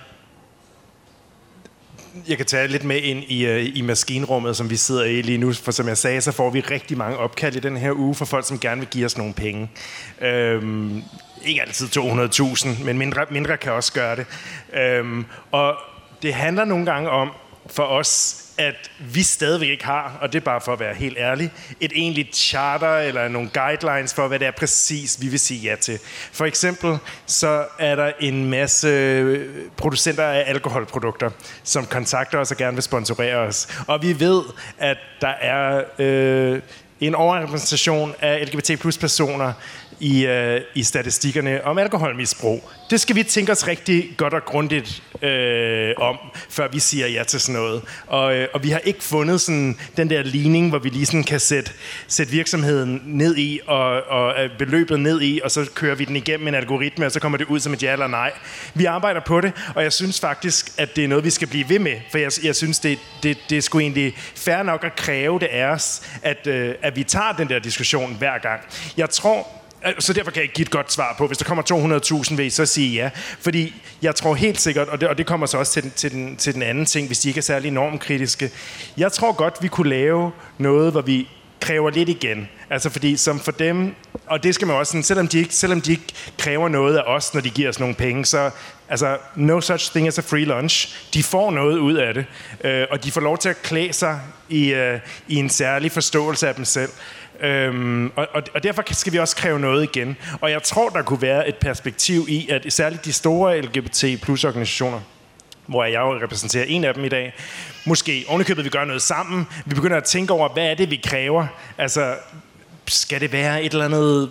jeg 2.27 2.38
kan 2.38 2.45
tage 2.45 2.67
lidt 2.67 2.84
med 2.84 3.01
ind 3.01 3.23
i, 3.23 3.47
uh, 3.47 3.77
i 3.77 3.81
maskinrummet, 3.81 4.57
som 4.57 4.69
vi 4.69 4.75
sidder 4.75 5.03
i 5.03 5.21
lige 5.21 5.38
nu. 5.38 5.53
For 5.53 5.71
som 5.71 5.88
jeg 5.88 5.97
sagde, 5.97 6.21
så 6.21 6.31
får 6.31 6.49
vi 6.49 6.60
rigtig 6.60 6.97
mange 6.97 7.17
opkald 7.17 7.55
i 7.55 7.60
den 7.60 7.77
her 7.77 7.91
uge 7.91 8.15
fra 8.15 8.25
folk, 8.25 8.47
som 8.47 8.60
gerne 8.60 8.81
vil 8.81 8.89
give 8.89 9.05
os 9.05 9.17
nogle 9.17 9.34
penge. 9.34 9.69
Øhm, 10.21 11.03
ikke 11.45 11.62
altid 11.62 11.88
200.000, 11.97 12.84
men 12.84 12.97
mindre, 12.97 13.25
mindre 13.31 13.57
kan 13.57 13.71
også 13.71 13.93
gøre 13.93 14.15
det. 14.15 14.25
Øhm, 14.73 15.25
og 15.51 15.75
det 16.21 16.34
handler 16.34 16.65
nogle 16.65 16.86
gange 16.86 17.10
om, 17.10 17.31
for 17.71 17.84
os, 17.84 18.38
at 18.57 18.91
vi 18.99 19.23
stadigvæk 19.23 19.69
ikke 19.69 19.86
har, 19.86 20.17
og 20.21 20.34
det 20.34 20.39
er 20.39 20.43
bare 20.43 20.62
for 20.62 20.73
at 20.73 20.79
være 20.79 20.93
helt 20.93 21.17
ærlig, 21.17 21.51
et 21.79 21.91
egentligt 21.95 22.36
charter 22.36 22.97
eller 22.97 23.27
nogle 23.27 23.49
guidelines 23.53 24.13
for, 24.13 24.27
hvad 24.27 24.39
det 24.39 24.47
er 24.47 24.51
præcis, 24.51 25.21
vi 25.21 25.27
vil 25.27 25.39
sige 25.39 25.60
ja 25.60 25.75
til. 25.75 25.99
For 26.31 26.45
eksempel 26.45 26.97
så 27.25 27.65
er 27.79 27.95
der 27.95 28.12
en 28.19 28.49
masse 28.49 29.39
producenter 29.77 30.23
af 30.23 30.43
alkoholprodukter, 30.47 31.29
som 31.63 31.86
kontakter 31.86 32.38
os 32.38 32.51
og 32.51 32.57
gerne 32.57 32.73
vil 32.73 32.84
sponsorere 32.84 33.36
os. 33.36 33.84
Og 33.88 34.01
vi 34.01 34.19
ved, 34.19 34.43
at 34.77 34.97
der 35.21 35.34
er 35.41 35.84
øh, 35.99 36.62
en 37.01 37.15
overrepræsentation 37.15 38.15
af 38.19 38.45
LGBT 38.45 38.79
plus 38.79 38.97
personer 38.97 39.53
i, 40.02 40.26
øh, 40.26 40.62
i 40.76 40.84
statistikkerne 40.84 41.64
om 41.64 41.78
alkoholmisbrug. 41.78 42.70
Det 42.90 43.02
skal 43.02 43.16
vi 43.16 43.24
tænke 43.24 43.52
os 43.52 43.68
rigtig 43.68 44.10
godt 44.18 44.34
og 44.34 44.46
grundigt 44.46 45.04
øh, 45.22 45.94
om, 45.98 46.18
før 46.50 46.68
vi 46.68 46.80
siger 46.80 47.08
ja 47.08 47.24
til 47.24 47.40
sådan 47.40 47.62
noget. 47.62 47.82
Og, 48.08 48.36
øh, 48.36 48.48
og 48.54 48.64
vi 48.64 48.70
har 48.70 48.80
ikke 48.80 49.04
fundet 49.04 49.42
sådan 49.42 49.78
den 49.98 50.10
der 50.10 50.24
ligning, 50.24 50.70
hvor 50.70 50.80
vi 50.80 50.90
lige 50.90 51.06
sådan 51.06 51.24
kan 51.24 51.40
sætte, 51.40 51.72
sætte 52.08 52.32
virksomheden 52.32 53.02
ned 53.06 53.38
i, 53.38 53.60
og, 53.68 54.04
og 54.04 54.44
øh, 54.44 54.50
beløbet 54.58 55.00
ned 55.00 55.22
i, 55.22 55.42
og 55.44 55.52
så 55.52 55.70
kører 55.76 55.96
vi 55.96 56.06
den 56.06 56.16
igennem 56.16 56.48
en 56.48 56.56
algoritme, 56.56 57.06
og 57.06 57.12
så 57.12 57.20
kommer 57.20 57.38
det 57.38 57.48
ud 57.48 57.60
som 57.60 57.74
et 57.74 57.84
ja 57.84 57.94
eller 57.94 58.08
nej. 58.08 58.32
Vi 58.74 58.86
arbejder 58.86 59.22
på 59.22 59.42
det, 59.42 59.54
og 59.76 59.84
jeg 59.84 59.94
synes 59.94 60.20
faktisk, 60.20 60.72
at 60.78 60.96
det 60.96 61.04
er 61.04 61.08
noget, 61.08 61.24
vi 61.24 61.30
skal 61.30 61.48
blive 61.48 61.70
ved 61.70 61.80
med, 61.80 61.96
for 62.12 62.18
jeg, 62.18 62.32
jeg 62.44 62.56
synes, 62.56 62.80
det, 62.80 63.00
det, 63.24 63.38
det 63.50 63.58
er 63.58 63.62
sgu 63.62 63.80
egentlig 63.80 64.14
fair 64.36 64.64
nok 64.64 64.84
at 64.84 64.95
kræve 64.95 65.39
det 65.39 65.47
af 65.47 65.66
os, 65.66 66.02
at, 66.22 66.47
øh, 66.47 66.76
at 66.82 66.95
vi 66.95 67.04
tager 67.04 67.32
den 67.32 67.49
der 67.49 67.60
diskussion 67.60 68.16
hver 68.20 68.38
gang. 68.38 68.62
Jeg 68.97 69.10
tror, 69.10 69.61
Øh, 69.88 69.93
så 69.99 70.13
derfor 70.13 70.32
kan 70.32 70.38
jeg 70.38 70.43
ikke 70.43 70.53
give 70.53 70.65
et 70.65 70.71
godt 70.71 70.91
svar 70.91 71.15
på. 71.17 71.27
Hvis 71.27 71.38
der 71.38 71.45
kommer 71.45 71.63
200.000, 72.29 72.36
vil 72.36 72.45
I 72.45 72.49
så 72.49 72.65
sige 72.65 72.93
ja. 72.93 73.09
Fordi 73.39 73.73
jeg 74.01 74.15
tror 74.15 74.36
helt 74.36 74.61
sikkert, 74.61 74.88
og 74.88 75.01
det, 75.01 75.09
og 75.09 75.17
det 75.17 75.25
kommer 75.25 75.45
så 75.45 75.57
også 75.57 75.73
til 75.73 75.84
den, 75.84 75.91
til, 75.91 76.11
den, 76.11 76.36
til 76.36 76.53
den 76.53 76.61
anden 76.61 76.86
ting, 76.86 77.07
hvis 77.07 77.19
de 77.19 77.27
ikke 77.27 77.38
er 77.38 77.41
særlig 77.41 77.71
normkritiske. 77.71 78.51
Jeg 78.97 79.11
tror 79.11 79.32
godt, 79.32 79.53
vi 79.61 79.67
kunne 79.67 79.89
lave 79.89 80.32
noget, 80.57 80.91
hvor 80.91 81.01
vi 81.01 81.27
kræver 81.61 81.89
lidt 81.89 82.09
igen. 82.09 82.49
Altså 82.69 82.89
fordi 82.89 83.17
som 83.17 83.39
for 83.39 83.51
dem, 83.51 83.95
og 84.27 84.43
det 84.43 84.55
skal 84.55 84.67
man 84.67 84.75
også 84.75 84.91
sådan, 84.91 85.03
selvom 85.03 85.27
de 85.27 85.39
ikke, 85.39 85.55
selvom 85.55 85.82
de 85.82 85.91
ikke 85.91 86.13
kræver 86.38 86.69
noget 86.69 86.97
af 86.97 87.01
os, 87.05 87.34
når 87.34 87.41
de 87.41 87.49
giver 87.49 87.69
os 87.69 87.79
nogle 87.79 87.95
penge, 87.95 88.25
så 88.25 88.51
altså 88.89 89.17
no 89.36 89.61
such 89.61 89.91
thing 89.91 90.07
as 90.07 90.17
a 90.17 90.21
free 90.21 90.45
lunch. 90.45 90.95
De 91.13 91.23
får 91.23 91.51
noget 91.51 91.77
ud 91.77 91.93
af 91.93 92.13
det, 92.13 92.25
øh, 92.63 92.88
og 92.91 93.03
de 93.03 93.11
får 93.11 93.21
lov 93.21 93.38
til 93.38 93.49
at 93.49 93.61
klæde 93.61 93.93
sig 93.93 94.19
i, 94.49 94.73
øh, 94.73 94.99
i 95.27 95.36
en 95.36 95.49
særlig 95.49 95.91
forståelse 95.91 96.47
af 96.47 96.55
dem 96.55 96.65
selv. 96.65 96.89
Øhm, 97.42 98.12
og, 98.16 98.28
og, 98.34 98.44
og 98.54 98.64
derfor 98.64 98.84
skal 98.92 99.14
vi 99.14 99.18
også 99.18 99.36
kræve 99.36 99.60
noget 99.60 99.84
igen. 99.84 100.18
Og 100.42 100.52
jeg 100.52 100.64
tror, 100.64 100.89
der 100.89 101.02
kunne 101.02 101.22
være 101.22 101.48
et 101.48 101.56
perspektiv 101.56 102.26
i, 102.30 102.50
at 102.50 102.74
særligt 102.74 103.06
de 103.06 103.14
store 103.14 103.62
LGBT 103.62 104.06
plus 104.22 104.44
organisationer, 104.44 105.00
hvor 105.68 105.84
jeg 105.84 106.00
jo 106.00 106.14
repræsenterer 106.14 106.66
en 106.66 106.84
af 106.84 106.94
dem 106.94 107.06
i 107.06 107.10
dag, 107.10 107.34
måske 107.86 108.26
ovenikøbet 108.28 108.66
vi 108.66 108.70
gør 108.70 108.86
noget 108.86 109.02
sammen. 109.02 109.48
Vi 109.66 109.76
begynder 109.76 109.98
at 109.98 110.04
tænke 110.04 110.34
over, 110.34 110.50
hvad 110.50 110.66
er 110.66 110.76
det, 110.76 110.89
vi 110.89 111.02
kræver? 111.06 111.48
Altså, 111.78 112.16
skal 112.92 113.22
det 113.22 113.32
være 113.32 113.64
et 113.64 113.72
eller 113.72 113.86
andet 113.86 114.30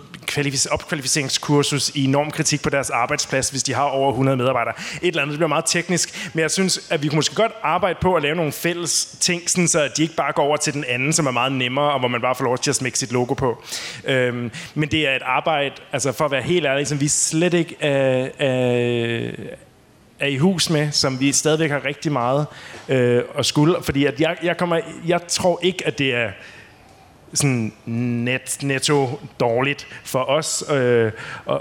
opkvalificeringskursus 0.71 1.91
i 1.95 2.07
normkritik 2.07 2.61
på 2.61 2.69
deres 2.69 2.89
arbejdsplads, 2.89 3.49
hvis 3.49 3.63
de 3.63 3.73
har 3.73 3.83
over 3.83 4.09
100 4.09 4.37
medarbejdere. 4.37 4.73
Et 5.01 5.07
eller 5.07 5.21
andet, 5.21 5.31
det 5.33 5.39
bliver 5.39 5.47
meget 5.47 5.65
teknisk, 5.67 6.29
men 6.33 6.41
jeg 6.41 6.51
synes, 6.51 6.87
at 6.89 7.03
vi 7.03 7.07
kunne 7.07 7.15
måske 7.15 7.35
godt 7.35 7.51
arbejde 7.63 7.99
på 8.01 8.15
at 8.15 8.21
lave 8.21 8.35
nogle 8.35 8.51
fælles 8.51 9.17
ting, 9.19 9.49
sådan 9.49 9.67
så 9.67 9.89
de 9.97 10.01
ikke 10.01 10.15
bare 10.15 10.33
går 10.33 10.43
over 10.43 10.57
til 10.57 10.73
den 10.73 10.83
anden, 10.87 11.13
som 11.13 11.25
er 11.25 11.31
meget 11.31 11.51
nemmere, 11.51 11.91
og 11.91 11.99
hvor 11.99 12.07
man 12.07 12.21
bare 12.21 12.35
får 12.35 12.45
lov 12.45 12.57
til 12.57 12.71
at 12.71 12.75
smække 12.75 12.99
sit 12.99 13.11
logo 13.11 13.33
på. 13.33 13.63
Øhm, 14.05 14.51
men 14.75 14.91
det 14.91 15.07
er 15.07 15.15
et 15.15 15.21
arbejde, 15.25 15.75
altså 15.91 16.11
for 16.11 16.25
at 16.25 16.31
være 16.31 16.41
helt 16.41 16.65
ærlig, 16.65 16.87
som 16.87 17.01
vi 17.01 17.07
slet 17.07 17.53
ikke 17.53 17.75
øh, 17.81 18.23
øh, 18.23 19.33
er 20.19 20.27
i 20.27 20.37
hus 20.37 20.69
med, 20.69 20.91
som 20.91 21.19
vi 21.19 21.31
stadigvæk 21.31 21.71
har 21.71 21.85
rigtig 21.85 22.11
meget 22.11 22.45
øh, 22.89 23.23
at 23.37 23.45
skulle. 23.45 23.75
Fordi 23.81 24.05
at 24.05 24.21
jeg, 24.21 24.37
jeg, 24.43 24.57
kommer, 24.57 24.79
jeg 25.07 25.27
tror 25.27 25.59
ikke, 25.63 25.87
at 25.87 25.97
det 25.97 26.15
er 26.15 26.29
sådan 27.33 27.73
net, 27.85 28.57
netto 28.61 29.19
dårligt 29.39 29.87
for 30.03 30.29
os 30.29 30.63
øh, 30.71 31.11
at, 31.49 31.59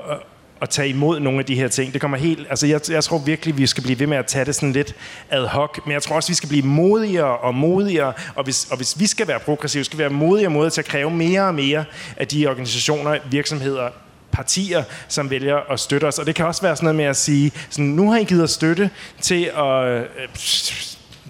at 0.62 0.70
tage 0.70 0.88
imod 0.88 1.20
nogle 1.20 1.38
af 1.38 1.44
de 1.44 1.54
her 1.54 1.68
ting. 1.68 1.92
Det 1.92 2.00
kommer 2.00 2.16
helt, 2.18 2.46
altså 2.50 2.66
jeg, 2.66 2.80
jeg 2.90 3.04
tror 3.04 3.18
virkelig, 3.18 3.58
vi 3.58 3.66
skal 3.66 3.82
blive 3.82 3.98
ved 3.98 4.06
med 4.06 4.16
at 4.16 4.26
tage 4.26 4.44
det 4.44 4.54
sådan 4.54 4.72
lidt 4.72 4.94
ad 5.30 5.46
hoc, 5.46 5.78
men 5.86 5.92
jeg 5.92 6.02
tror 6.02 6.16
også, 6.16 6.28
vi 6.28 6.34
skal 6.34 6.48
blive 6.48 6.66
modigere 6.66 7.38
og 7.38 7.54
modigere, 7.54 8.12
og 8.34 8.44
hvis, 8.44 8.66
og 8.70 8.76
hvis 8.76 9.00
vi 9.00 9.06
skal 9.06 9.28
være 9.28 9.40
progressive, 9.40 9.84
skal 9.84 9.98
vi 9.98 10.00
være 10.00 10.10
modigere 10.10 10.48
og 10.48 10.52
modigere 10.52 10.70
til 10.70 10.80
at 10.80 10.86
kræve 10.86 11.10
mere 11.10 11.46
og 11.46 11.54
mere 11.54 11.84
af 12.16 12.28
de 12.28 12.46
organisationer, 12.46 13.18
virksomheder, 13.30 13.88
partier, 14.32 14.84
som 15.08 15.30
vælger 15.30 15.72
at 15.72 15.80
støtte 15.80 16.04
os. 16.04 16.18
Og 16.18 16.26
det 16.26 16.34
kan 16.34 16.46
også 16.46 16.62
være 16.62 16.76
sådan 16.76 16.84
noget 16.84 16.96
med 16.96 17.04
at 17.04 17.16
sige, 17.16 17.52
sådan, 17.70 17.90
nu 17.90 18.10
har 18.10 18.18
I 18.18 18.24
givet 18.24 18.42
os 18.42 18.50
støtte 18.50 18.90
til 19.20 19.50
at 19.56 19.86
øh, 19.86 20.04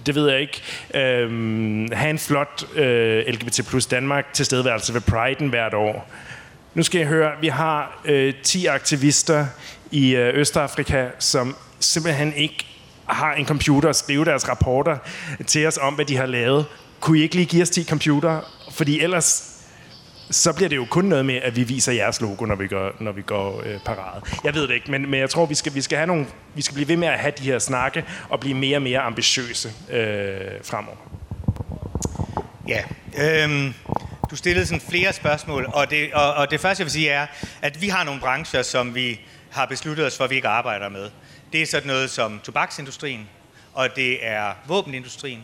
det 0.05 0.15
ved 0.15 0.29
jeg 0.29 0.41
ikke, 0.41 0.61
øh, 0.93 1.29
have 1.93 2.09
en 2.09 2.19
flot 2.19 2.63
øh, 2.75 3.23
LGBT 3.27 3.67
plus 3.69 3.85
Danmark 3.85 4.33
tilstedeværelse 4.33 4.93
ved 4.93 5.01
Pride'en 5.01 5.45
hvert 5.45 5.73
år. 5.73 6.11
Nu 6.73 6.83
skal 6.83 6.99
jeg 6.99 7.07
høre, 7.07 7.31
vi 7.41 7.47
har 7.47 8.01
øh, 8.05 8.33
10 8.43 8.65
aktivister 8.65 9.45
i 9.91 10.15
øh, 10.15 10.39
Østafrika, 10.39 11.07
som 11.19 11.55
simpelthen 11.79 12.33
ikke 12.33 12.65
har 13.05 13.33
en 13.33 13.45
computer 13.45 13.89
at 13.89 13.95
skrive 13.95 14.25
deres 14.25 14.49
rapporter 14.49 14.97
til 15.47 15.67
os 15.67 15.77
om, 15.77 15.93
hvad 15.93 16.05
de 16.05 16.17
har 16.17 16.25
lavet. 16.25 16.65
Kunne 16.99 17.19
I 17.19 17.21
ikke 17.21 17.35
lige 17.35 17.45
give 17.45 17.61
os 17.61 17.69
10 17.69 17.83
computer? 17.83 18.39
Fordi 18.71 18.99
ellers 18.99 19.50
så 20.31 20.53
bliver 20.53 20.69
det 20.69 20.75
jo 20.75 20.85
kun 20.85 21.05
noget 21.05 21.25
med, 21.25 21.35
at 21.35 21.55
vi 21.55 21.63
viser 21.63 21.91
jeres 21.91 22.21
logo, 22.21 22.45
når 22.45 22.55
vi 22.55 22.67
går, 22.67 22.91
når 22.99 23.11
vi 23.11 23.21
går 23.21 23.61
øh, 23.65 23.79
parade. 23.85 24.21
Jeg 24.43 24.55
ved 24.55 24.67
det 24.67 24.73
ikke, 24.73 24.91
men, 24.91 25.09
men 25.09 25.19
jeg 25.19 25.29
tror, 25.29 25.45
vi 25.45 25.55
skal, 25.55 25.73
vi, 25.75 25.81
skal 25.81 25.97
have 25.97 26.07
nogle, 26.07 26.25
vi 26.55 26.61
skal 26.61 26.73
blive 26.73 26.87
ved 26.87 26.97
med 26.97 27.07
at 27.07 27.19
have 27.19 27.33
de 27.37 27.43
her 27.43 27.59
snakke 27.59 28.05
og 28.29 28.39
blive 28.39 28.55
mere 28.55 28.77
og 28.77 28.81
mere 28.81 28.99
ambitiøse 28.99 29.73
øh, 29.89 30.37
fremover. 30.63 30.97
Ja, 32.67 32.83
øhm, 33.17 33.73
du 34.31 34.35
stillede 34.35 34.65
sådan 34.65 34.81
flere 34.89 35.13
spørgsmål, 35.13 35.69
og 35.73 35.89
det, 35.89 36.13
og, 36.13 36.33
og 36.33 36.51
det 36.51 36.59
første, 36.59 36.81
jeg 36.81 36.85
vil 36.85 36.91
sige, 36.91 37.09
er, 37.09 37.27
at 37.61 37.81
vi 37.81 37.87
har 37.87 38.03
nogle 38.03 38.19
brancher, 38.19 38.61
som 38.61 38.95
vi 38.95 39.19
har 39.51 39.65
besluttet 39.65 40.05
os 40.05 40.17
for, 40.17 40.23
at 40.23 40.29
vi 40.29 40.35
ikke 40.35 40.47
arbejder 40.47 40.89
med. 40.89 41.09
Det 41.53 41.61
er 41.61 41.65
sådan 41.65 41.87
noget 41.87 42.09
som 42.09 42.39
tobaksindustrien, 42.43 43.29
og 43.73 43.95
det 43.95 44.27
er 44.27 44.53
våbenindustrien. 44.67 45.41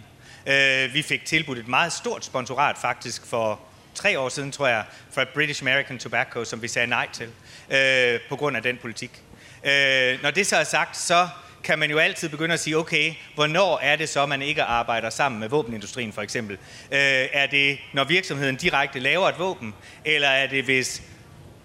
Øh, 0.48 0.94
vi 0.94 1.02
fik 1.02 1.26
tilbudt 1.26 1.58
et 1.58 1.68
meget 1.68 1.94
stort 1.94 2.26
sponsorat 2.26 2.78
faktisk 2.78 3.26
for 3.26 3.60
tre 3.98 4.20
år 4.20 4.30
siden, 4.30 4.52
tror 4.52 4.68
jeg, 4.68 4.84
fra 5.12 5.26
British 5.34 5.64
American 5.64 6.00
Tobacco, 6.00 6.46
som 6.46 6.62
vi 6.62 6.68
sagde 6.68 6.88
nej 6.88 7.08
til, 7.14 7.30
øh, 7.70 8.20
på 8.30 8.36
grund 8.36 8.58
af 8.58 8.64
den 8.64 8.78
politik. 8.82 9.22
Øh, 9.64 10.22
når 10.24 10.32
det 10.32 10.48
så 10.48 10.56
er 10.56 10.64
sagt, 10.64 10.98
så 10.98 11.28
kan 11.64 11.80
man 11.80 11.92
jo 11.92 11.98
altid 11.98 12.30
begynde 12.30 12.54
at 12.54 12.60
sige, 12.60 12.78
okay, 12.78 13.14
hvornår 13.36 13.80
er 13.82 13.96
det 13.96 14.10
så, 14.10 14.26
man 14.26 14.42
ikke 14.42 14.64
arbejder 14.64 15.10
sammen 15.10 15.40
med 15.40 15.50
våbenindustrien 15.50 16.14
for 16.14 16.22
eksempel? 16.22 16.58
Øh, 16.92 17.28
er 17.34 17.46
det, 17.46 17.78
når 17.94 18.04
virksomheden 18.04 18.56
direkte 18.56 19.00
laver 19.00 19.30
et 19.30 19.40
våben, 19.40 19.74
eller 20.06 20.28
er 20.28 20.48
det, 20.48 20.64
hvis 20.64 21.02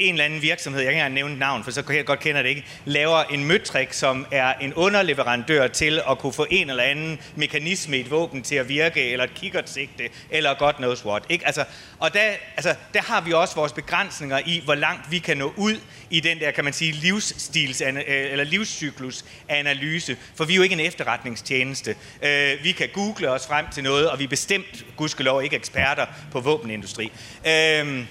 en 0.03 0.14
eller 0.14 0.24
anden 0.24 0.42
virksomhed, 0.42 0.82
jeg 0.82 0.92
kan 0.92 1.05
ikke 1.07 1.14
nævne 1.14 1.38
navn, 1.38 1.64
for 1.64 1.70
så 1.70 1.82
kan 1.82 1.96
jeg 1.96 2.05
godt 2.05 2.20
kender 2.20 2.42
det 2.42 2.48
ikke, 2.48 2.64
laver 2.84 3.22
en 3.22 3.44
møtrik, 3.44 3.92
som 3.92 4.26
er 4.30 4.55
en 4.55 4.74
underleverandør 4.74 5.66
til 5.66 6.00
at 6.11 6.18
kunne 6.18 6.32
få 6.32 6.46
en 6.50 6.70
eller 6.70 6.82
anden 6.82 7.18
mekanisme 7.36 7.96
i 7.96 8.00
et 8.00 8.11
våben 8.11 8.42
til 8.42 8.55
at 8.55 8.68
virke, 8.68 9.11
eller 9.11 9.24
et 9.24 9.34
kikkertsigte, 9.34 10.09
eller 10.30 10.55
godt 10.55 10.76
knows 10.76 11.05
what. 11.05 11.22
Ikke? 11.28 11.46
Altså, 11.46 11.64
og 11.98 12.14
der, 12.14 12.20
altså, 12.57 12.74
der 12.94 13.03
har 13.03 13.20
vi 13.20 13.32
også 13.32 13.55
vores 13.55 13.72
begrænsninger 13.72 14.40
i, 14.46 14.61
hvor 14.64 14.74
langt 14.74 15.11
vi 15.11 15.18
kan 15.18 15.36
nå 15.36 15.53
ud 15.57 15.76
i 16.11 16.20
den 16.20 16.40
der, 16.40 16.50
kan 16.50 16.64
man 16.64 16.72
sige, 16.72 16.92
livsstils 16.92 17.80
eller 17.80 18.44
livscyklusanalyse, 18.44 20.16
for 20.34 20.44
vi 20.44 20.53
er 20.53 20.57
jo 20.57 20.62
ikke 20.62 20.72
en 20.72 20.80
efterretningstjeneste. 20.80 21.96
Øh, 22.22 22.64
vi 22.64 22.72
kan 22.72 22.88
google 22.92 23.30
os 23.30 23.46
frem 23.46 23.66
til 23.72 23.82
noget, 23.82 24.11
og 24.11 24.18
vi 24.18 24.24
er 24.24 24.28
bestemt, 24.28 24.84
gudskelov, 24.96 25.42
ikke 25.42 25.57
eksperter 25.57 26.07
på 26.32 26.40
våbenindustri. 26.40 27.12
Øh, 27.46 28.05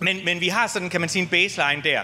men, 0.00 0.24
men 0.24 0.40
vi 0.40 0.48
har 0.48 0.66
sådan, 0.66 0.90
kan 0.90 1.00
man 1.00 1.08
sige, 1.08 1.22
en 1.22 1.28
baseline 1.28 1.82
der. 1.82 2.00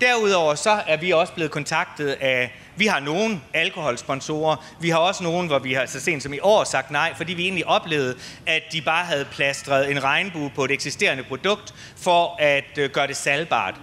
Derudover 0.00 0.54
så 0.54 0.82
er 0.86 0.96
vi 0.96 1.10
også 1.10 1.32
blevet 1.32 1.50
kontaktet 1.50 2.08
af, 2.20 2.54
vi 2.76 2.86
har 2.86 3.00
nogle 3.00 3.40
alkoholsponsorer, 3.54 4.56
vi 4.80 4.88
har 4.88 4.98
også 4.98 5.22
nogle, 5.22 5.48
hvor 5.48 5.58
vi 5.58 5.72
har 5.72 5.86
så 5.86 6.00
sent 6.00 6.22
som 6.22 6.32
i 6.32 6.38
år 6.42 6.64
sagt 6.64 6.90
nej, 6.90 7.14
fordi 7.16 7.34
vi 7.34 7.42
egentlig 7.42 7.66
oplevede, 7.66 8.16
at 8.46 8.62
de 8.72 8.82
bare 8.82 9.04
havde 9.04 9.24
plastret 9.24 9.90
en 9.90 10.04
regnbue 10.04 10.50
på 10.54 10.64
et 10.64 10.70
eksisterende 10.70 11.22
produkt 11.22 11.74
for 11.96 12.36
at 12.38 12.78
øh, 12.78 12.90
gøre 12.90 13.06
det 13.06 13.16
salgbart. 13.16 13.74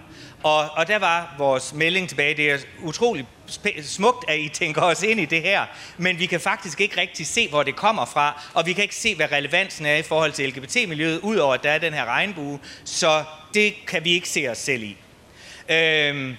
Og, 0.42 0.70
og 0.70 0.88
der 0.88 0.98
var 0.98 1.34
vores 1.38 1.72
melding 1.72 2.08
tilbage, 2.08 2.36
det 2.36 2.50
er 2.50 2.58
utroligt 2.82 3.26
smukt, 3.82 4.30
at 4.30 4.38
I 4.38 4.48
tænker 4.48 4.82
os 4.82 5.02
ind 5.02 5.20
i 5.20 5.24
det 5.24 5.42
her, 5.42 5.66
men 5.96 6.18
vi 6.18 6.26
kan 6.26 6.40
faktisk 6.40 6.80
ikke 6.80 7.00
rigtig 7.00 7.26
se, 7.26 7.48
hvor 7.48 7.62
det 7.62 7.76
kommer 7.76 8.04
fra, 8.04 8.42
og 8.54 8.66
vi 8.66 8.72
kan 8.72 8.82
ikke 8.82 8.96
se, 8.96 9.14
hvad 9.14 9.32
relevansen 9.32 9.86
er 9.86 9.96
i 9.96 10.02
forhold 10.02 10.32
til 10.32 10.48
LGBT-miljøet, 10.48 11.20
udover 11.20 11.54
at 11.54 11.62
der 11.62 11.70
er 11.70 11.78
den 11.78 11.94
her 11.94 12.04
regnbue, 12.04 12.58
så 12.84 13.24
det 13.54 13.74
kan 13.86 14.04
vi 14.04 14.10
ikke 14.10 14.28
se 14.28 14.48
os 14.48 14.58
selv 14.58 14.82
i. 14.82 14.96
Øhm, 15.68 16.36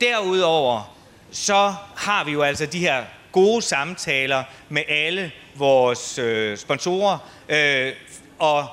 derudover, 0.00 0.96
så 1.32 1.74
har 1.96 2.24
vi 2.24 2.32
jo 2.32 2.42
altså 2.42 2.66
de 2.66 2.78
her 2.78 3.04
gode 3.32 3.62
samtaler 3.62 4.44
med 4.68 4.82
alle 4.88 5.32
vores 5.54 6.18
øh, 6.18 6.58
sponsorer, 6.58 7.18
øh, 7.48 7.92
og 8.38 8.68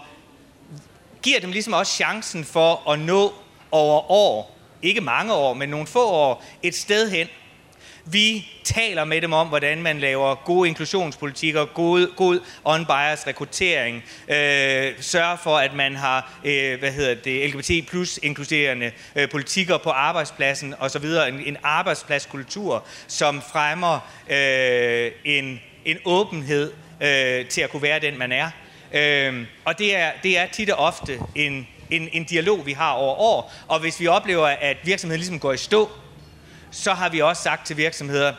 giver 1.22 1.40
dem 1.40 1.52
ligesom 1.52 1.74
også 1.74 1.94
chancen 1.94 2.46
for 2.46 2.90
at 2.92 3.00
nå 3.00 3.34
over 3.72 4.12
år, 4.12 4.53
ikke 4.84 5.02
mange 5.02 5.34
år, 5.34 5.54
men 5.54 5.70
nogle 5.70 5.88
få 5.88 6.10
år, 6.10 6.44
et 6.64 6.76
sted 6.76 7.10
hen, 7.10 7.28
vi 8.06 8.48
taler 8.64 9.06
med 9.06 9.22
dem 9.22 9.34
om, 9.34 9.48
hvordan 9.48 9.82
man 9.82 10.00
laver 10.00 10.36
gode 10.36 10.70
inklusionspolitikker, 10.70 11.66
god, 11.66 12.16
god 12.16 12.40
unbiased 12.66 13.28
rekruttering, 13.28 14.04
øh, 14.28 14.92
sørger 15.00 15.36
for, 15.36 15.58
at 15.58 15.74
man 15.74 15.96
har 15.96 16.40
øh, 16.46 16.80
hvad 16.80 16.92
hedder 16.92 17.16
det, 17.16 17.56
LGBT 17.56 17.90
plus 17.90 18.20
inkluderende 18.24 18.92
øh, 19.16 19.30
politikker 19.30 19.78
på 19.78 19.90
arbejdspladsen 19.90 20.76
osv. 20.80 21.06
En, 21.06 21.40
en 21.46 21.58
arbejdspladskultur, 21.64 22.86
som 23.08 23.42
fremmer 23.42 24.00
øh, 24.30 25.12
en, 25.24 25.60
en 25.86 25.98
åbenhed 26.06 26.74
øh, 27.02 27.46
til 27.46 27.62
at 27.62 27.70
kunne 27.70 27.82
være 27.82 28.00
den, 28.00 28.18
man 28.18 28.32
er. 28.32 28.50
Øh, 28.94 29.46
og 29.66 29.80
det 29.80 29.98
er, 29.98 30.12
det 30.24 30.38
er 30.38 30.48
tit 30.48 30.70
og 30.70 30.86
ofte 30.86 31.20
en, 31.36 31.68
en, 31.96 32.10
en 32.12 32.24
dialog, 32.24 32.66
vi 32.66 32.72
har 32.72 32.92
over 32.92 33.16
år. 33.16 33.54
Og 33.68 33.80
hvis 33.80 34.00
vi 34.00 34.08
oplever, 34.08 34.48
at 34.48 34.78
virksomheden 34.84 35.20
ligesom 35.20 35.40
går 35.40 35.54
i 35.54 35.58
stå, 35.58 35.90
så 36.72 36.94
har 36.94 37.10
vi 37.10 37.20
også 37.20 37.42
sagt 37.44 37.68
til 37.68 37.78
virksomheder, 37.78 38.34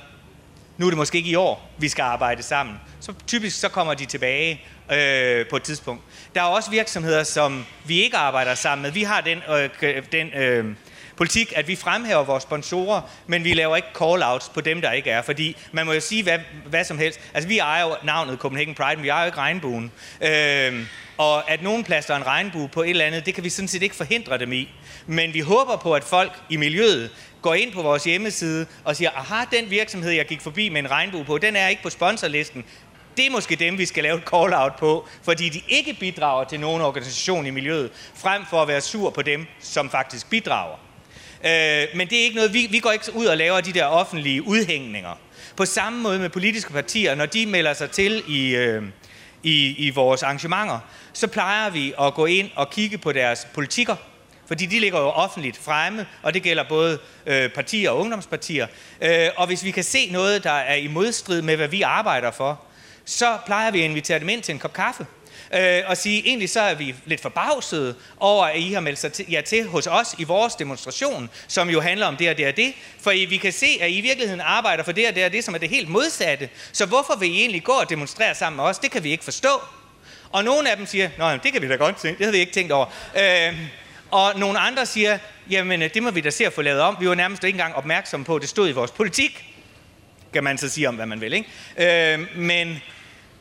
nu 0.76 0.86
er 0.86 0.90
det 0.90 0.96
måske 0.96 1.18
ikke 1.18 1.30
i 1.30 1.34
år, 1.34 1.70
vi 1.78 1.88
skal 1.88 2.02
arbejde 2.02 2.42
sammen. 2.42 2.76
Så 3.00 3.12
typisk 3.26 3.60
så 3.60 3.68
kommer 3.68 3.94
de 3.94 4.04
tilbage 4.04 4.62
øh, 4.92 5.46
på 5.46 5.56
et 5.56 5.62
tidspunkt. 5.62 6.02
Der 6.34 6.40
er 6.40 6.46
også 6.46 6.70
virksomheder, 6.70 7.22
som 7.22 7.66
vi 7.86 8.02
ikke 8.02 8.16
arbejder 8.16 8.54
sammen 8.54 8.82
med. 8.82 8.90
Vi 8.90 9.02
har 9.02 9.20
den, 9.20 9.42
øh, 9.82 10.02
den 10.12 10.32
øh, 10.34 10.74
politik, 11.16 11.52
at 11.56 11.68
vi 11.68 11.76
fremhæver 11.76 12.22
vores 12.22 12.42
sponsorer, 12.42 13.00
men 13.26 13.44
vi 13.44 13.54
laver 13.54 13.76
ikke 13.76 13.88
call-outs 13.94 14.52
på 14.54 14.60
dem, 14.60 14.80
der 14.80 14.92
ikke 14.92 15.10
er. 15.10 15.22
Fordi 15.22 15.56
man 15.72 15.86
må 15.86 15.92
jo 15.92 16.00
sige 16.00 16.22
hvad, 16.22 16.38
hvad 16.66 16.84
som 16.84 16.98
helst. 16.98 17.20
Altså 17.34 17.48
vi 17.48 17.58
ejer 17.58 17.82
jo 17.82 17.96
navnet 18.04 18.38
Copenhagen 18.38 18.74
Pride, 18.74 18.96
men 18.96 19.02
vi 19.02 19.08
ejer 19.08 19.22
jo 19.22 19.26
ikke 19.26 19.38
regnbuen. 19.38 19.92
Øh, 20.20 20.86
og 21.18 21.50
at 21.50 21.62
nogen 21.62 21.84
plaster 21.84 22.16
en 22.16 22.26
regnbue 22.26 22.68
på 22.68 22.82
et 22.82 22.90
eller 22.90 23.04
andet, 23.04 23.26
det 23.26 23.34
kan 23.34 23.44
vi 23.44 23.48
sådan 23.48 23.68
set 23.68 23.82
ikke 23.82 23.96
forhindre 23.96 24.38
dem 24.38 24.52
i. 24.52 24.68
Men 25.06 25.34
vi 25.34 25.40
håber 25.40 25.76
på, 25.76 25.92
at 25.92 26.04
folk 26.04 26.32
i 26.50 26.56
miljøet 26.56 27.10
går 27.42 27.54
ind 27.54 27.72
på 27.72 27.82
vores 27.82 28.04
hjemmeside 28.04 28.66
og 28.84 28.96
siger, 28.96 29.10
aha, 29.10 29.44
den 29.52 29.70
virksomhed, 29.70 30.10
jeg 30.10 30.26
gik 30.26 30.40
forbi 30.40 30.68
med 30.68 30.80
en 30.80 30.90
regnbue 30.90 31.24
på, 31.24 31.38
den 31.38 31.56
er 31.56 31.68
ikke 31.68 31.82
på 31.82 31.90
sponsorlisten. 31.90 32.64
Det 33.16 33.26
er 33.26 33.30
måske 33.30 33.56
dem, 33.56 33.78
vi 33.78 33.86
skal 33.86 34.02
lave 34.02 34.18
et 34.18 34.24
call-out 34.34 34.72
på, 34.78 35.08
fordi 35.22 35.48
de 35.48 35.60
ikke 35.68 35.96
bidrager 36.00 36.44
til 36.44 36.60
nogen 36.60 36.82
organisation 36.82 37.46
i 37.46 37.50
miljøet, 37.50 37.90
frem 38.14 38.42
for 38.50 38.62
at 38.62 38.68
være 38.68 38.80
sur 38.80 39.10
på 39.10 39.22
dem, 39.22 39.46
som 39.60 39.90
faktisk 39.90 40.30
bidrager. 40.30 40.76
Øh, 41.44 41.86
men 41.94 42.08
det 42.08 42.18
er 42.18 42.22
ikke 42.22 42.36
noget, 42.36 42.54
vi, 42.54 42.68
vi 42.70 42.78
går 42.78 42.92
ikke 42.92 43.04
ud 43.14 43.26
og 43.26 43.36
laver 43.36 43.60
de 43.60 43.72
der 43.72 43.84
offentlige 43.84 44.42
udhængninger. 44.42 45.18
På 45.56 45.64
samme 45.64 46.02
måde 46.02 46.18
med 46.18 46.28
politiske 46.28 46.72
partier, 46.72 47.14
når 47.14 47.26
de 47.26 47.46
melder 47.46 47.72
sig 47.72 47.90
til 47.90 48.22
i, 48.28 48.56
øh, 48.56 48.82
i, 49.44 49.74
i 49.86 49.90
vores 49.90 50.22
arrangementer, 50.22 50.78
så 51.12 51.26
plejer 51.26 51.70
vi 51.70 51.94
at 52.00 52.14
gå 52.14 52.26
ind 52.26 52.50
og 52.56 52.70
kigge 52.70 52.98
på 52.98 53.12
deres 53.12 53.46
politikker, 53.54 53.96
fordi 54.46 54.66
de 54.66 54.80
ligger 54.80 55.00
jo 55.00 55.06
offentligt 55.06 55.56
fremme, 55.56 56.06
og 56.22 56.34
det 56.34 56.42
gælder 56.42 56.64
både 56.68 56.98
øh, 57.26 57.50
partier 57.50 57.90
og 57.90 57.98
ungdomspartier. 57.98 58.66
Øh, 59.00 59.28
og 59.36 59.46
hvis 59.46 59.64
vi 59.64 59.70
kan 59.70 59.84
se 59.84 60.10
noget, 60.10 60.44
der 60.44 60.50
er 60.50 60.74
i 60.74 60.86
modstrid 60.86 61.42
med, 61.42 61.56
hvad 61.56 61.68
vi 61.68 61.82
arbejder 61.82 62.30
for, 62.30 62.60
så 63.04 63.38
plejer 63.46 63.70
vi 63.70 63.78
at 63.78 63.84
invitere 63.90 64.18
dem 64.18 64.28
ind 64.28 64.42
til 64.42 64.52
en 64.52 64.58
kop 64.58 64.72
kaffe. 64.72 65.06
Øh, 65.54 65.82
og 65.86 65.96
sige, 65.96 66.26
egentlig 66.26 66.50
så 66.50 66.60
er 66.60 66.74
vi 66.74 66.94
lidt 67.04 67.20
forbavsede 67.20 67.94
over, 68.20 68.44
at 68.46 68.58
I 68.58 68.72
har 68.72 68.80
meldt 68.80 69.04
jer 69.04 69.10
til, 69.10 69.26
ja, 69.30 69.40
til 69.40 69.66
hos 69.66 69.86
os 69.86 70.14
i 70.18 70.24
vores 70.24 70.54
demonstration, 70.54 71.30
som 71.48 71.70
jo 71.70 71.80
handler 71.80 72.06
om 72.06 72.16
det 72.16 72.30
og 72.30 72.36
det 72.36 72.46
og 72.46 72.56
det. 72.56 72.72
For 73.00 73.10
I, 73.10 73.24
vi 73.24 73.36
kan 73.36 73.52
se, 73.52 73.66
at 73.80 73.90
I 73.90 73.98
i 73.98 74.00
virkeligheden 74.00 74.40
arbejder 74.40 74.84
for 74.84 74.92
det 74.92 75.08
og 75.08 75.14
det 75.14 75.24
og 75.24 75.32
det, 75.32 75.44
som 75.44 75.54
er 75.54 75.58
det 75.58 75.68
helt 75.68 75.88
modsatte. 75.88 76.48
Så 76.72 76.86
hvorfor 76.86 77.16
vil 77.16 77.30
I 77.30 77.40
egentlig 77.40 77.64
gå 77.64 77.72
og 77.72 77.90
demonstrere 77.90 78.34
sammen 78.34 78.56
med 78.56 78.64
os? 78.64 78.78
Det 78.78 78.90
kan 78.90 79.04
vi 79.04 79.10
ikke 79.10 79.24
forstå. 79.24 79.60
Og 80.30 80.44
nogle 80.44 80.70
af 80.70 80.76
dem 80.76 80.86
siger, 80.86 81.10
nej, 81.18 81.36
det 81.36 81.52
kan 81.52 81.62
vi 81.62 81.68
da 81.68 81.74
godt 81.74 81.96
tænke, 81.96 82.18
det 82.18 82.24
havde 82.24 82.32
vi 82.32 82.40
ikke 82.40 82.52
tænkt 82.52 82.72
over. 82.72 82.86
Øh, 83.18 83.58
og 84.10 84.38
nogle 84.38 84.58
andre 84.58 84.86
siger, 84.86 85.18
jamen 85.50 85.82
øh, 85.82 85.94
det 85.94 86.02
må 86.02 86.10
vi 86.10 86.20
da 86.20 86.30
se 86.30 86.46
at 86.46 86.52
få 86.52 86.62
lavet 86.62 86.80
om. 86.80 86.96
Vi 87.00 87.08
var 87.08 87.14
nærmest 87.14 87.44
ikke 87.44 87.56
engang 87.56 87.74
opmærksomme 87.74 88.26
på, 88.26 88.36
at 88.36 88.42
det 88.42 88.48
stod 88.50 88.68
i 88.68 88.72
vores 88.72 88.90
politik. 88.90 89.44
Kan 90.32 90.44
man 90.44 90.58
så 90.58 90.68
sige 90.68 90.88
om, 90.88 90.94
hvad 90.94 91.06
man 91.06 91.20
vil, 91.20 91.32
ikke? 91.32 92.14
Øh, 92.14 92.36
men, 92.36 92.82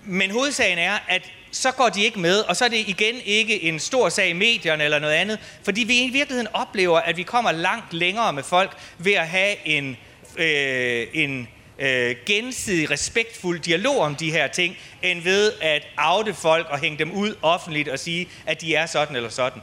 men 0.03 0.32
hovedsagen 0.32 0.78
er, 0.78 0.97
at 1.07 1.32
så 1.53 1.71
går 1.71 1.89
de 1.89 2.03
ikke 2.03 2.19
med, 2.19 2.39
og 2.39 2.55
så 2.55 2.65
er 2.65 2.69
det 2.69 2.77
igen 2.87 3.15
ikke 3.25 3.63
en 3.63 3.79
stor 3.79 4.09
sag 4.09 4.29
i 4.29 4.33
medierne 4.33 4.83
eller 4.83 4.99
noget 4.99 5.13
andet, 5.13 5.39
fordi 5.63 5.83
vi 5.83 6.01
i 6.01 6.09
virkeligheden 6.09 6.47
oplever, 6.53 6.99
at 6.99 7.17
vi 7.17 7.23
kommer 7.23 7.51
langt 7.51 7.93
længere 7.93 8.33
med 8.33 8.43
folk 8.43 8.77
ved 8.97 9.13
at 9.13 9.27
have 9.27 9.67
en, 9.67 9.97
øh, 10.37 11.07
en 11.13 11.47
øh, 11.79 12.15
gensidig 12.25 12.91
respektfuld 12.91 13.59
dialog 13.59 13.99
om 13.99 14.15
de 14.15 14.31
her 14.31 14.47
ting, 14.47 14.77
end 15.01 15.21
ved 15.21 15.51
at 15.61 15.87
afde 15.97 16.33
folk 16.33 16.67
og 16.69 16.79
hænge 16.79 16.97
dem 16.97 17.11
ud 17.11 17.35
offentligt 17.41 17.89
og 17.89 17.99
sige, 17.99 18.29
at 18.45 18.61
de 18.61 18.75
er 18.75 18.85
sådan 18.85 19.15
eller 19.15 19.29
sådan. 19.29 19.61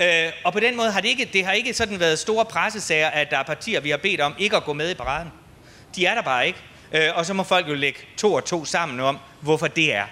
Øh, 0.00 0.32
og 0.44 0.52
på 0.52 0.60
den 0.60 0.76
måde 0.76 0.90
har 0.90 1.00
det 1.00 1.08
ikke, 1.08 1.30
det 1.32 1.44
har 1.44 1.52
ikke 1.52 1.74
sådan 1.74 2.00
været 2.00 2.18
store 2.18 2.44
pressesager, 2.44 3.08
at 3.08 3.30
der 3.30 3.38
er 3.38 3.42
partier, 3.42 3.80
vi 3.80 3.90
har 3.90 3.96
bedt 3.96 4.20
om 4.20 4.34
ikke 4.38 4.56
at 4.56 4.64
gå 4.64 4.72
med 4.72 4.90
i 4.90 4.94
paraden. 4.94 5.32
De 5.96 6.06
er 6.06 6.14
der 6.14 6.22
bare 6.22 6.46
ikke. 6.46 6.58
Øh, 6.92 7.10
og 7.14 7.26
så 7.26 7.34
må 7.34 7.42
folk 7.42 7.68
jo 7.68 7.74
lægge 7.74 7.98
to 8.16 8.34
og 8.34 8.44
to 8.44 8.64
sammen 8.64 9.00
om, 9.00 9.18
hvorfor 9.40 9.66
det 9.66 9.94
er. 9.94 10.06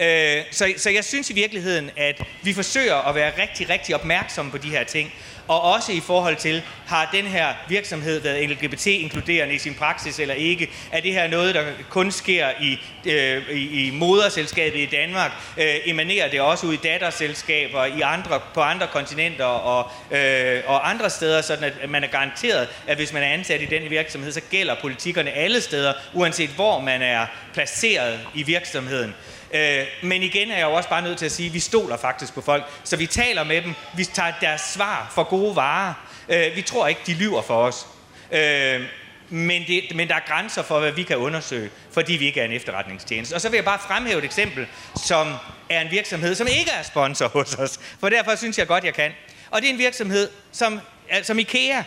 Øh, 0.00 0.42
så, 0.50 0.72
så 0.76 0.90
jeg 0.90 1.04
synes 1.04 1.30
i 1.30 1.34
virkeligheden, 1.34 1.90
at 1.96 2.22
vi 2.42 2.52
forsøger 2.52 3.08
at 3.08 3.14
være 3.14 3.32
rigtig, 3.42 3.70
rigtig 3.70 3.94
opmærksomme 3.94 4.50
på 4.50 4.58
de 4.58 4.70
her 4.70 4.84
ting. 4.84 5.12
Og 5.48 5.62
også 5.62 5.92
i 5.92 6.00
forhold 6.00 6.36
til, 6.36 6.62
har 6.86 7.10
den 7.12 7.24
her 7.24 7.54
virksomhed 7.68 8.20
været 8.20 8.50
LGBT-inkluderende 8.50 9.54
i 9.54 9.58
sin 9.58 9.74
praksis 9.74 10.18
eller 10.18 10.34
ikke? 10.34 10.70
Er 10.92 11.00
det 11.00 11.12
her 11.12 11.26
noget, 11.26 11.54
der 11.54 11.64
kun 11.90 12.10
sker 12.10 12.48
i, 12.60 12.78
øh, 13.10 13.50
i, 13.50 13.86
i 13.86 13.90
moderselskabet 13.90 14.78
i 14.78 14.86
Danmark? 14.86 15.32
Øh, 15.58 15.74
emanerer 15.84 16.30
det 16.30 16.40
også 16.40 16.66
ud 16.66 16.72
i 16.72 16.76
datterselskaber 16.76 17.84
i 17.84 18.00
andre, 18.00 18.40
på 18.54 18.60
andre 18.60 18.86
kontinenter 18.86 19.44
og, 19.44 19.90
øh, 20.10 20.62
og 20.66 20.90
andre 20.90 21.10
steder, 21.10 21.42
sådan 21.42 21.72
at 21.82 21.90
man 21.90 22.04
er 22.04 22.08
garanteret, 22.08 22.68
at 22.86 22.96
hvis 22.96 23.12
man 23.12 23.22
er 23.22 23.28
ansat 23.28 23.62
i 23.62 23.66
den 23.66 23.90
virksomhed, 23.90 24.32
så 24.32 24.40
gælder 24.50 24.74
politikkerne 24.80 25.30
alle 25.30 25.60
steder, 25.60 25.92
uanset 26.14 26.50
hvor 26.50 26.80
man 26.80 27.02
er 27.02 27.26
placeret 27.52 28.20
i 28.34 28.42
virksomheden. 28.42 29.14
Øh, 29.54 29.86
men 30.02 30.22
igen 30.22 30.50
er 30.50 30.56
jeg 30.56 30.64
jo 30.64 30.72
også 30.72 30.88
bare 30.88 31.02
nødt 31.02 31.18
til 31.18 31.26
at 31.26 31.32
sige, 31.32 31.46
at 31.46 31.54
vi 31.54 31.60
stoler 31.60 31.96
faktisk 31.96 32.34
på 32.34 32.40
folk. 32.40 32.64
Så 32.84 32.96
vi 32.96 33.06
taler 33.06 33.44
med 33.44 33.62
dem. 33.62 33.74
Vi 33.96 34.04
tager 34.04 34.32
deres 34.40 34.60
svar 34.60 35.12
for 35.14 35.22
gode 35.24 35.56
varer. 35.56 35.94
Øh, 36.28 36.56
vi 36.56 36.62
tror 36.62 36.86
ikke, 36.86 37.00
de 37.06 37.14
lyver 37.14 37.42
for 37.42 37.62
os. 37.62 37.86
Øh, 38.32 38.82
men, 39.28 39.62
det, 39.66 39.82
men 39.94 40.08
der 40.08 40.14
er 40.14 40.20
grænser 40.26 40.62
for, 40.62 40.80
hvad 40.80 40.92
vi 40.92 41.02
kan 41.02 41.16
undersøge, 41.16 41.70
fordi 41.92 42.12
vi 42.12 42.26
ikke 42.26 42.40
er 42.40 42.44
en 42.44 42.52
efterretningstjeneste. 42.52 43.34
Og 43.34 43.40
så 43.40 43.48
vil 43.48 43.56
jeg 43.56 43.64
bare 43.64 43.78
fremhæve 43.78 44.18
et 44.18 44.24
eksempel, 44.24 44.66
som 45.06 45.34
er 45.70 45.80
en 45.80 45.90
virksomhed, 45.90 46.34
som 46.34 46.46
ikke 46.46 46.70
er 46.78 46.82
sponsor 46.82 47.28
hos 47.28 47.54
os. 47.54 47.80
For 48.00 48.08
derfor 48.08 48.36
synes 48.36 48.58
jeg 48.58 48.66
godt, 48.66 48.84
jeg 48.84 48.94
kan. 48.94 49.12
Og 49.50 49.62
det 49.62 49.68
er 49.68 49.72
en 49.72 49.78
virksomhed, 49.78 50.28
som, 50.52 50.80
altså, 51.08 51.26
som 51.26 51.38
IKEA. 51.38 51.82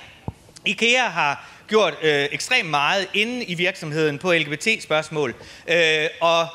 IKEA 0.65 1.07
har 1.07 1.47
gjort 1.67 1.93
øh, 2.01 2.27
ekstremt 2.31 2.69
meget 2.69 3.07
inde 3.13 3.45
i 3.45 3.53
virksomheden 3.53 4.17
på 4.17 4.33
LGBT-spørgsmål. 4.33 5.35
Øh, 5.67 6.07
og 6.21 6.47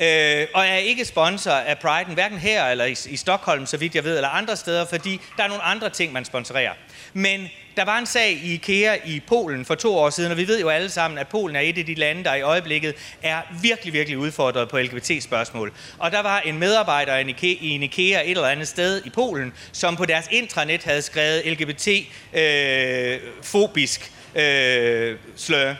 Øh, 0.00 0.46
og 0.54 0.66
er 0.66 0.76
ikke 0.76 1.04
sponsor 1.04 1.50
af 1.50 1.76
Pride'en, 1.84 2.14
hverken 2.14 2.38
her 2.38 2.66
eller 2.66 2.84
i, 2.84 2.96
i 3.08 3.16
Stockholm, 3.16 3.66
så 3.66 3.76
vidt 3.76 3.94
jeg 3.94 4.04
ved, 4.04 4.16
eller 4.16 4.28
andre 4.28 4.56
steder, 4.56 4.86
fordi 4.86 5.20
der 5.36 5.44
er 5.44 5.48
nogle 5.48 5.62
andre 5.62 5.90
ting, 5.90 6.12
man 6.12 6.24
sponsorerer. 6.24 6.72
Men 7.12 7.48
der 7.76 7.84
var 7.84 7.98
en 7.98 8.06
sag 8.06 8.32
i 8.32 8.54
IKEA 8.54 8.96
i 9.04 9.20
Polen 9.26 9.64
for 9.64 9.74
to 9.74 9.98
år 9.98 10.10
siden, 10.10 10.30
og 10.30 10.36
vi 10.36 10.48
ved 10.48 10.60
jo 10.60 10.68
alle 10.68 10.88
sammen, 10.88 11.18
at 11.18 11.28
Polen 11.28 11.56
er 11.56 11.60
et 11.60 11.78
af 11.78 11.86
de 11.86 11.94
lande, 11.94 12.24
der 12.24 12.34
i 12.34 12.42
øjeblikket 12.42 12.94
er 13.22 13.42
virkelig, 13.62 13.92
virkelig 13.92 14.18
udfordret 14.18 14.68
på 14.68 14.78
LGBT-spørgsmål. 14.78 15.72
Og 15.98 16.12
der 16.12 16.22
var 16.22 16.40
en 16.40 16.58
medarbejder 16.58 17.16
i 17.16 17.68
en 17.68 17.82
IKEA 17.82 18.22
et 18.24 18.30
eller 18.30 18.46
andet 18.46 18.68
sted 18.68 19.02
i 19.04 19.10
Polen, 19.10 19.52
som 19.72 19.96
på 19.96 20.04
deres 20.04 20.26
intranet 20.30 20.84
havde 20.84 21.02
skrevet 21.02 21.46
LGBT-fobisk 21.46 24.12
øh, 24.34 25.10
øh, 25.10 25.16
slør. 25.36 25.74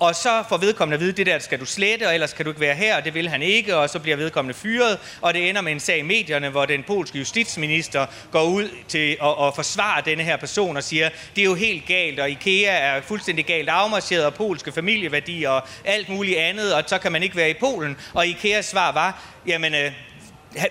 Og 0.00 0.14
så 0.14 0.44
får 0.48 0.56
vedkommende 0.56 0.94
at 0.94 1.00
vide, 1.00 1.12
det 1.12 1.26
der 1.26 1.38
skal 1.38 1.60
du 1.60 1.64
slette, 1.64 2.06
og 2.06 2.14
ellers 2.14 2.32
kan 2.32 2.44
du 2.44 2.50
ikke 2.50 2.60
være 2.60 2.74
her, 2.74 2.96
og 2.96 3.04
det 3.04 3.14
vil 3.14 3.28
han 3.28 3.42
ikke, 3.42 3.76
og 3.76 3.90
så 3.90 3.98
bliver 3.98 4.16
vedkommende 4.16 4.54
fyret, 4.54 4.98
og 5.20 5.34
det 5.34 5.48
ender 5.48 5.60
med 5.60 5.72
en 5.72 5.80
sag 5.80 5.98
i 5.98 6.02
medierne, 6.02 6.48
hvor 6.48 6.66
den 6.66 6.82
polske 6.82 7.18
justitsminister 7.18 8.06
går 8.30 8.42
ud 8.42 8.68
til 8.88 9.16
at, 9.22 9.46
at 9.46 9.54
forsvare 9.54 10.02
denne 10.04 10.22
her 10.22 10.36
person 10.36 10.76
og 10.76 10.82
siger, 10.82 11.08
det 11.36 11.42
er 11.42 11.44
jo 11.44 11.54
helt 11.54 11.86
galt, 11.86 12.20
og 12.20 12.30
IKEA 12.30 12.78
er 12.78 13.00
fuldstændig 13.00 13.46
galt 13.46 13.68
afmarcheret, 13.68 14.26
og 14.26 14.34
polske 14.34 14.72
familieværdier 14.72 15.50
og 15.50 15.62
alt 15.84 16.08
muligt 16.08 16.38
andet, 16.38 16.74
og 16.74 16.82
så 16.86 16.98
kan 16.98 17.12
man 17.12 17.22
ikke 17.22 17.36
være 17.36 17.50
i 17.50 17.54
Polen. 17.60 17.96
Og 18.14 18.26
IKEAs 18.26 18.66
svar 18.66 18.92
var, 18.92 19.22
jamen, 19.46 19.74
øh, 19.74 19.92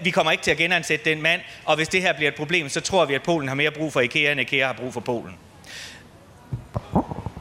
vi 0.02 0.10
kommer 0.10 0.32
ikke 0.32 0.44
til 0.44 0.52
at 0.52 0.58
genansætte 0.58 1.10
den 1.10 1.22
mand, 1.22 1.42
og 1.66 1.76
hvis 1.76 1.88
det 1.88 2.02
her 2.02 2.14
bliver 2.14 2.32
et 2.32 2.36
problem, 2.36 2.70
så 2.70 2.82
tror 2.82 3.06
vi, 3.06 3.14
at 3.14 3.24
Polen 3.24 3.48
har 3.48 3.56
mere 3.56 3.72
brug 3.72 3.94
for 3.94 4.02
IKEA, 4.02 4.32
end 4.32 4.42
IKEA 4.42 4.66
har 4.66 4.74
brug 4.74 4.94
for 4.94 5.00
Polen. 5.00 5.36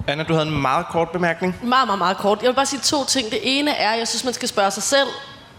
Anna, 0.09 0.25
du 0.25 0.33
havde 0.33 0.47
en 0.47 0.63
meget 0.63 0.87
kort 0.87 1.11
bemærkning. 1.11 1.55
Meget, 1.63 1.89
meget, 1.89 1.99
meget 1.99 2.17
kort. 2.17 2.43
Jeg 2.43 2.49
vil 2.49 2.55
bare 2.55 2.67
sige 2.67 2.81
to 2.81 3.05
ting. 3.05 3.31
Det 3.31 3.39
ene 3.43 3.71
er, 3.71 3.91
at 3.91 3.99
jeg 3.99 4.09
synes, 4.09 4.25
man 4.25 4.35
skal 4.35 4.49
spørge 4.49 4.71
sig 4.71 4.83
selv 4.83 5.09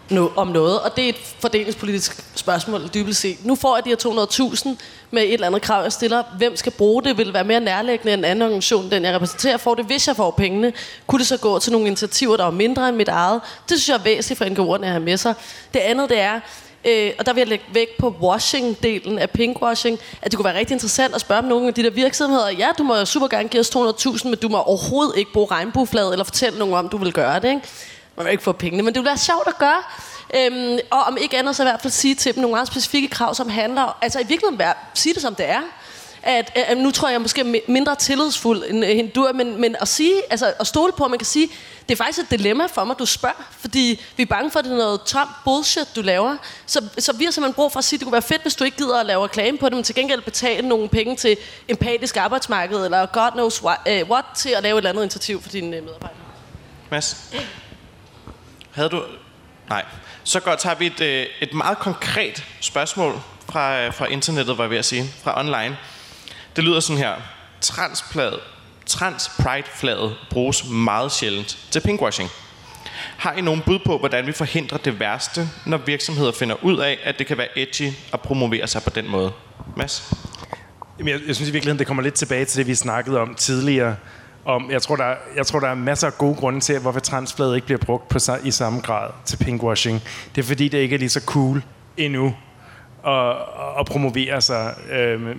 no, 0.09 0.27
om 0.35 0.47
noget, 0.47 0.79
og 0.79 0.95
det 0.95 1.05
er 1.05 1.09
et 1.09 1.35
fordelingspolitisk 1.39 2.23
spørgsmål 2.35 2.89
dybest 2.93 3.19
set. 3.19 3.45
Nu 3.45 3.55
får 3.55 3.77
jeg 3.77 3.85
de 3.85 3.89
her 3.89 4.25
200.000 4.55 4.69
med 5.11 5.23
et 5.23 5.33
eller 5.33 5.47
andet 5.47 5.61
krav, 5.61 5.83
jeg 5.83 5.91
stiller. 5.91 6.23
Hvem 6.37 6.55
skal 6.55 6.71
bruge 6.71 7.03
det? 7.03 7.17
Vil 7.17 7.25
det 7.25 7.33
være 7.33 7.43
mere 7.43 7.59
nærliggende 7.59 8.13
end 8.13 8.21
en 8.21 8.25
anden 8.25 8.41
organisation, 8.41 8.91
den 8.91 9.05
jeg 9.05 9.15
repræsenterer, 9.15 9.57
får 9.57 9.75
det, 9.75 9.85
hvis 9.85 10.07
jeg 10.07 10.15
får 10.15 10.31
pengene? 10.31 10.73
Kunne 11.07 11.19
det 11.19 11.27
så 11.27 11.37
gå 11.37 11.59
til 11.59 11.71
nogle 11.71 11.87
initiativer, 11.87 12.37
der 12.37 12.45
er 12.45 12.51
mindre 12.51 12.89
end 12.89 12.97
mit 12.97 13.07
eget? 13.07 13.41
Det 13.69 13.77
synes 13.77 13.89
jeg 13.89 13.95
er 13.95 14.03
væsentligt 14.03 14.37
for 14.37 14.45
NGO'erne 14.45 14.83
at 14.83 14.89
have 14.89 15.03
med 15.03 15.17
sig. 15.17 15.33
Det 15.73 15.79
andet, 15.79 16.09
det 16.09 16.19
er, 16.19 16.39
Øh, 16.85 17.11
og 17.19 17.25
der 17.25 17.33
vil 17.33 17.41
jeg 17.41 17.47
lægge 17.47 17.65
vægt 17.73 17.97
på 17.97 18.15
washing-delen 18.21 19.19
af 19.19 19.29
pinkwashing, 19.29 19.99
at 20.21 20.31
det 20.31 20.37
kunne 20.37 20.45
være 20.45 20.57
rigtig 20.57 20.73
interessant 20.73 21.15
at 21.15 21.21
spørge 21.21 21.39
om 21.39 21.45
nogle 21.47 21.67
af 21.67 21.73
de 21.73 21.83
der 21.83 21.89
virksomheder, 21.89 22.49
ja, 22.49 22.67
du 22.77 22.83
må 22.83 23.05
super 23.05 23.27
gerne 23.27 23.49
give 23.49 23.59
os 23.59 23.75
200.000, 23.75 24.27
men 24.27 24.37
du 24.37 24.49
må 24.49 24.57
overhovedet 24.57 25.13
ikke 25.17 25.33
bruge 25.33 25.47
regnbueflaget, 25.51 26.11
eller 26.11 26.23
fortælle 26.23 26.59
nogen 26.59 26.73
om, 26.73 26.89
du 26.89 26.97
vil 26.97 27.13
gøre 27.13 27.39
det, 27.39 27.47
ikke? 27.47 27.61
Man 28.17 28.25
vil 28.25 28.31
ikke 28.31 28.43
få 28.43 28.51
pengene, 28.51 28.83
men 28.83 28.93
det 28.93 28.99
ville 28.99 29.09
være 29.09 29.17
sjovt 29.17 29.47
at 29.47 29.57
gøre. 29.57 29.81
Øhm, 30.35 30.79
og 30.89 31.01
om 31.01 31.17
ikke 31.21 31.37
andet, 31.37 31.55
så 31.55 31.63
i 31.63 31.65
hvert 31.65 31.81
fald 31.81 31.93
sige 31.93 32.15
til 32.15 32.35
dem 32.35 32.41
nogle 32.41 32.55
meget 32.55 32.67
specifikke 32.67 33.07
krav, 33.07 33.35
som 33.35 33.49
handler, 33.49 33.97
altså 34.01 34.19
i 34.19 34.23
virkeligheden 34.23 34.59
være, 34.59 34.73
sige 34.93 35.13
det 35.13 35.21
som 35.21 35.35
det 35.35 35.49
er, 35.49 35.61
at, 36.23 36.51
at 36.55 36.77
nu 36.77 36.91
tror 36.91 37.09
jeg, 37.09 37.21
måske 37.21 37.63
mindre 37.67 37.95
tillidsfuld 37.95 38.63
end, 38.69 38.85
øh, 38.85 38.91
end 38.91 39.11
du 39.11 39.23
er, 39.23 39.33
men, 39.33 39.61
men 39.61 39.75
at 39.81 39.87
sige, 39.87 40.13
altså 40.29 40.53
at 40.59 40.67
stole 40.67 40.93
på, 40.97 41.03
at 41.03 41.09
man 41.09 41.19
kan 41.19 41.25
sige, 41.25 41.49
det 41.89 41.91
er 41.99 42.03
faktisk 42.03 42.19
et 42.19 42.31
dilemma 42.31 42.65
for 42.65 42.83
mig, 42.83 42.99
du 42.99 43.05
spørger, 43.05 43.47
fordi 43.59 44.01
vi 44.17 44.23
er 44.23 44.27
bange 44.27 44.51
for, 44.51 44.59
at 44.59 44.65
det 44.65 44.71
er 44.71 44.77
noget 44.77 45.01
tom 45.05 45.27
bullshit, 45.43 45.95
du 45.95 46.01
laver. 46.01 46.37
Så, 46.65 46.89
så 46.97 47.13
vi 47.13 47.23
har 47.23 47.31
simpelthen 47.31 47.53
brug 47.53 47.71
for 47.71 47.79
at 47.79 47.85
sige, 47.85 47.97
at 47.97 47.99
det 47.99 48.05
kunne 48.05 48.13
være 48.13 48.21
fedt, 48.21 48.41
hvis 48.41 48.55
du 48.55 48.63
ikke 48.63 48.77
gider 48.77 48.99
at 48.99 49.05
lave 49.05 49.23
reklame 49.23 49.57
på 49.57 49.65
det, 49.65 49.75
men 49.75 49.83
til 49.83 49.95
gengæld 49.95 50.21
betale 50.21 50.67
nogle 50.67 50.89
penge 50.89 51.15
til 51.15 51.37
empatisk 51.67 52.17
arbejdsmarked, 52.17 52.85
eller 52.85 53.05
God 53.05 53.31
knows 53.31 53.63
what, 53.63 53.77
uh, 53.85 53.93
øh, 53.93 54.09
what 54.09 54.25
til 54.35 54.49
at 54.49 54.63
lave 54.63 54.73
et 54.73 54.77
eller 54.77 54.89
andet 54.89 55.03
initiativ 55.03 55.41
for 55.41 55.49
dine 55.49 55.77
øh, 55.77 55.83
medarbejdere. 55.83 56.17
Mads? 56.89 57.33
Havde 58.71 58.89
du... 58.89 59.03
Nej. 59.69 59.85
Så 60.23 60.39
går, 60.39 60.55
tager 60.55 60.75
vi 60.75 60.85
et, 60.85 61.27
et 61.41 61.53
meget 61.53 61.77
konkret 61.77 62.43
spørgsmål 62.61 63.21
fra, 63.51 63.89
fra 63.89 64.05
internettet, 64.05 64.57
var 64.57 64.63
jeg 64.63 64.71
ved 64.71 64.77
at 64.77 64.85
sige, 64.85 65.13
fra 65.23 65.39
online. 65.39 65.77
Det 66.55 66.63
lyder 66.63 66.79
sådan 66.79 66.97
her. 66.97 67.13
Transplade, 67.61 68.39
trans 68.85 69.31
pride-flaget 69.39 70.15
bruges 70.29 70.69
meget 70.69 71.11
sjældent 71.11 71.57
til 71.71 71.79
pinkwashing. 71.79 72.29
Har 73.17 73.33
I 73.33 73.41
nogen 73.41 73.61
bud 73.65 73.79
på, 73.85 73.97
hvordan 73.97 74.27
vi 74.27 74.31
forhindrer 74.31 74.77
det 74.77 74.99
værste, 74.99 75.49
når 75.65 75.77
virksomheder 75.77 76.31
finder 76.31 76.55
ud 76.63 76.77
af, 76.77 76.97
at 77.03 77.19
det 77.19 77.27
kan 77.27 77.37
være 77.37 77.59
edgy 77.59 77.93
at 78.13 78.21
promovere 78.21 78.67
sig 78.67 78.83
på 78.83 78.89
den 78.89 79.09
måde? 79.09 79.31
Mads? 79.77 80.13
Jamen, 80.99 81.13
jeg, 81.13 81.19
jeg 81.27 81.35
synes 81.35 81.49
i 81.49 81.53
virkeligheden, 81.53 81.79
det 81.79 81.87
kommer 81.87 82.03
lidt 82.03 82.13
tilbage 82.13 82.45
til 82.45 82.57
det, 82.57 82.67
vi 82.67 82.75
snakkede 82.75 83.19
om 83.19 83.35
tidligere, 83.35 83.95
om, 84.45 84.71
jeg 84.71 84.81
tror, 84.81 84.95
der, 84.95 85.15
jeg 85.35 85.45
tror, 85.45 85.59
der 85.59 85.67
er 85.67 85.75
masser 85.75 86.07
af 86.07 86.17
gode 86.17 86.35
grunde 86.35 86.59
til, 86.59 86.79
hvorfor 86.79 86.99
transflaget 86.99 87.55
ikke 87.55 87.65
bliver 87.65 87.79
brugt 87.79 88.09
på, 88.09 88.19
i 88.43 88.51
samme 88.51 88.79
grad 88.79 89.09
til 89.25 89.37
pinkwashing. 89.37 90.01
Det 90.35 90.41
er 90.41 90.45
fordi, 90.45 90.67
det 90.67 90.77
ikke 90.77 90.95
er 90.95 90.99
lige 90.99 91.09
så 91.09 91.21
cool 91.25 91.63
endnu 91.97 92.35
at, 93.07 93.35
at 93.79 93.85
promovere 93.85 94.41
sig 94.41 94.75
øh, 94.91 95.35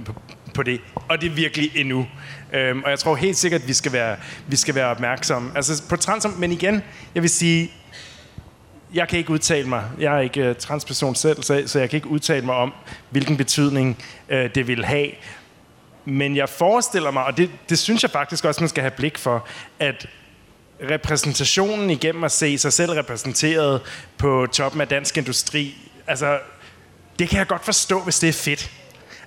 på, 0.61 0.65
det. 0.65 0.81
Og 1.09 1.21
det 1.21 1.27
er 1.31 1.35
virkelig 1.35 1.71
endnu. 1.77 2.07
Øhm, 2.53 2.83
og 2.83 2.91
jeg 2.91 2.99
tror 2.99 3.17
helt 3.17 3.37
sikkert, 3.37 3.63
at 3.63 3.69
vi 3.69 3.73
skal 3.73 3.93
være, 3.93 4.17
vi 4.47 4.57
skal 4.57 4.75
være 4.75 4.87
opmærksomme. 4.87 5.53
Altså 5.55 5.83
på 5.89 5.97
trans, 5.97 6.27
men 6.37 6.53
igen, 6.53 6.83
jeg 7.15 7.23
vil 7.23 7.31
sige, 7.31 7.73
jeg 8.95 9.09
kan 9.09 9.19
ikke 9.19 9.31
udtale 9.31 9.69
mig. 9.69 9.85
Jeg 9.99 10.17
er 10.17 10.21
ikke 10.21 10.51
uh, 10.51 10.57
transperson 10.57 11.15
selv, 11.15 11.43
så, 11.43 11.63
så 11.67 11.79
jeg 11.79 11.91
kan 11.91 11.97
ikke 11.97 12.09
udtale 12.09 12.47
mig 12.47 12.55
om, 12.55 12.73
hvilken 13.11 13.37
betydning 13.37 13.99
uh, 14.29 14.37
det 14.37 14.67
vil 14.67 14.85
have. 14.85 15.11
Men 16.05 16.37
jeg 16.37 16.49
forestiller 16.49 17.11
mig, 17.11 17.25
og 17.25 17.37
det, 17.37 17.51
det 17.69 17.79
synes 17.79 18.03
jeg 18.03 18.11
faktisk 18.11 18.45
også, 18.45 18.61
man 18.61 18.69
skal 18.69 18.83
have 18.83 18.91
blik 18.91 19.19
for, 19.19 19.47
at 19.79 20.07
repræsentationen 20.91 21.91
igennem 21.91 22.25
at 22.25 22.33
se 22.33 22.59
sig 22.59 22.73
selv 22.73 22.93
repræsenteret 22.93 23.81
på 24.19 24.47
toppen 24.53 24.81
af 24.81 24.89
dansk 24.89 25.17
industri, 25.17 25.77
altså, 26.07 26.39
det 27.19 27.29
kan 27.29 27.39
jeg 27.39 27.47
godt 27.47 27.65
forstå, 27.65 28.01
hvis 28.01 28.19
det 28.19 28.29
er 28.29 28.33
fedt. 28.33 28.80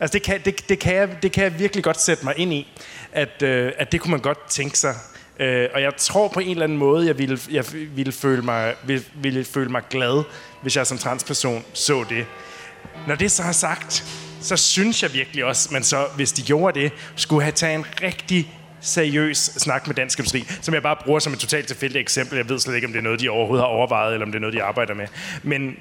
Altså, 0.03 0.13
det 0.13 0.23
kan, 0.23 0.41
det, 0.45 0.69
det, 0.69 0.79
kan, 0.79 0.95
jeg, 0.95 1.09
det 1.21 1.31
kan 1.31 1.43
jeg 1.43 1.59
virkelig 1.59 1.83
godt 1.83 2.01
sætte 2.01 2.25
mig 2.25 2.33
ind 2.37 2.53
i, 2.53 2.67
at, 3.11 3.41
øh, 3.41 3.71
at 3.77 3.91
det 3.91 4.01
kunne 4.01 4.11
man 4.11 4.19
godt 4.19 4.49
tænke 4.49 4.79
sig. 4.79 4.95
Øh, 5.39 5.69
og 5.73 5.81
jeg 5.81 5.95
tror 5.97 6.27
på 6.27 6.39
en 6.39 6.49
eller 6.49 6.63
anden 6.63 6.77
måde, 6.77 7.07
jeg 7.07 7.17
ville, 7.17 7.39
jeg 7.51 7.65
ville, 7.95 8.11
føle 8.11 8.41
mig, 8.41 8.75
ville, 8.85 9.03
ville 9.15 9.45
føle 9.45 9.69
mig 9.69 9.81
glad, 9.89 10.23
hvis 10.61 10.75
jeg 10.75 10.87
som 10.87 10.97
transperson 10.97 11.65
så 11.73 12.05
det. 12.09 12.25
Når 13.07 13.15
det 13.15 13.31
så 13.31 13.43
er 13.43 13.51
sagt, 13.51 14.05
så 14.41 14.57
synes 14.57 15.03
jeg 15.03 15.13
virkelig 15.13 15.45
også, 15.45 15.69
at 15.69 15.71
man 15.71 15.83
så, 15.83 16.07
hvis 16.15 16.31
de 16.31 16.41
gjorde 16.41 16.79
det, 16.79 16.91
skulle 17.15 17.43
have 17.43 17.51
taget 17.51 17.75
en 17.75 17.85
rigtig 18.01 18.53
seriøs 18.81 19.37
snak 19.37 19.87
med 19.87 19.95
dansk 19.95 20.19
industri, 20.19 20.45
som 20.61 20.73
jeg 20.73 20.83
bare 20.83 20.95
bruger 21.05 21.19
som 21.19 21.33
et 21.33 21.39
totalt 21.39 21.67
tilfældigt 21.67 22.01
eksempel. 22.01 22.35
Jeg 22.35 22.49
ved 22.49 22.59
slet 22.59 22.75
ikke, 22.75 22.87
om 22.87 22.93
det 22.93 22.99
er 22.99 23.03
noget, 23.03 23.19
de 23.19 23.29
overhovedet 23.29 23.65
har 23.65 23.69
overvejet, 23.69 24.13
eller 24.13 24.25
om 24.25 24.31
det 24.31 24.37
er 24.37 24.41
noget, 24.41 24.55
de 24.55 24.63
arbejder 24.63 24.93
med. 24.93 25.07
Men 25.43 25.77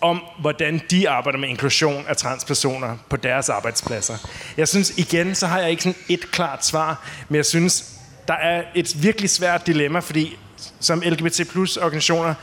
om, 0.00 0.22
hvordan 0.40 0.82
de 0.90 1.08
arbejder 1.08 1.38
med 1.38 1.48
inklusion 1.48 2.04
af 2.08 2.16
transpersoner 2.16 2.96
på 3.10 3.16
deres 3.16 3.48
arbejdspladser. 3.48 4.14
Jeg 4.56 4.68
synes 4.68 4.98
igen, 4.98 5.34
så 5.34 5.46
har 5.46 5.60
jeg 5.60 5.70
ikke 5.70 5.82
sådan 5.82 6.00
et 6.08 6.30
klart 6.30 6.66
svar, 6.66 7.06
men 7.28 7.36
jeg 7.36 7.46
synes, 7.46 7.92
der 8.28 8.34
er 8.34 8.62
et 8.74 9.02
virkelig 9.02 9.30
svært 9.30 9.66
dilemma, 9.66 9.98
fordi 9.98 10.38
som 10.80 11.00
LGBT 11.00 11.40
plus 11.50 11.76
organisationer, 11.76 12.34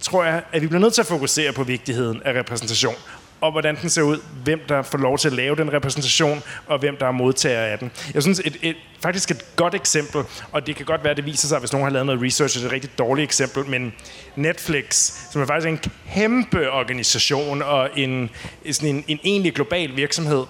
tror 0.00 0.24
jeg, 0.24 0.42
at 0.52 0.62
vi 0.62 0.66
bliver 0.66 0.80
nødt 0.80 0.94
til 0.94 1.00
at 1.00 1.06
fokusere 1.06 1.52
på 1.52 1.64
vigtigheden 1.64 2.22
af 2.24 2.32
repræsentation 2.32 2.94
og 3.40 3.52
hvordan 3.52 3.76
den 3.82 3.90
ser 3.90 4.02
ud, 4.02 4.18
hvem 4.44 4.60
der 4.68 4.82
får 4.82 4.98
lov 4.98 5.18
til 5.18 5.28
at 5.28 5.34
lave 5.34 5.56
den 5.56 5.72
repræsentation, 5.72 6.42
og 6.66 6.78
hvem 6.78 6.96
der 6.96 7.06
er 7.06 7.10
modtager 7.10 7.60
af 7.60 7.78
den. 7.78 7.90
Jeg 8.14 8.22
synes, 8.22 8.40
et, 8.44 8.56
et, 8.62 8.76
faktisk 9.02 9.30
et 9.30 9.44
godt 9.56 9.74
eksempel, 9.74 10.22
og 10.52 10.66
det 10.66 10.76
kan 10.76 10.86
godt 10.86 11.04
være, 11.04 11.10
at 11.10 11.16
det 11.16 11.26
viser 11.26 11.48
sig, 11.48 11.58
hvis 11.58 11.72
nogen 11.72 11.84
har 11.84 11.92
lavet 11.92 12.06
noget 12.06 12.22
research, 12.22 12.56
det 12.56 12.62
er 12.62 12.66
et 12.66 12.72
rigtig 12.72 12.98
dårligt 12.98 13.24
eksempel, 13.24 13.66
men 13.66 13.92
Netflix, 14.36 15.12
som 15.32 15.42
er 15.42 15.46
faktisk 15.46 15.68
en 15.68 15.80
kæmpe 16.14 16.70
organisation 16.70 17.62
og 17.62 17.90
en, 17.96 18.30
sådan 18.72 18.88
en, 18.88 19.04
en 19.08 19.18
egentlig 19.24 19.54
global 19.54 19.96
virksomhed, 19.96 20.44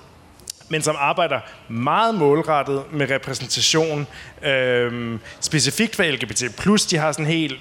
men 0.68 0.82
som 0.82 0.96
arbejder 0.98 1.40
meget 1.68 2.14
målrettet 2.14 2.82
med 2.92 3.10
repræsentation, 3.10 4.06
øh, 4.42 5.18
specifikt 5.40 5.96
for 5.96 6.02
LGBT+. 6.02 6.90
De 6.90 6.96
har 6.96 7.12
sådan 7.12 7.26
en 7.26 7.32
helt 7.32 7.54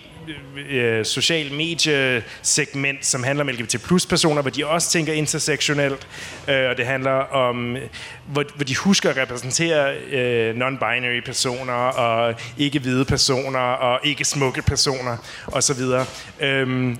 øh, 0.70 1.06
social 1.06 1.52
mediesegment, 1.52 3.06
som 3.06 3.24
handler 3.24 3.44
om 3.44 3.50
LGBT 3.50 3.84
plus 3.84 4.06
personer, 4.06 4.42
hvor 4.42 4.52
de 4.52 4.66
også 4.66 4.92
tænker 4.92 5.14
intersektionelt, 5.14 6.08
øh, 6.48 6.70
og 6.70 6.78
det 6.78 6.86
handler 6.86 7.12
om, 7.12 7.78
hvor, 8.28 8.44
hvor 8.56 8.66
de 8.66 8.76
husker 8.78 9.10
at 9.10 9.18
repræsentere 9.18 9.96
øh, 9.96 10.56
non-binary 10.56 11.26
personer, 11.26 11.74
og 11.74 12.36
ikke-hvide 12.58 13.06
personer, 13.06 13.60
og 13.60 14.00
ikke-smukke 14.04 14.62
personer, 14.62 15.18
osv. 15.48 15.82
Øh, 16.40 16.96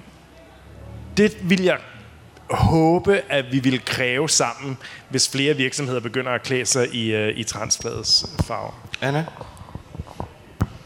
det 1.18 1.38
vil 1.50 1.64
jeg 1.64 1.78
håbe, 2.50 3.22
at 3.30 3.46
vi 3.52 3.60
vil 3.60 3.86
kræve 3.86 4.30
sammen, 4.30 4.78
hvis 5.10 5.30
flere 5.30 5.54
virksomheder 5.54 6.00
begynder 6.00 6.32
at 6.32 6.44
klæde 6.44 6.66
sig 6.66 6.96
i, 6.96 7.14
øh, 7.14 7.38
i 7.38 7.44
transflades 7.44 8.26
farve. 8.48 8.72
Anna? 9.02 9.26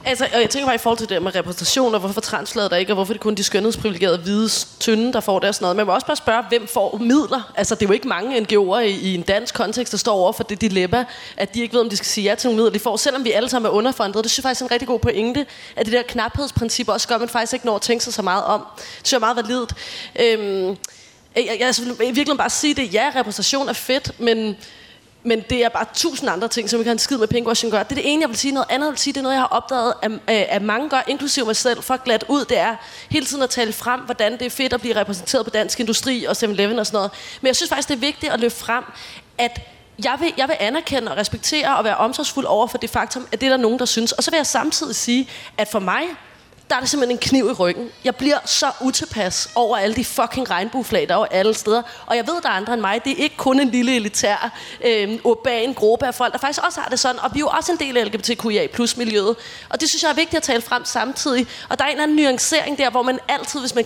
Altså, 0.10 0.28
og 0.34 0.42
jeg 0.42 0.50
tænker 0.50 0.68
bare 0.68 0.76
i 0.76 0.78
forhold 0.78 0.98
til 0.98 1.10
det 1.10 1.22
med 1.22 1.36
repræsentation, 1.36 1.94
og 1.94 2.00
hvorfor 2.00 2.22
translader 2.22 2.70
der 2.70 2.76
ikke, 2.76 2.92
og 2.92 2.96
hvorfor 2.96 3.14
det 3.14 3.22
kun 3.22 3.36
de 3.36 3.44
skønhedsprivilegerede 3.44 4.18
hvide 4.18 4.50
tynde, 4.80 5.14
der 5.14 5.20
får 5.20 5.40
det 5.40 5.50
og 5.50 5.56
sådan 5.56 5.64
noget. 5.64 5.76
Men 5.76 5.80
man 5.80 5.88
må 5.88 5.94
også 5.94 6.08
bare 6.08 6.16
spørge, 6.16 6.44
hvem 6.50 6.68
får 6.68 6.98
midler? 6.98 7.52
Altså, 7.56 7.76
det 7.76 7.82
er 7.82 7.88
jo 7.88 7.94
ikke 7.94 8.08
mange 8.08 8.38
NGO'er 8.38 8.80
i, 8.80 8.90
i 8.90 9.16
en 9.16 9.22
dansk 9.22 9.56
kontekst, 9.56 9.92
der 9.92 9.98
står 9.98 10.14
over 10.14 10.32
for 10.32 10.44
det 10.44 10.62
dilemma, 10.62 11.06
at 11.38 11.54
de 11.54 11.62
ikke 11.62 11.74
ved, 11.74 11.82
om 11.82 11.90
de 11.90 11.98
skal 11.98 12.08
sige 12.08 12.30
ja 12.30 12.36
til 12.36 12.48
nogle 12.48 12.58
midler, 12.58 12.72
de 12.72 12.80
får, 12.80 12.98
selvom 12.98 13.26
vi 13.26 13.32
alle 13.32 13.50
sammen 13.50 13.70
er 13.70 13.74
underfundet. 13.74 14.24
Det 14.24 14.32
synes 14.32 14.38
jeg 14.38 14.44
faktisk 14.44 14.62
er 14.62 14.66
en 14.66 14.72
rigtig 14.72 14.88
god 14.88 15.00
pointe, 15.00 15.46
at 15.76 15.86
det 15.86 15.94
der 15.94 16.02
knaphedsprincip 16.02 16.90
også 16.90 17.08
gør, 17.08 17.16
at 17.16 17.22
man 17.22 17.30
faktisk 17.30 17.54
ikke 17.54 17.66
når 17.66 17.76
at 17.76 17.82
tænke 17.82 18.04
sig 18.04 18.14
så 18.14 18.22
meget 18.22 18.44
om. 18.44 18.66
Det 18.78 19.08
synes 19.08 19.12
jeg 19.12 19.18
er 19.18 19.34
meget 19.34 19.38
validt. 19.38 19.74
Øhm, 20.20 20.78
jeg, 21.36 21.46
jeg, 21.48 21.58
jeg, 21.60 21.76
jeg 22.00 22.16
virkelig 22.16 22.38
bare 22.38 22.50
sige 22.50 22.74
det. 22.74 22.94
Ja, 22.94 23.12
repræsentation 23.16 23.70
er 23.70 23.74
fedt, 23.74 24.20
men 24.20 24.58
men 25.24 25.44
det 25.50 25.64
er 25.64 25.70
bare 25.70 25.86
tusind 25.94 26.30
andre 26.30 26.48
ting, 26.48 26.70
som 26.70 26.80
ikke 26.80 26.88
kan 26.88 26.96
en 26.96 27.00
skid 27.00 27.18
med 27.18 27.28
pinkwashing 27.28 27.72
gøre. 27.72 27.84
Det 27.84 27.92
er 27.92 27.96
det 27.96 28.14
ene, 28.14 28.22
jeg 28.22 28.30
vil 28.30 28.38
sige. 28.38 28.54
Noget 28.54 28.68
andet, 28.70 28.86
jeg 28.86 28.92
vil 28.92 29.00
sige, 29.00 29.14
det 29.14 29.20
er 29.20 29.24
noget, 29.24 29.36
jeg 29.36 29.42
har 29.42 29.48
opdaget, 29.48 29.94
at, 30.02 30.12
øh, 30.12 30.20
at 30.28 30.62
mange 30.62 30.90
gør, 30.90 31.02
inklusive 31.08 31.46
mig 31.46 31.56
selv, 31.56 31.84
for 31.84 31.94
at 31.94 32.04
glat 32.04 32.26
ud, 32.28 32.46
det 32.46 32.58
er 32.58 32.76
hele 33.10 33.26
tiden 33.26 33.44
at 33.44 33.50
tale 33.50 33.74
frem, 33.74 34.00
hvordan 34.00 34.32
det 34.32 34.42
er 34.42 34.50
fedt 34.50 34.74
at 34.74 34.82
blive 34.82 34.96
repræsenteret 34.96 35.46
på 35.46 35.50
dansk 35.50 35.80
industri 35.80 36.24
og 36.24 36.36
7-Eleven 36.44 36.80
og 36.80 36.86
sådan 36.86 36.98
noget. 36.98 37.12
Men 37.42 37.48
jeg 37.48 37.56
synes 37.56 37.70
faktisk, 37.70 37.90
det 37.90 37.96
er 37.96 38.00
vigtigt 38.00 38.34
at 38.34 38.40
løfte 38.40 38.60
frem, 38.60 38.84
at 39.38 39.62
jeg 40.04 40.18
vil, 40.20 40.34
jeg 40.38 40.48
vil 40.48 40.56
anerkende 40.60 41.12
og 41.12 41.18
respektere 41.18 41.78
og 41.78 41.84
være 41.84 41.98
omsorgsfuld 41.98 42.46
over 42.46 42.68
for 42.68 42.78
det 42.78 42.90
faktum, 42.90 43.28
at 43.32 43.42
det 43.42 43.48
er 43.48 43.52
der 43.52 43.58
nogen, 43.58 43.80
der 43.80 43.86
synes. 43.86 44.12
Og 44.12 44.24
så 44.24 44.32
vil 44.32 44.38
jeg 44.38 44.48
samtidig 44.48 44.96
sige, 44.96 45.30
at 45.58 45.68
for 45.68 45.80
mig 45.80 46.04
der 46.70 46.76
er 46.76 46.80
det 46.80 46.90
simpelthen 46.90 47.18
en 47.18 47.22
kniv 47.22 47.50
i 47.50 47.54
ryggen. 47.54 47.90
Jeg 48.04 48.16
bliver 48.16 48.38
så 48.46 48.72
utilpas 48.82 49.50
over 49.56 49.78
alle 49.78 49.96
de 49.96 50.06
fucking 50.06 50.50
regnbueflag, 50.50 51.10
der 51.10 51.16
er 51.16 51.26
alle 51.32 51.54
steder. 51.54 51.82
Og 52.06 52.16
jeg 52.16 52.28
ved, 52.28 52.42
der 52.42 52.50
er 52.50 52.54
andre 52.54 52.74
end 52.74 52.82
mig. 52.82 53.02
Det 53.04 53.12
er 53.12 53.24
ikke 53.24 53.38
kun 53.38 53.60
en 53.60 53.70
lille 53.70 53.96
elitær, 53.96 54.52
øh, 54.86 55.20
urban 55.24 55.74
gruppe 55.74 56.08
af 56.08 56.16
folk, 56.16 56.34
der 56.34 56.40
faktisk 56.40 56.66
også 56.66 56.80
har 56.80 56.90
det 56.90 57.00
sådan. 57.00 57.20
Og 57.20 57.30
vi 57.34 57.40
er 57.40 57.42
jo 57.42 57.48
også 57.48 57.72
en 57.72 57.78
del 57.78 57.98
af 57.98 58.06
LGBTQIA 58.06 58.68
plus 58.74 58.98
miljøet. 58.98 59.36
Og 59.70 59.82
det 59.82 59.90
synes 59.90 60.04
jeg 60.04 60.10
er 60.10 60.16
vigtigt 60.16 60.38
at 60.38 60.44
tale 60.44 60.62
frem 60.62 60.86
samtidig. 60.86 61.48
Og 61.70 61.80
der 61.80 61.86
er 61.86 61.90
en 61.90 61.92
eller 61.92 62.04
anden 62.04 62.18
nuancering 62.18 62.78
der, 62.78 62.90
hvor 62.90 63.02
man 63.02 63.20
altid, 63.28 63.60
hvis 63.60 63.76
man 63.76 63.84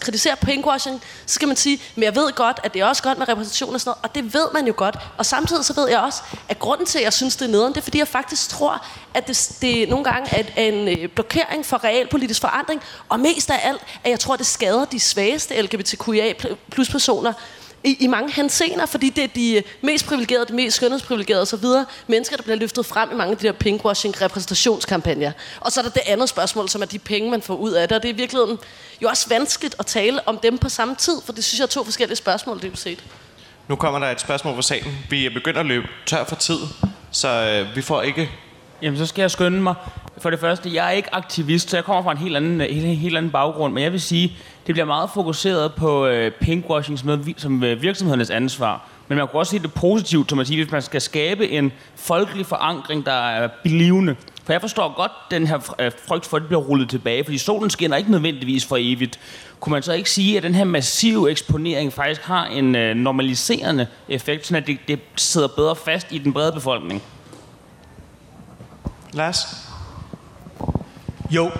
kritiserer 0.00 0.34
pinkwashing, 0.34 1.02
så 1.26 1.34
skal 1.34 1.48
man 1.48 1.56
sige, 1.56 1.82
men 1.94 2.02
jeg 2.02 2.16
ved 2.16 2.32
godt, 2.32 2.60
at 2.64 2.74
det 2.74 2.80
er 2.80 2.86
også 2.86 3.02
godt 3.02 3.18
med 3.18 3.28
repræsentation 3.28 3.74
og 3.74 3.80
sådan 3.80 3.88
noget. 3.88 3.98
Og 4.02 4.14
det 4.14 4.34
ved 4.34 4.46
man 4.54 4.66
jo 4.66 4.74
godt. 4.76 4.96
Og 5.18 5.26
samtidig 5.26 5.64
så 5.64 5.72
ved 5.74 5.88
jeg 5.88 5.98
også, 5.98 6.22
at 6.48 6.58
grunden 6.58 6.86
til, 6.86 6.98
at 6.98 7.04
jeg 7.04 7.12
synes, 7.12 7.36
det 7.36 7.46
er 7.46 7.50
nederen, 7.50 7.72
det 7.72 7.78
er, 7.80 7.82
fordi 7.82 7.98
jeg 7.98 8.08
faktisk 8.08 8.48
tror, 8.48 8.86
at 9.14 9.28
det, 9.28 9.56
det 9.62 9.88
nogle 9.88 10.04
gange 10.04 10.36
er 10.56 10.62
en 10.62 10.88
øh, 10.88 11.08
blokering 11.08 11.66
for 11.66 11.84
real 11.84 12.08
politisk 12.14 12.40
forandring, 12.40 12.80
og 13.08 13.20
mest 13.20 13.50
af 13.50 13.60
alt, 13.62 13.80
at 14.04 14.10
jeg 14.10 14.20
tror, 14.20 14.36
det 14.36 14.46
skader 14.46 14.84
de 14.84 15.00
svageste 15.00 15.62
LGBTQIA 15.62 16.32
plus 16.70 16.88
personer, 16.88 17.32
i, 17.84 17.96
i 18.00 18.06
mange 18.06 18.32
hensener, 18.32 18.86
fordi 18.86 19.10
det 19.10 19.24
er 19.24 19.28
de 19.28 19.62
mest 19.82 20.06
privilegerede, 20.06 20.46
de 20.46 20.52
mest 20.52 20.76
skønhedsprivilegerede 20.76 21.42
osv., 21.42 21.64
mennesker, 22.06 22.36
der 22.36 22.42
bliver 22.42 22.56
løftet 22.56 22.86
frem 22.86 23.12
i 23.12 23.14
mange 23.14 23.32
af 23.32 23.38
de 23.38 23.46
der 23.46 23.52
pinkwashing-repræsentationskampagner. 23.52 25.32
Og 25.60 25.72
så 25.72 25.80
er 25.80 25.84
der 25.84 25.90
det 25.90 26.02
andet 26.06 26.28
spørgsmål, 26.28 26.68
som 26.68 26.82
er 26.82 26.86
de 26.86 26.98
penge, 26.98 27.30
man 27.30 27.42
får 27.42 27.54
ud 27.54 27.72
af 27.72 27.88
det, 27.88 27.96
og 27.96 28.02
det 28.02 28.08
er 28.08 28.12
i 28.12 28.16
virkeligheden 28.16 28.58
jo 29.02 29.08
også 29.08 29.28
vanskeligt 29.28 29.76
at 29.78 29.86
tale 29.86 30.28
om 30.28 30.38
dem 30.38 30.58
på 30.58 30.68
samme 30.68 30.94
tid, 30.94 31.16
for 31.26 31.32
det 31.32 31.44
synes 31.44 31.58
jeg 31.58 31.64
er 31.64 31.68
to 31.68 31.84
forskellige 31.84 32.16
spørgsmål, 32.16 32.62
det 32.62 32.78
set. 32.78 33.04
Nu 33.68 33.76
kommer 33.76 33.98
der 33.98 34.10
et 34.10 34.20
spørgsmål 34.20 34.54
fra 34.54 34.62
salen. 34.62 34.98
Vi 35.10 35.26
er 35.26 35.30
begyndt 35.30 35.58
at 35.58 35.66
løbe 35.66 35.86
tør 36.06 36.24
for 36.24 36.36
tid, 36.36 36.58
så 37.10 37.28
øh, 37.28 37.76
vi 37.76 37.82
får 37.82 38.02
ikke 38.02 38.30
Jamen, 38.82 38.98
så 38.98 39.06
skal 39.06 39.22
jeg 39.22 39.30
skynde 39.30 39.60
mig. 39.60 39.74
For 40.24 40.30
det 40.30 40.40
første, 40.40 40.74
jeg 40.74 40.86
er 40.86 40.90
ikke 40.90 41.14
aktivist, 41.14 41.70
så 41.70 41.76
jeg 41.76 41.84
kommer 41.84 42.02
fra 42.02 42.12
en 42.12 42.18
helt 42.18 42.36
anden, 42.36 42.60
helt, 42.60 42.98
helt 42.98 43.16
anden 43.16 43.32
baggrund. 43.32 43.72
Men 43.74 43.82
jeg 43.82 43.92
vil 43.92 44.00
sige, 44.00 44.36
det 44.66 44.74
bliver 44.74 44.84
meget 44.86 45.10
fokuseret 45.14 45.74
på 45.74 46.06
øh, 46.06 46.32
pinkwashing 46.32 46.98
som, 46.98 47.24
som 47.36 47.64
øh, 47.64 47.82
virksomhedernes 47.82 48.30
ansvar. 48.30 48.88
Men 49.08 49.18
man 49.18 49.28
kan 49.28 49.38
også 49.38 49.50
se 49.50 49.58
det 49.58 49.74
positivt, 49.74 50.28
som 50.28 50.36
man 50.36 50.46
siger, 50.46 50.64
hvis 50.64 50.72
man 50.72 50.82
skal 50.82 51.00
skabe 51.00 51.48
en 51.48 51.72
folkelig 51.96 52.46
forankring, 52.46 53.06
der 53.06 53.12
er 53.12 53.48
blivende. 53.62 54.16
For 54.44 54.52
jeg 54.52 54.60
forstår 54.60 54.96
godt 54.96 55.12
den 55.30 55.46
her 55.46 55.74
øh, 55.80 55.92
frygt 56.08 56.26
for, 56.26 56.36
at 56.36 56.40
det 56.40 56.48
bliver 56.48 56.62
rullet 56.62 56.90
tilbage, 56.90 57.24
fordi 57.24 57.38
solen 57.38 57.70
skinner 57.70 57.96
ikke 57.96 58.10
nødvendigvis 58.10 58.64
for 58.64 58.76
evigt. 58.80 59.20
Kunne 59.60 59.70
man 59.70 59.82
så 59.82 59.92
ikke 59.92 60.10
sige, 60.10 60.36
at 60.36 60.42
den 60.42 60.54
her 60.54 60.64
massive 60.64 61.30
eksponering 61.30 61.92
faktisk 61.92 62.22
har 62.22 62.46
en 62.46 62.76
øh, 62.76 62.96
normaliserende 62.96 63.86
effekt, 64.08 64.46
så 64.46 64.62
det, 64.66 64.78
det 64.88 65.00
sidder 65.16 65.48
bedre 65.48 65.76
fast 65.76 66.06
i 66.10 66.18
den 66.18 66.32
brede 66.32 66.52
befolkning? 66.52 67.02
Lars? 69.12 69.73
Jo, 71.30 71.50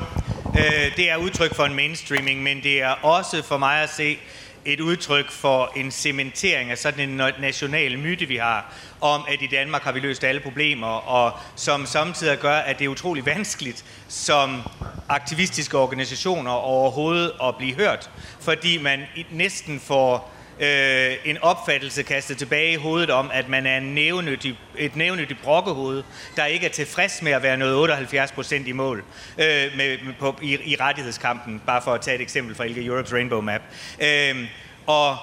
øh, 0.56 0.96
det 0.96 1.10
er 1.10 1.16
udtryk 1.16 1.54
for 1.54 1.64
en 1.64 1.74
mainstreaming, 1.74 2.42
men 2.42 2.62
det 2.62 2.82
er 2.82 2.90
også 2.90 3.42
for 3.42 3.58
mig 3.58 3.82
at 3.82 3.90
se 3.90 4.18
et 4.64 4.80
udtryk 4.80 5.30
for 5.30 5.72
en 5.76 5.90
cementering 5.90 6.70
af 6.70 6.78
sådan 6.78 7.08
en 7.10 7.20
national 7.40 7.98
myte, 7.98 8.26
vi 8.26 8.36
har, 8.36 8.72
om 9.00 9.24
at 9.28 9.42
i 9.42 9.46
Danmark 9.46 9.82
har 9.82 9.92
vi 9.92 10.00
løst 10.00 10.24
alle 10.24 10.40
problemer, 10.40 10.86
og 10.86 11.32
som 11.56 11.86
samtidig 11.86 12.38
gør, 12.38 12.56
at 12.56 12.78
det 12.78 12.84
er 12.84 12.88
utrolig 12.88 13.26
vanskeligt 13.26 13.84
som 14.08 14.62
aktivistiske 15.08 15.78
organisationer 15.78 16.50
overhovedet 16.50 17.32
at 17.42 17.56
blive 17.56 17.74
hørt, 17.74 18.10
fordi 18.40 18.78
man 18.78 19.00
næsten 19.30 19.80
får 19.80 20.33
øh, 20.60 21.12
en 21.24 21.38
opfattelse 21.42 22.02
kastet 22.02 22.38
tilbage 22.38 22.72
i 22.72 22.76
hovedet 22.76 23.10
om, 23.10 23.30
at 23.32 23.48
man 23.48 23.66
er 23.66 23.76
en 23.76 23.94
nævnyttig, 23.94 24.58
et 24.78 24.96
nævnyttigt 24.96 25.42
brokkehoved, 25.42 26.02
der 26.36 26.44
ikke 26.44 26.66
er 26.66 26.70
tilfreds 26.70 27.22
med 27.22 27.32
at 27.32 27.42
være 27.42 27.56
noget 27.56 27.76
78 27.76 28.32
procent 28.32 28.68
i 28.68 28.72
mål 28.72 29.04
øh, 29.38 29.44
med, 29.76 29.98
med 30.04 30.14
på, 30.18 30.38
i, 30.42 30.58
i 30.64 30.76
rettighedskampen, 30.80 31.62
bare 31.66 31.82
for 31.82 31.92
at 31.92 32.00
tage 32.00 32.14
et 32.14 32.20
eksempel 32.20 32.54
fra 32.54 32.66
LG 32.66 32.76
Europe's 32.76 33.14
Rainbow 33.14 33.40
Map. 33.40 33.62
Øh, 34.00 34.48
og 34.86 35.16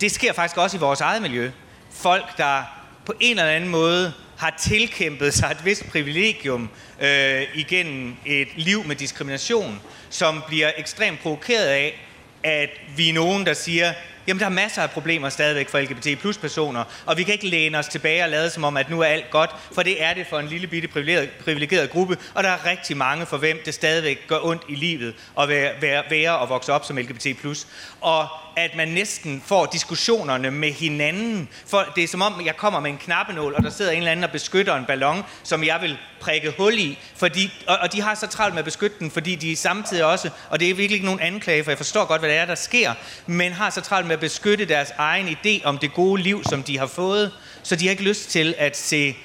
det 0.00 0.10
sker 0.10 0.32
faktisk 0.32 0.56
også 0.56 0.76
i 0.76 0.80
vores 0.80 1.00
eget 1.00 1.22
miljø. 1.22 1.50
Folk, 1.92 2.38
der 2.38 2.62
på 3.06 3.12
en 3.20 3.38
eller 3.38 3.52
anden 3.52 3.70
måde 3.70 4.12
har 4.38 4.54
tilkæmpet 4.58 5.34
sig 5.34 5.50
et 5.50 5.64
vist 5.64 5.90
privilegium 5.90 6.70
øh, 7.00 7.42
igennem 7.54 8.16
et 8.26 8.48
liv 8.56 8.84
med 8.84 8.96
diskrimination, 8.96 9.80
som 10.10 10.42
bliver 10.46 10.70
ekstremt 10.76 11.20
provokeret 11.20 11.66
af, 11.66 12.06
at 12.42 12.70
vi 12.96 13.08
er 13.08 13.12
nogen, 13.12 13.46
der 13.46 13.52
siger, 13.52 13.92
jamen 14.26 14.40
der 14.40 14.46
er 14.46 14.50
masser 14.50 14.82
af 14.82 14.90
problemer 14.90 15.28
stadigvæk 15.28 15.68
for 15.68 15.78
LGBT 15.78 16.20
plus 16.20 16.38
personer, 16.38 16.84
og 17.06 17.16
vi 17.16 17.22
kan 17.22 17.34
ikke 17.34 17.48
læne 17.48 17.78
os 17.78 17.88
tilbage 17.88 18.24
og 18.24 18.30
lade 18.30 18.50
som 18.50 18.64
om, 18.64 18.76
at 18.76 18.90
nu 18.90 19.00
er 19.00 19.06
alt 19.06 19.30
godt, 19.30 19.50
for 19.74 19.82
det 19.82 20.02
er 20.02 20.14
det 20.14 20.26
for 20.26 20.38
en 20.38 20.46
lille 20.46 20.66
bitte 20.66 20.88
privilegeret, 20.88 21.30
privilegeret 21.30 21.90
gruppe, 21.90 22.16
og 22.34 22.42
der 22.42 22.50
er 22.50 22.66
rigtig 22.66 22.96
mange 22.96 23.26
for 23.26 23.36
hvem 23.36 23.60
det 23.64 23.74
stadigvæk 23.74 24.26
gør 24.28 24.38
ondt 24.42 24.62
i 24.68 24.74
livet 24.74 25.14
at 25.40 25.48
være, 25.48 25.72
være, 25.80 26.02
være 26.10 26.38
og 26.38 26.48
vokse 26.48 26.72
op 26.72 26.84
som 26.84 26.96
LGBT 26.96 27.26
plus. 27.40 27.66
Og 28.00 28.28
at 28.56 28.76
man 28.76 28.88
næsten 28.88 29.42
får 29.46 29.66
diskussionerne 29.66 30.50
med 30.50 30.72
hinanden. 30.72 31.48
For 31.66 31.84
det 31.96 32.04
er 32.04 32.08
som 32.08 32.22
om, 32.22 32.46
jeg 32.46 32.56
kommer 32.56 32.80
med 32.80 32.90
en 32.90 32.98
knappenål, 32.98 33.54
og 33.54 33.62
der 33.62 33.70
sidder 33.70 33.90
en 33.90 33.98
eller 33.98 34.10
anden 34.10 34.24
og 34.24 34.30
beskytter 34.30 34.76
en 34.76 34.84
ballon, 34.84 35.22
som 35.42 35.64
jeg 35.64 35.78
vil 35.80 35.98
prikke 36.20 36.54
hul 36.58 36.74
i. 36.78 36.98
Fordi, 37.16 37.52
og, 37.66 37.78
og 37.78 37.92
de 37.92 38.00
har 38.00 38.14
så 38.14 38.26
travlt 38.26 38.54
med 38.54 38.58
at 38.58 38.64
beskytte 38.64 38.96
den, 38.98 39.10
fordi 39.10 39.34
de 39.34 39.56
samtidig 39.56 40.04
også, 40.04 40.30
og 40.50 40.60
det 40.60 40.70
er 40.70 40.74
virkelig 40.74 40.94
ikke 40.94 41.06
nogen 41.06 41.20
anklage, 41.20 41.64
for 41.64 41.70
jeg 41.70 41.78
forstår 41.78 42.04
godt, 42.04 42.20
hvad 42.20 42.30
det 42.30 42.38
er, 42.38 42.44
der 42.44 42.54
sker, 42.54 42.94
men 43.26 43.52
har 43.52 43.70
så 43.70 43.80
travlt 43.80 44.06
med 44.06 44.14
at 44.14 44.20
beskytte 44.20 44.64
deres 44.64 44.92
egen 44.98 45.28
idé 45.28 45.64
om 45.64 45.78
det 45.78 45.94
gode 45.94 46.22
liv, 46.22 46.44
som 46.44 46.62
de 46.62 46.78
har 46.78 46.86
fået, 46.86 47.32
så 47.62 47.76
de 47.76 47.84
har 47.84 47.90
ikke 47.90 48.02
lyst 48.02 48.30
til 48.30 48.54
at 48.58 48.76
se 48.76 49.16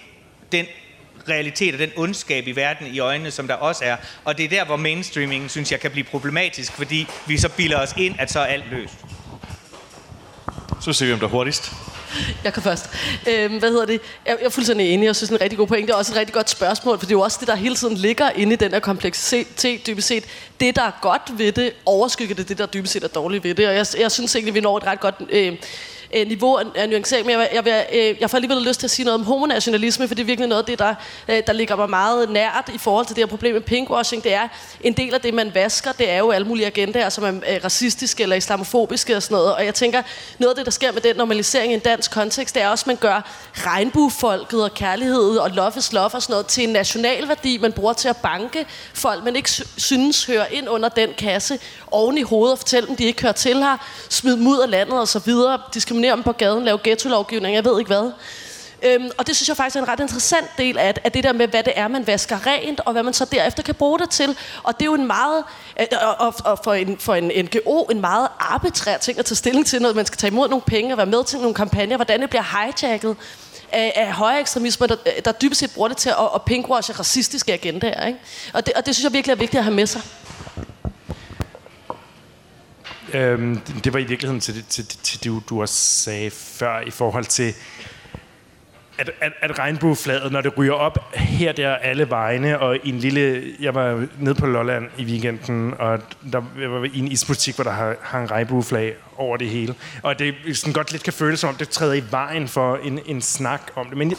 den 0.52 0.66
realitet 1.30 1.74
og 1.74 1.80
den 1.80 1.92
ondskab 1.96 2.48
i 2.48 2.52
verden 2.52 2.88
i 2.88 3.00
øjnene, 3.00 3.32
som 3.32 3.48
der 3.48 3.54
også 3.54 3.86
er. 3.86 3.98
Og 4.24 4.38
det 4.38 4.46
er 4.46 4.50
der, 4.50 4.66
hvor 4.66 4.76
mainstreaming, 4.76 5.52
synes 5.52 5.72
jeg, 5.72 5.80
kan 5.80 5.92
blive 5.92 6.04
problematisk, 6.04 6.72
fordi 6.72 7.08
vi 7.28 7.38
så 7.38 7.50
bilder 7.50 7.80
os 7.80 7.94
ind, 7.98 8.16
at 8.20 8.32
så 8.32 8.40
er 8.40 8.46
alt 8.46 8.70
løst. 8.72 8.96
Så 10.88 10.94
ser 10.94 11.06
vi, 11.06 11.14
om 11.14 11.20
der 11.20 11.26
er 11.26 11.32
hurtigst. 11.32 11.72
Jeg 12.44 12.54
kan 12.54 12.64
først. 12.64 12.90
Øhm, 13.30 13.58
hvad 13.58 13.70
hedder 13.70 13.86
det? 13.86 14.02
Jeg, 14.26 14.38
jeg 14.40 14.46
er 14.46 14.50
fuldstændig 14.50 14.94
enig. 14.94 15.06
Jeg 15.06 15.16
synes, 15.16 15.30
det 15.30 15.36
er 15.36 15.40
en 15.40 15.44
rigtig 15.44 15.58
god 15.58 15.68
pointe. 15.68 15.88
Det 15.88 15.94
er 15.94 15.98
også 15.98 16.14
et 16.14 16.18
rigtig 16.18 16.34
godt 16.34 16.50
spørgsmål, 16.50 17.00
for 17.00 17.06
det 17.06 17.12
er 17.12 17.18
jo 17.18 17.22
også 17.22 17.38
det, 17.40 17.48
der 17.48 17.56
hele 17.56 17.76
tiden 17.76 17.98
ligger 17.98 18.30
inde 18.30 18.54
i 18.54 18.56
den 18.56 18.72
her 18.72 18.80
kompleksitet, 18.80 19.88
dybest 19.88 20.08
set. 20.08 20.24
Det, 20.60 20.76
der 20.76 20.82
er 20.82 20.92
godt 21.02 21.22
ved 21.38 21.52
det, 21.52 21.74
overskygger 21.86 22.36
det, 22.36 22.50
det 22.50 22.58
der 22.58 22.66
dybest 22.66 22.94
set 22.94 23.04
er 23.04 23.08
dårligt 23.08 23.44
ved 23.44 23.56
det. 23.56 23.68
Og 23.68 23.76
jeg, 23.76 23.86
jeg 24.00 24.12
synes 24.12 24.36
egentlig, 24.36 24.54
vi 24.54 24.60
når 24.60 24.78
et 24.78 24.84
ret 24.84 25.00
godt... 25.00 25.16
Øh, 25.30 25.58
øh, 26.16 26.28
niveau 26.28 26.60
af 26.76 26.90
nuancering, 26.90 27.26
men 27.26 27.40
jeg, 27.40 27.50
jeg, 27.54 27.66
vil, 27.66 27.74
øh, 27.94 28.16
jeg 28.20 28.30
får 28.30 28.36
alligevel 28.36 28.64
lyst 28.64 28.80
til 28.80 28.88
at 28.88 28.92
sige 28.92 29.06
noget 29.06 29.20
om 29.20 29.26
homonationalisme, 29.26 30.08
for 30.08 30.16
det 30.16 30.22
er 30.22 30.26
virkelig 30.26 30.50
noget 30.50 30.62
af 30.62 30.66
det, 30.66 30.80
der, 30.80 30.96
øh, 31.30 31.42
der 31.48 31.54
ligger 31.54 31.76
mig 31.76 31.90
meget 31.90 32.30
nært 32.30 32.72
i 32.76 32.78
forhold 32.78 33.06
til 33.06 33.16
det 33.16 33.22
her 33.22 33.28
problem 33.28 33.54
med 33.54 33.62
pinkwashing. 33.62 34.24
Det 34.24 34.34
er 34.34 34.48
en 34.82 34.94
del 34.94 35.14
af 35.14 35.22
det, 35.22 35.34
man 35.34 35.52
vasker, 35.54 35.92
det 35.92 36.10
er 36.10 36.18
jo 36.18 36.32
alle 36.32 36.48
mulige 36.48 36.66
agendaer, 36.68 37.10
som 37.10 37.24
er 37.24 37.54
øh, 37.56 37.64
racistiske 37.64 38.24
eller 38.24 38.36
islamofobiske 38.36 39.16
og 39.16 39.24
sådan 39.24 39.36
noget. 39.36 39.56
Og 39.56 39.66
jeg 39.66 39.76
tænker, 39.76 40.02
noget 40.40 40.52
af 40.52 40.56
det, 40.56 40.66
der 40.66 40.72
sker 40.72 40.92
med 40.92 41.02
den 41.02 41.16
normalisering 41.16 41.72
i 41.72 41.76
en 41.76 41.80
dansk 41.80 42.12
kontekst, 42.12 42.56
det 42.56 42.64
er 42.64 42.70
også, 42.70 42.84
at 42.84 42.88
man 42.88 42.96
gør 42.96 43.32
regnbuefolket 43.54 44.64
og 44.64 44.74
kærlighed 44.74 45.38
og 45.38 45.50
love 45.50 45.72
is 45.78 45.94
love 45.94 46.06
og 46.14 46.22
sådan 46.22 46.34
noget 46.34 46.48
til 46.48 46.64
en 46.64 46.70
national 46.70 47.28
værdi, 47.28 47.58
man 47.58 47.72
bruger 47.72 47.94
til 47.94 48.10
at 48.10 48.18
banke 48.18 48.66
folk, 48.94 49.24
man 49.24 49.36
ikke 49.36 49.50
synes 49.78 50.26
hører 50.26 50.46
ind 50.52 50.70
under 50.70 50.90
den 50.90 51.10
kasse 51.18 51.60
oven 51.92 52.18
i 52.18 52.22
hovedet 52.22 52.52
og 52.52 52.58
fortælle 52.58 52.88
dem, 52.88 52.96
de 52.96 53.04
ikke 53.04 53.22
hører 53.22 53.34
til 53.34 53.58
her, 53.58 53.78
smid 54.10 54.38
dem 54.38 54.48
ud 54.48 54.60
af 54.60 54.70
landet 54.70 55.00
og 55.00 55.08
så 55.08 55.20
videre, 55.20 55.62
diskriminere 55.74 55.97
dem 56.04 56.24
på 56.24 56.32
gaden, 56.32 56.66
lave 56.66 56.80
ghetto-lovgivning, 56.84 57.56
jeg 57.56 57.66
ved 57.66 57.80
ikke 57.80 57.90
hvad. 57.90 58.12
Øhm, 58.84 59.10
og 59.18 59.28
det 59.28 59.36
synes 59.36 59.50
jeg 59.50 59.58
faktisk 59.58 59.76
er 59.76 59.82
en 59.82 59.88
ret 59.88 60.00
interessant 60.00 60.48
del 60.58 60.78
af, 60.78 60.94
af 61.04 61.12
det 61.12 61.24
der 61.24 61.34
med, 61.34 61.48
hvad 61.48 61.64
det 61.64 61.74
er, 61.76 61.88
man 61.88 62.08
vasker 62.08 62.48
rent, 62.48 62.80
og 62.86 62.92
hvad 62.92 63.04
man 63.04 63.14
så 63.14 63.26
derefter 63.26 63.64
kan 63.64 63.76
bruge 63.76 64.00
det 64.00 64.10
til. 64.10 64.38
Og 64.64 64.74
det 64.74 64.82
er 64.82 64.86
jo 64.86 64.94
en 64.94 65.08
meget, 65.08 65.44
øh, 65.80 65.86
øh 65.92 65.98
og, 66.20 66.34
og 66.46 66.60
for, 66.64 66.74
en, 66.74 66.98
for 66.98 67.16
en 67.16 67.32
NGO, 67.46 67.84
en 67.84 68.02
meget 68.02 68.28
arbitrær 68.40 68.98
ting 68.98 69.20
at 69.20 69.26
tage 69.26 69.36
stilling 69.36 69.66
til, 69.66 69.82
når 69.82 69.94
man 69.94 70.06
skal 70.06 70.18
tage 70.18 70.32
imod 70.32 70.50
nogle 70.50 70.62
penge 70.62 70.94
og 70.94 70.98
være 70.98 71.06
med 71.06 71.24
til 71.24 71.40
nogle 71.40 71.54
kampagner, 71.54 71.96
hvordan 71.96 72.22
det 72.22 72.30
bliver 72.30 72.44
hijacket 72.44 73.16
af, 73.72 73.94
af 73.96 74.14
højere 74.14 74.40
ekstremisme, 74.40 74.88
der, 74.88 74.96
øh, 75.06 75.12
der 75.26 75.32
dybest 75.32 75.60
set 75.60 75.72
bruger 75.72 75.88
det 75.88 75.98
til 75.98 76.10
at, 76.10 76.30
at 76.36 76.42
pinkwashe 76.42 76.94
racistiske 76.94 77.54
agendaer. 77.54 78.08
Ikke? 78.08 78.20
Og, 78.54 78.66
det, 78.66 78.74
og 78.74 78.86
det 78.86 78.96
synes 78.96 79.04
jeg 79.04 79.14
virkelig 79.14 79.34
er 79.34 79.38
vigtigt 79.38 79.58
at 79.60 79.64
have 79.64 79.76
med 79.76 79.88
sig. 79.88 80.02
Øhm, 83.14 83.60
det 83.60 83.94
var 83.94 84.00
i 84.00 84.04
virkeligheden 84.04 84.40
til, 84.42 84.64
til, 84.70 84.86
til 84.86 85.24
det, 85.24 85.50
du 85.50 85.62
også 85.62 85.76
sagde 85.76 86.32
før 86.32 86.80
i 86.80 86.92
forhold 86.92 87.26
til, 87.26 87.54
at, 88.98 89.12
at, 89.22 89.34
at 89.42 89.60
regnbueflaget, 89.60 90.32
når 90.32 90.42
det 90.42 90.58
ryger 90.58 90.74
op 90.74 91.16
her 91.16 91.52
der 91.52 91.76
alle 91.76 92.10
vegne, 92.10 92.60
og 92.60 92.76
i 92.84 92.90
en 92.90 93.00
lille... 93.00 93.44
Jeg 93.60 93.76
var 93.76 94.06
nede 94.20 94.36
på 94.36 94.46
Lolland 94.46 94.90
i 94.98 95.06
weekenden, 95.06 95.74
og 95.80 96.00
der 96.32 96.42
jeg 96.60 96.72
var 96.72 96.84
i 96.94 97.00
en 97.00 97.08
isbutik, 97.08 97.56
hvor 97.56 97.64
der 97.64 97.96
hang 98.02 98.32
regnbueflag 98.32 98.96
over 99.18 99.38
det 99.38 99.50
hele. 99.50 99.76
Og 100.04 100.20
det 100.20 100.36
sådan 100.54 100.74
godt 100.74 100.92
lidt 100.92 101.04
kan 101.04 101.14
føles 101.14 101.40
som 101.40 101.50
om, 101.50 101.56
det 101.56 101.70
træder 101.70 101.94
i 101.94 102.04
vejen 102.12 102.48
for 102.48 102.76
en, 102.76 103.00
en 103.06 103.22
snak 103.22 103.62
om 103.76 103.88
det. 103.88 103.98
Men 103.98 104.10
det, 104.10 104.18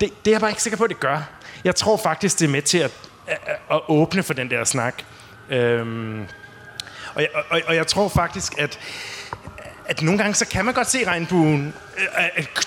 det 0.00 0.10
er 0.26 0.30
jeg 0.30 0.40
bare 0.40 0.50
ikke 0.50 0.62
sikker 0.62 0.76
på, 0.76 0.84
at 0.84 0.90
det 0.90 1.00
gør. 1.00 1.28
Jeg 1.64 1.74
tror 1.74 1.96
faktisk, 1.96 2.38
det 2.38 2.44
er 2.44 2.50
med 2.50 2.62
til 2.62 2.78
at, 2.78 2.92
at, 3.26 3.38
at 3.70 3.80
åbne 3.88 4.22
for 4.22 4.34
den 4.34 4.50
der 4.50 4.64
snak. 4.64 5.02
Øhm, 5.50 6.26
og, 7.14 7.22
jeg, 7.22 7.28
og, 7.50 7.60
og 7.66 7.74
jeg 7.74 7.86
tror 7.86 8.08
faktisk, 8.08 8.58
at, 8.58 8.78
at 9.86 10.02
nogle 10.02 10.18
gange 10.18 10.34
så 10.34 10.46
kan 10.46 10.64
man 10.64 10.74
godt 10.74 10.90
se 10.90 11.06
regnbuen, 11.06 11.74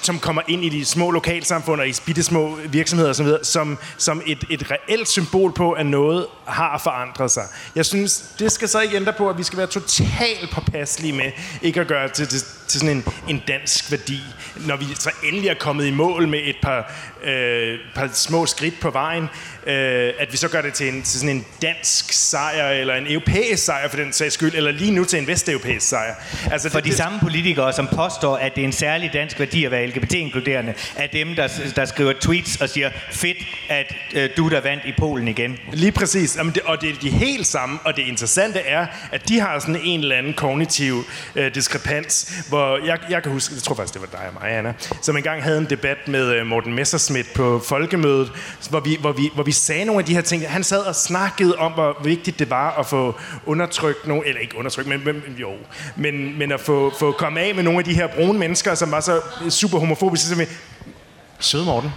som 0.02 0.20
kommer 0.20 0.42
ind 0.48 0.66
i 0.66 0.70
de 0.70 0.86
små 0.86 1.12
lokalsamfund 1.12 1.82
og 1.82 1.88
i 1.88 1.94
bitte 2.06 2.24
små 2.24 2.58
virksomheder 2.70 3.10
osv., 3.10 3.28
som, 3.44 3.78
som 3.98 4.22
et, 4.26 4.44
et 4.50 4.72
reelt 4.72 5.08
symbol 5.08 5.54
på, 5.54 5.72
at 5.72 5.86
noget 5.86 6.26
har 6.48 6.82
forandret 6.84 7.32
sig. 7.32 7.44
Jeg 7.76 7.86
synes, 7.86 8.36
det 8.40 8.52
skal 8.52 8.70
så 8.70 8.80
ikke 8.80 8.96
ændre 8.96 9.14
på, 9.14 9.30
at 9.30 9.38
vi 9.38 9.44
skal 9.44 9.58
være 9.58 9.68
totalt 9.68 10.50
påpasselige 10.52 11.14
med 11.14 11.32
ikke 11.62 11.82
at 11.82 11.88
gøre 11.88 12.10
til, 12.10 12.28
til, 12.28 12.42
til 12.68 12.80
sådan 12.80 12.98
en, 12.98 13.06
en 13.28 13.44
dansk 13.48 13.92
værdi, 13.92 14.20
når 14.56 14.78
vi 14.78 14.86
så 15.00 15.12
endelig 15.24 15.50
er 15.50 15.54
kommet 15.54 15.86
i 15.86 15.92
mål 15.92 16.28
med 16.28 16.40
et 16.44 16.56
par, 16.62 16.94
øh, 17.24 17.80
par 17.96 18.10
små 18.14 18.46
skridt 18.46 18.80
på 18.80 18.90
vejen, 18.90 19.30
øh, 19.66 20.14
at 20.20 20.32
vi 20.32 20.38
så 20.38 20.48
gør 20.48 20.62
det 20.62 20.74
til, 20.74 20.94
en, 20.94 21.04
til 21.04 21.20
sådan 21.20 21.36
en 21.36 21.46
dansk 21.62 22.14
sejr, 22.14 22.70
eller 22.70 22.96
en 22.96 23.08
europæisk 23.12 23.66
sejr 23.66 23.90
for 23.90 23.98
den 23.98 24.14
sags 24.14 24.34
skyld, 24.34 24.56
eller 24.56 24.72
lige 24.72 24.92
nu 24.92 25.04
til 25.04 25.20
en 25.20 25.28
vesteuropæisk 25.28 25.88
sejr. 25.88 26.16
Altså, 26.52 26.70
for 26.70 26.80
det, 26.80 26.86
de 26.86 26.90
det, 26.90 26.98
samme 26.98 27.20
politikere, 27.20 27.74
som 27.74 27.88
påstår, 27.88 28.38
at 28.38 28.56
det 28.56 28.62
er 28.62 28.66
en 28.66 28.74
særlig 28.74 29.14
dansk 29.16 29.40
værdi 29.40 29.66
at 29.66 29.72
være 29.72 29.88
LGBT-inkluderende, 29.88 30.74
er 30.96 31.08
dem, 31.08 31.36
der, 31.36 31.48
der 31.76 31.86
skriver 31.86 32.14
tweets 32.22 32.62
og 32.62 32.70
siger, 32.70 32.90
fedt, 33.12 33.38
at 33.70 33.96
øh, 34.16 34.30
du 34.38 34.50
der 34.50 34.62
vandt 34.62 34.84
i 34.86 34.94
Polen 34.98 35.28
igen. 35.28 35.58
Lige 35.74 35.92
præcis. 35.92 36.38
Jamen 36.38 36.54
det, 36.54 36.62
og 36.62 36.82
det 36.82 36.90
er 36.90 36.94
de 37.02 37.10
helt 37.10 37.48
samme, 37.48 37.80
og 37.86 37.96
det 37.96 38.02
interessante 38.02 38.60
er, 38.60 38.88
at 39.12 39.30
de 39.30 39.40
har 39.40 39.60
sådan 39.60 39.82
en 39.84 40.00
eller 40.00 40.16
anden 40.16 40.34
kognitiv 40.34 41.04
øh, 41.36 41.56
diskrepans, 41.56 42.44
hvor 42.50 42.86
jeg, 42.86 42.98
jeg 43.10 43.24
kan 43.24 43.32
huske, 43.32 43.56
jeg 43.56 43.64
tror 43.64 43.76
faktisk, 43.76 43.94
det 43.94 44.02
var 44.02 44.20
dig 44.20 44.28
og 44.28 44.34
mig, 44.42 44.52
Anna, 44.52 44.74
som 45.02 45.18
engang 45.18 45.44
havde 45.44 45.58
en 45.58 45.68
debat 45.70 46.08
med 46.08 46.36
øh, 46.36 46.46
Morten 46.46 46.74
Messerschmidt 46.74 47.34
på 47.34 47.62
Folkemødet, 47.68 48.32
hvor 48.70 48.80
vi, 48.80 48.98
hvor, 49.02 49.12
vi, 49.12 49.30
hvor 49.34 49.44
vi 49.44 49.52
sagde 49.52 49.86
nogle 49.86 50.00
af 50.00 50.06
de 50.06 50.14
her 50.14 50.22
ting. 50.22 50.50
Han 50.50 50.64
sad 50.64 50.80
og 50.80 50.96
snakkede 50.96 51.56
om, 51.56 51.72
hvor 51.72 52.02
vigtigt 52.04 52.40
det 52.40 52.50
var 52.50 52.80
at 52.80 52.86
få 52.86 53.16
undertrykt 53.46 54.08
nogle, 54.08 54.28
eller 54.28 54.42
ikke 54.42 54.58
undertrykt, 54.58 54.88
men, 54.88 55.02
men 55.06 55.36
jo, 55.38 55.50
men, 55.96 56.40
men 56.40 56.52
at 56.52 56.60
få, 56.60 56.94
få 57.00 57.12
komme 57.12 57.40
af 57.40 57.56
med 57.56 57.64
nogle 57.64 57.80
af 57.80 57.86
de 57.86 57.94
her 57.94 58.08
brune 58.08 58.40
mennesker, 58.40 58.76
som 58.76 58.92
var 58.92 59.00
så 59.06 59.22
super 59.50 59.80
homofobisk, 59.80 60.26
Så 60.28 60.46
Søde 61.40 61.66
Morten, 61.66 61.92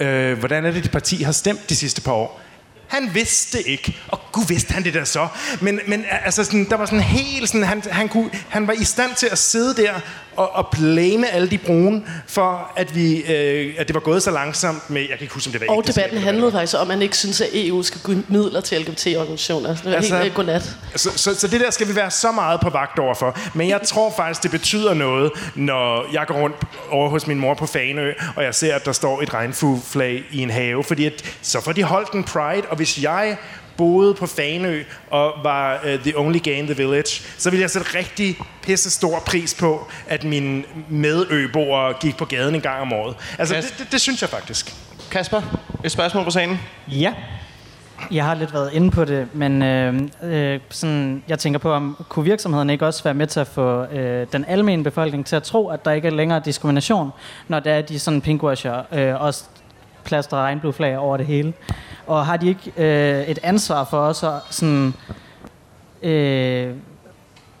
øh, 0.00 0.38
hvordan 0.38 0.64
er 0.64 0.70
det, 0.70 0.84
dit 0.84 0.92
parti 0.92 1.22
har 1.22 1.32
stemt 1.32 1.68
de 1.68 1.76
sidste 1.76 2.00
par 2.00 2.12
år? 2.12 2.40
Han 2.88 3.14
vidste 3.14 3.68
ikke. 3.68 3.96
Og 4.08 4.20
gud 4.34 4.44
vidste 4.48 4.72
han 4.72 4.84
det 4.84 4.94
der 4.94 5.04
så. 5.04 5.28
Men, 5.60 5.80
men 5.86 6.04
altså, 6.24 6.44
sådan, 6.44 6.66
der 6.70 6.76
var 6.76 6.86
sådan 6.86 7.00
helt 7.00 7.48
sådan, 7.48 7.62
han, 7.62 7.82
han, 7.90 8.08
kunne, 8.08 8.30
han 8.48 8.66
var 8.66 8.72
i 8.72 8.84
stand 8.84 9.14
til 9.14 9.28
at 9.32 9.38
sidde 9.38 9.82
der 9.82 9.92
og, 10.36 10.54
og 10.54 10.68
blame 10.72 11.28
alle 11.28 11.50
de 11.50 11.58
brune 11.58 12.02
for, 12.26 12.72
at, 12.76 12.94
vi, 12.94 13.16
øh, 13.16 13.74
at 13.78 13.88
det 13.88 13.94
var 13.94 14.00
gået 14.00 14.22
så 14.22 14.30
langsomt 14.30 14.90
med, 14.90 15.00
jeg 15.00 15.08
kan 15.08 15.20
ikke 15.20 15.34
huske, 15.34 15.48
om 15.48 15.52
det 15.52 15.60
var 15.60 15.74
Og 15.74 15.86
debatten 15.86 16.18
handlede 16.18 16.52
faktisk 16.52 16.74
om, 16.74 16.80
at 16.80 16.88
man 16.88 17.02
ikke 17.02 17.16
synes, 17.16 17.40
at 17.40 17.48
EU 17.52 17.82
skal 17.82 18.00
give 18.06 18.24
midler 18.28 18.60
til 18.60 18.80
LGBT-organisationer. 18.80 19.68
Det 19.68 19.84
var 19.84 19.92
altså, 19.92 20.18
helt 20.18 20.34
godnat. 20.34 20.76
Så, 20.96 21.10
så, 21.16 21.34
så 21.34 21.48
det 21.48 21.60
der 21.60 21.70
skal 21.70 21.88
vi 21.88 21.96
være 21.96 22.10
så 22.10 22.32
meget 22.32 22.60
på 22.60 22.70
vagt 22.70 22.98
overfor. 22.98 23.38
Men 23.54 23.68
jeg 23.68 23.80
tror 23.82 24.12
faktisk, 24.16 24.42
det 24.42 24.50
betyder 24.50 24.94
noget, 24.94 25.32
når 25.54 26.12
jeg 26.12 26.26
går 26.26 26.34
rundt 26.34 26.56
over 26.90 27.08
hos 27.08 27.26
min 27.26 27.38
mor 27.38 27.54
på 27.54 27.66
Faneø, 27.66 28.12
og 28.36 28.44
jeg 28.44 28.54
ser, 28.54 28.74
at 28.74 28.84
der 28.84 28.92
står 28.92 29.22
et 29.22 29.34
regnfueflag 29.34 30.24
i 30.32 30.38
en 30.38 30.50
have, 30.50 30.84
fordi 30.84 31.06
at, 31.06 31.36
så 31.42 31.60
får 31.60 31.72
de 31.72 31.82
holdt 31.82 32.12
en 32.12 32.24
pride, 32.24 32.62
og 32.68 32.76
hvis 32.76 33.02
jeg 33.02 33.36
boede 33.76 34.14
på 34.14 34.26
Fanø 34.26 34.82
og 35.10 35.32
var 35.42 35.80
uh, 35.84 36.00
the 36.00 36.18
only 36.18 36.38
gay 36.38 36.56
in 36.56 36.66
the 36.66 36.76
village, 36.76 37.22
så 37.38 37.50
ville 37.50 37.62
jeg 37.62 37.70
sætte 37.70 37.98
rigtig 37.98 38.36
pisse 38.62 38.90
stor 38.90 39.22
pris 39.26 39.54
på, 39.54 39.86
at 40.06 40.24
mine 40.24 40.64
medøboere 40.88 41.92
gik 42.00 42.16
på 42.16 42.24
gaden 42.24 42.54
en 42.54 42.60
gang 42.60 42.80
om 42.80 42.92
året. 42.92 43.16
Altså, 43.38 43.54
det, 43.54 43.74
det, 43.78 43.92
det 43.92 44.00
synes 44.00 44.22
jeg 44.22 44.30
faktisk. 44.30 44.74
Kasper, 45.10 45.42
et 45.84 45.90
spørgsmål 45.90 46.24
på 46.24 46.30
sagen? 46.30 46.60
Ja. 46.88 47.14
Jeg 48.10 48.24
har 48.24 48.34
lidt 48.34 48.54
været 48.54 48.72
inde 48.72 48.90
på 48.90 49.04
det, 49.04 49.28
men 49.32 49.62
øh, 49.62 50.00
øh, 50.22 50.60
sådan, 50.70 51.22
jeg 51.28 51.38
tænker 51.38 51.58
på, 51.58 51.72
om 51.72 52.04
kunne 52.08 52.24
virksomheden 52.24 52.70
ikke 52.70 52.86
også 52.86 53.04
være 53.04 53.14
med 53.14 53.26
til 53.26 53.40
at 53.40 53.46
få 53.46 53.84
øh, 53.84 54.26
den 54.32 54.44
almindelige 54.48 54.84
befolkning 54.84 55.26
til 55.26 55.36
at 55.36 55.42
tro, 55.42 55.68
at 55.68 55.84
der 55.84 55.90
ikke 55.90 56.08
er 56.08 56.12
længere 56.12 56.42
diskrimination, 56.44 57.10
når 57.48 57.60
der 57.60 57.72
er 57.72 57.82
de 57.82 57.98
sådan 57.98 58.20
pinkwasher 58.20 58.82
øh, 58.92 59.20
også 59.22 59.44
plaster 60.04 60.36
regnbueflag 60.36 60.98
over 60.98 61.16
det 61.16 61.26
hele. 61.26 61.52
Og 62.06 62.26
har 62.26 62.36
de 62.36 62.48
ikke 62.48 62.72
øh, 62.76 63.28
et 63.28 63.38
ansvar 63.42 63.84
for 63.84 63.98
os 63.98 64.22
at 64.22 64.32
sådan, 64.50 64.94
øh, 66.02 66.74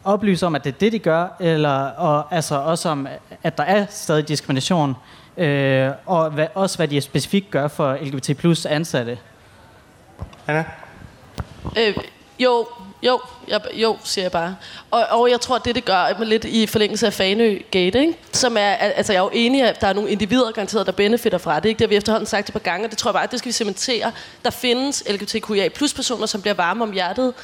oplyse 0.04 0.46
om, 0.46 0.54
at 0.54 0.64
det 0.64 0.74
er 0.74 0.78
det, 0.78 0.92
de 0.92 0.98
gør, 0.98 1.36
eller 1.40 1.90
og, 1.90 2.34
altså 2.34 2.54
også 2.54 2.88
om, 2.88 3.08
at 3.42 3.58
der 3.58 3.64
er 3.64 3.86
stadig 3.90 4.28
diskrimination, 4.28 4.96
øh, 5.36 5.90
og 6.06 6.30
hvad, 6.30 6.46
også 6.54 6.78
hvad 6.78 6.88
de 6.88 7.00
specifikt 7.00 7.50
gør 7.50 7.68
for 7.68 7.98
LGBT 8.02 8.36
plus 8.38 8.66
ansatte? 8.66 9.18
Anna? 10.46 10.64
Øh, 11.78 11.96
jo, 12.38 12.66
jo, 13.04 13.20
jeg, 13.48 13.60
jo, 13.72 13.96
siger 14.04 14.24
jeg 14.24 14.32
bare. 14.32 14.56
Og, 14.90 15.06
og 15.10 15.30
jeg 15.30 15.40
tror, 15.40 15.58
det, 15.58 15.74
det 15.74 15.84
gør, 15.84 16.24
lidt 16.24 16.44
i 16.44 16.66
forlængelse 16.66 17.06
af 17.06 17.12
Fanø 17.12 17.58
Gate, 17.70 18.00
ikke? 18.00 18.14
som 18.32 18.56
er, 18.56 18.70
altså 18.70 19.12
jeg 19.12 19.18
er 19.18 19.22
jo 19.22 19.30
enig, 19.32 19.62
at 19.62 19.80
der 19.80 19.86
er 19.86 19.92
nogle 19.92 20.10
individer 20.10 20.52
garanteret, 20.52 20.86
der 20.86 20.92
benefitter 20.92 21.38
fra 21.38 21.60
det. 21.60 21.68
Ikke? 21.68 21.78
Det 21.78 21.84
har 21.84 21.88
vi 21.88 21.96
efterhånden 21.96 22.26
sagt 22.26 22.48
et 22.48 22.52
par 22.52 22.60
gange, 22.60 22.86
og 22.86 22.90
det 22.90 22.98
tror 22.98 23.08
jeg 23.10 23.14
bare, 23.14 23.24
at 23.24 23.30
det 23.30 23.38
skal 23.38 23.48
vi 23.48 23.52
cementere. 23.52 24.12
Der 24.44 24.50
findes 24.50 25.04
LGBTQIA 25.10 25.68
plus 25.68 25.94
personer, 25.94 26.26
som 26.26 26.40
bliver 26.40 26.54
varme 26.54 26.84
om 26.84 26.92
hjertet, 26.92 27.34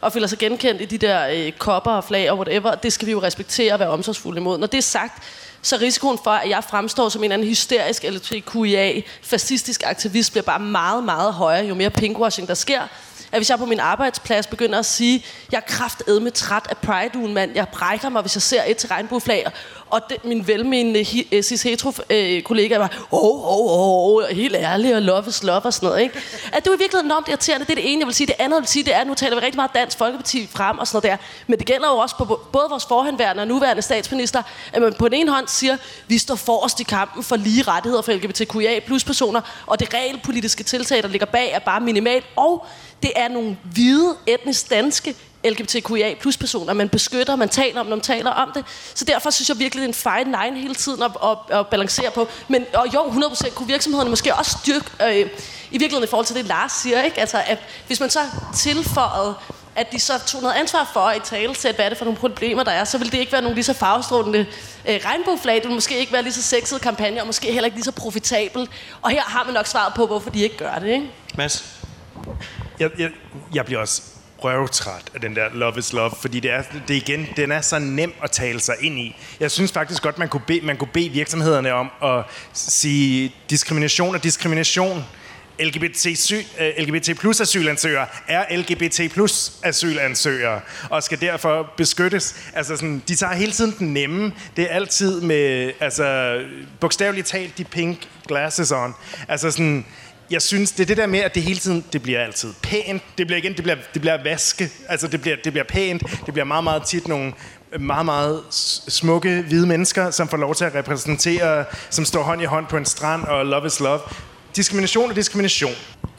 og 0.00 0.12
føler 0.12 0.26
sig 0.26 0.38
genkendt 0.38 0.82
i 0.82 0.84
de 0.84 0.98
der 0.98 1.28
øh, 1.28 1.52
kopper 1.52 1.90
og 1.90 2.04
flag 2.04 2.30
og 2.30 2.38
whatever. 2.38 2.74
Det 2.74 2.92
skal 2.92 3.06
vi 3.06 3.12
jo 3.12 3.22
respektere 3.22 3.72
og 3.72 3.78
være 3.78 3.88
omsorgsfulde 3.88 4.40
imod. 4.40 4.58
Når 4.58 4.66
det 4.66 4.78
er 4.78 4.82
sagt, 4.82 5.22
så 5.62 5.76
risikoen 5.76 6.18
for, 6.24 6.30
at 6.30 6.50
jeg 6.50 6.64
fremstår 6.64 7.08
som 7.08 7.20
en 7.20 7.24
eller 7.24 7.34
anden 7.34 7.48
hysterisk 7.48 8.04
LGBTQIA 8.04 9.00
fascistisk 9.22 9.82
aktivist, 9.86 10.32
bliver 10.32 10.42
bare 10.44 10.60
meget, 10.60 11.04
meget 11.04 11.34
højere, 11.34 11.66
jo 11.66 11.74
mere 11.74 11.90
pinkwashing 11.90 12.48
der 12.48 12.54
sker 12.54 12.80
at 13.32 13.38
hvis 13.38 13.50
jeg 13.50 13.58
på 13.58 13.66
min 13.66 13.80
arbejdsplads 13.80 14.46
begynder 14.46 14.78
at 14.78 14.86
sige, 14.86 15.24
jeg 15.52 15.56
er 15.56 15.72
kraftedme 15.72 16.30
træt 16.30 16.66
af 16.70 16.76
pride 16.76 17.28
mand, 17.28 17.54
jeg 17.54 17.68
brækker 17.68 18.08
mig, 18.08 18.20
hvis 18.22 18.36
jeg 18.36 18.42
ser 18.42 18.62
et 18.66 18.76
til 18.76 18.88
regnbueflag, 18.88 19.46
og 19.90 20.00
det, 20.10 20.24
min 20.24 20.46
velmenende 20.46 21.00
uh, 21.00 21.40
cis-hetero-kollega 21.40 22.74
uh, 22.74 22.80
var, 22.80 23.06
åh, 23.12 23.20
åh, 23.22 23.44
åh, 23.44 24.14
oh, 24.14 24.24
helt 24.24 24.56
ærlig, 24.56 24.96
og 24.96 25.02
love 25.02 25.24
is 25.28 25.42
love 25.42 25.60
og 25.60 25.74
sådan 25.74 25.86
noget, 25.88 26.02
ikke? 26.02 26.20
At 26.54 26.64
det 26.64 26.70
var 26.70 26.76
virkelig 26.76 27.00
enormt 27.00 27.28
irriterende. 27.28 27.66
Det 27.66 27.72
er 27.72 27.74
det 27.74 27.92
ene, 27.92 28.00
jeg 28.00 28.06
vil 28.06 28.14
sige. 28.14 28.26
Det 28.26 28.34
andet, 28.38 28.56
jeg 28.56 28.60
vil 28.60 28.68
sige, 28.68 28.84
det 28.84 28.94
er, 28.94 28.98
at 28.98 29.06
nu 29.06 29.14
taler 29.14 29.36
vi 29.36 29.40
rigtig 29.40 29.56
meget 29.56 29.70
Dansk 29.74 29.98
Folkeparti 29.98 30.46
frem 30.46 30.78
og 30.78 30.86
sådan 30.86 31.08
noget 31.08 31.20
der. 31.20 31.24
Men 31.46 31.58
det 31.58 31.66
gælder 31.66 31.88
jo 31.88 31.96
også 31.96 32.16
på 32.16 32.40
både 32.52 32.66
vores 32.70 32.86
forhenværende 32.86 33.42
og 33.42 33.48
nuværende 33.48 33.82
statsminister, 33.82 34.42
at 34.72 34.82
man 34.82 34.94
på 34.94 35.08
den 35.08 35.14
ene 35.14 35.32
hånd 35.32 35.48
siger, 35.48 35.76
vi 36.08 36.18
står 36.18 36.34
forrest 36.34 36.80
i 36.80 36.82
kampen 36.82 37.22
for 37.22 37.36
lige 37.36 37.62
rettigheder 37.62 38.02
for 38.02 38.12
LGBTQIA 38.12 38.80
plus 38.86 39.04
personer, 39.04 39.40
og 39.66 39.80
det 39.80 39.94
realpolitiske 39.94 40.64
tiltag, 40.64 41.02
der 41.02 41.08
ligger 41.08 41.26
bag, 41.26 41.50
er 41.52 41.58
bare 41.58 41.80
minimalt. 41.80 42.24
Og 42.36 42.66
det 43.02 43.12
er 43.16 43.28
nogle 43.28 43.58
hvide, 43.72 44.16
etnisk 44.26 44.70
danske 44.70 45.14
LGBTQIA 45.44 46.14
plus 46.20 46.36
personer, 46.36 46.72
man 46.72 46.88
beskytter, 46.88 47.36
man 47.36 47.48
taler 47.48 47.80
om, 47.80 47.86
når 47.86 47.96
man 47.96 48.02
taler 48.02 48.30
om 48.30 48.50
det. 48.54 48.64
Så 48.94 49.04
derfor 49.04 49.30
synes 49.30 49.48
jeg 49.48 49.58
virkelig, 49.58 49.82
det 49.82 50.06
er 50.06 50.12
en 50.12 50.24
fine 50.24 50.36
line 50.42 50.60
hele 50.60 50.74
tiden 50.74 51.02
at, 51.02 51.10
at, 51.24 51.58
at 51.58 51.66
balancere 51.66 52.10
på. 52.10 52.28
Men 52.48 52.64
og 52.74 52.94
jo, 52.94 53.00
100% 53.00 53.50
kunne 53.50 53.68
virksomhederne 53.68 54.10
måske 54.10 54.34
også 54.34 54.58
styrke, 54.62 54.86
øh, 55.02 55.16
i 55.16 55.78
virkeligheden 55.78 56.04
i 56.04 56.06
forhold 56.06 56.26
til 56.26 56.36
det, 56.36 56.44
Lars 56.44 56.72
siger, 56.72 57.02
ikke? 57.02 57.20
Altså, 57.20 57.42
at 57.46 57.58
hvis 57.86 58.00
man 58.00 58.10
så 58.10 58.20
tilføjede 58.56 59.34
at 59.76 59.92
de 59.92 60.00
så 60.00 60.12
tog 60.26 60.42
noget 60.42 60.54
ansvar 60.54 60.90
for 60.92 61.10
i 61.10 61.20
tale 61.24 61.54
til, 61.54 61.74
hvad 61.74 61.84
er 61.84 61.88
det 61.88 61.98
for 61.98 62.04
nogle 62.04 62.18
problemer, 62.18 62.62
der 62.62 62.70
er, 62.70 62.84
så 62.84 62.98
vil 62.98 63.12
det 63.12 63.18
ikke 63.18 63.32
være 63.32 63.42
nogle 63.42 63.54
lige 63.54 63.64
så 63.64 63.72
farvestrålende 63.72 64.46
øh, 64.88 65.00
regnbueflag. 65.04 65.54
Det 65.54 65.64
vil 65.64 65.74
måske 65.74 65.98
ikke 65.98 66.12
være 66.12 66.22
lige 66.22 66.32
så 66.32 66.42
sexet 66.42 66.80
kampagne, 66.80 67.20
og 67.20 67.26
måske 67.26 67.52
heller 67.52 67.64
ikke 67.64 67.76
lige 67.76 67.84
så 67.84 67.92
profitabel. 67.92 68.68
Og 69.02 69.10
her 69.10 69.22
har 69.22 69.44
man 69.44 69.54
nok 69.54 69.66
svaret 69.66 69.94
på, 69.94 70.06
hvorfor 70.06 70.30
de 70.30 70.42
ikke 70.42 70.56
gør 70.56 70.78
det, 70.78 70.88
ikke? 70.88 71.10
Mads? 71.36 71.64
Jeg, 72.80 72.90
jeg, 72.98 73.10
jeg 73.54 73.64
bliver 73.64 73.80
også 73.80 74.02
røvtræt 74.44 75.10
af 75.14 75.20
den 75.20 75.36
der 75.36 75.48
love 75.52 75.78
is 75.78 75.92
love, 75.92 76.10
fordi 76.20 76.40
det 76.40 76.50
er, 76.50 76.62
det 76.88 76.94
igen, 76.94 77.28
den 77.36 77.52
er 77.52 77.60
så 77.60 77.78
nem 77.78 78.12
at 78.22 78.30
tale 78.30 78.60
sig 78.60 78.74
ind 78.80 78.98
i. 78.98 79.16
Jeg 79.40 79.50
synes 79.50 79.72
faktisk 79.72 80.02
godt, 80.02 80.18
man 80.18 80.28
kunne 80.28 80.42
bede, 80.46 80.60
man 80.60 80.76
kunne 80.76 80.90
bede 80.92 81.08
virksomhederne 81.08 81.72
om 81.72 81.90
at 82.02 82.24
sige 82.52 83.34
diskrimination 83.50 84.14
og 84.14 84.24
diskrimination. 84.24 85.04
LGBT, 85.60 86.06
øh, 86.60 86.72
LGBT 86.78 87.18
plus 87.20 87.40
asylansøgere 87.40 88.06
er 88.28 88.56
LGBT 88.56 89.12
plus 89.12 89.52
asylansøgere 89.62 90.60
og 90.90 91.02
skal 91.02 91.20
derfor 91.20 91.72
beskyttes. 91.76 92.50
Altså 92.54 92.76
sådan, 92.76 93.02
de 93.08 93.14
tager 93.14 93.34
hele 93.34 93.52
tiden 93.52 93.74
den 93.78 93.92
nemme. 93.92 94.32
Det 94.56 94.64
er 94.64 94.74
altid 94.74 95.20
med, 95.20 95.72
altså 95.80 96.38
bogstaveligt 96.80 97.26
talt, 97.26 97.58
de 97.58 97.64
pink 97.64 98.08
glasses 98.28 98.72
on. 98.72 98.94
Altså 99.28 99.50
sådan, 99.50 99.84
jeg 100.30 100.42
synes, 100.42 100.72
det 100.72 100.82
er 100.82 100.86
det 100.86 100.96
der 100.96 101.06
med, 101.06 101.18
at 101.18 101.34
det 101.34 101.42
hele 101.42 101.58
tiden, 101.58 101.84
det 101.92 102.02
bliver 102.02 102.20
altid 102.20 102.54
pænt. 102.62 103.02
Det 103.18 103.26
bliver 103.26 103.38
igen, 103.38 103.52
det 103.54 103.62
bliver, 103.62 103.76
det 103.94 104.00
bliver 104.00 104.22
vaske. 104.22 104.70
Altså, 104.88 105.08
det 105.08 105.20
bliver, 105.20 105.36
det 105.44 105.52
bliver 105.52 105.64
pænt. 105.64 106.02
Det 106.26 106.34
bliver 106.34 106.44
meget, 106.44 106.64
meget 106.64 106.82
tit 106.82 107.08
nogle 107.08 107.32
øh, 107.72 107.80
meget, 107.80 108.04
meget 108.04 108.42
smukke 108.88 109.44
hvide 109.48 109.66
mennesker, 109.66 110.10
som 110.10 110.28
får 110.28 110.36
lov 110.36 110.54
til 110.54 110.64
at 110.64 110.74
repræsentere, 110.74 111.64
som 111.90 112.04
står 112.04 112.22
hånd 112.22 112.42
i 112.42 112.44
hånd 112.44 112.66
på 112.66 112.76
en 112.76 112.84
strand 112.84 113.24
og 113.24 113.46
love 113.46 113.66
is 113.66 113.80
love. 113.80 114.00
Diskrimination 114.56 115.10
er 115.10 115.14
diskrimination. 115.14 115.72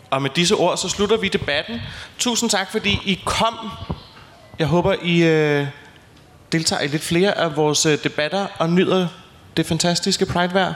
Og 0.09 0.21
med 0.21 0.29
disse 0.35 0.55
ord, 0.55 0.77
så 0.77 0.89
slutter 0.89 1.17
vi 1.17 1.27
debatten. 1.27 1.79
Tusind 2.19 2.49
tak, 2.49 2.71
fordi 2.71 2.99
I 3.05 3.19
kom. 3.25 3.69
Jeg 4.59 4.67
håber, 4.67 4.95
I 5.03 5.23
øh, 5.23 5.67
deltager 6.51 6.81
i 6.81 6.87
lidt 6.87 7.03
flere 7.03 7.37
af 7.37 7.55
vores 7.55 7.85
øh, 7.85 8.03
debatter 8.03 8.47
og 8.57 8.69
nyder 8.69 9.07
det 9.57 9.65
fantastiske 9.65 10.25
Pride-vejr. 10.25 10.73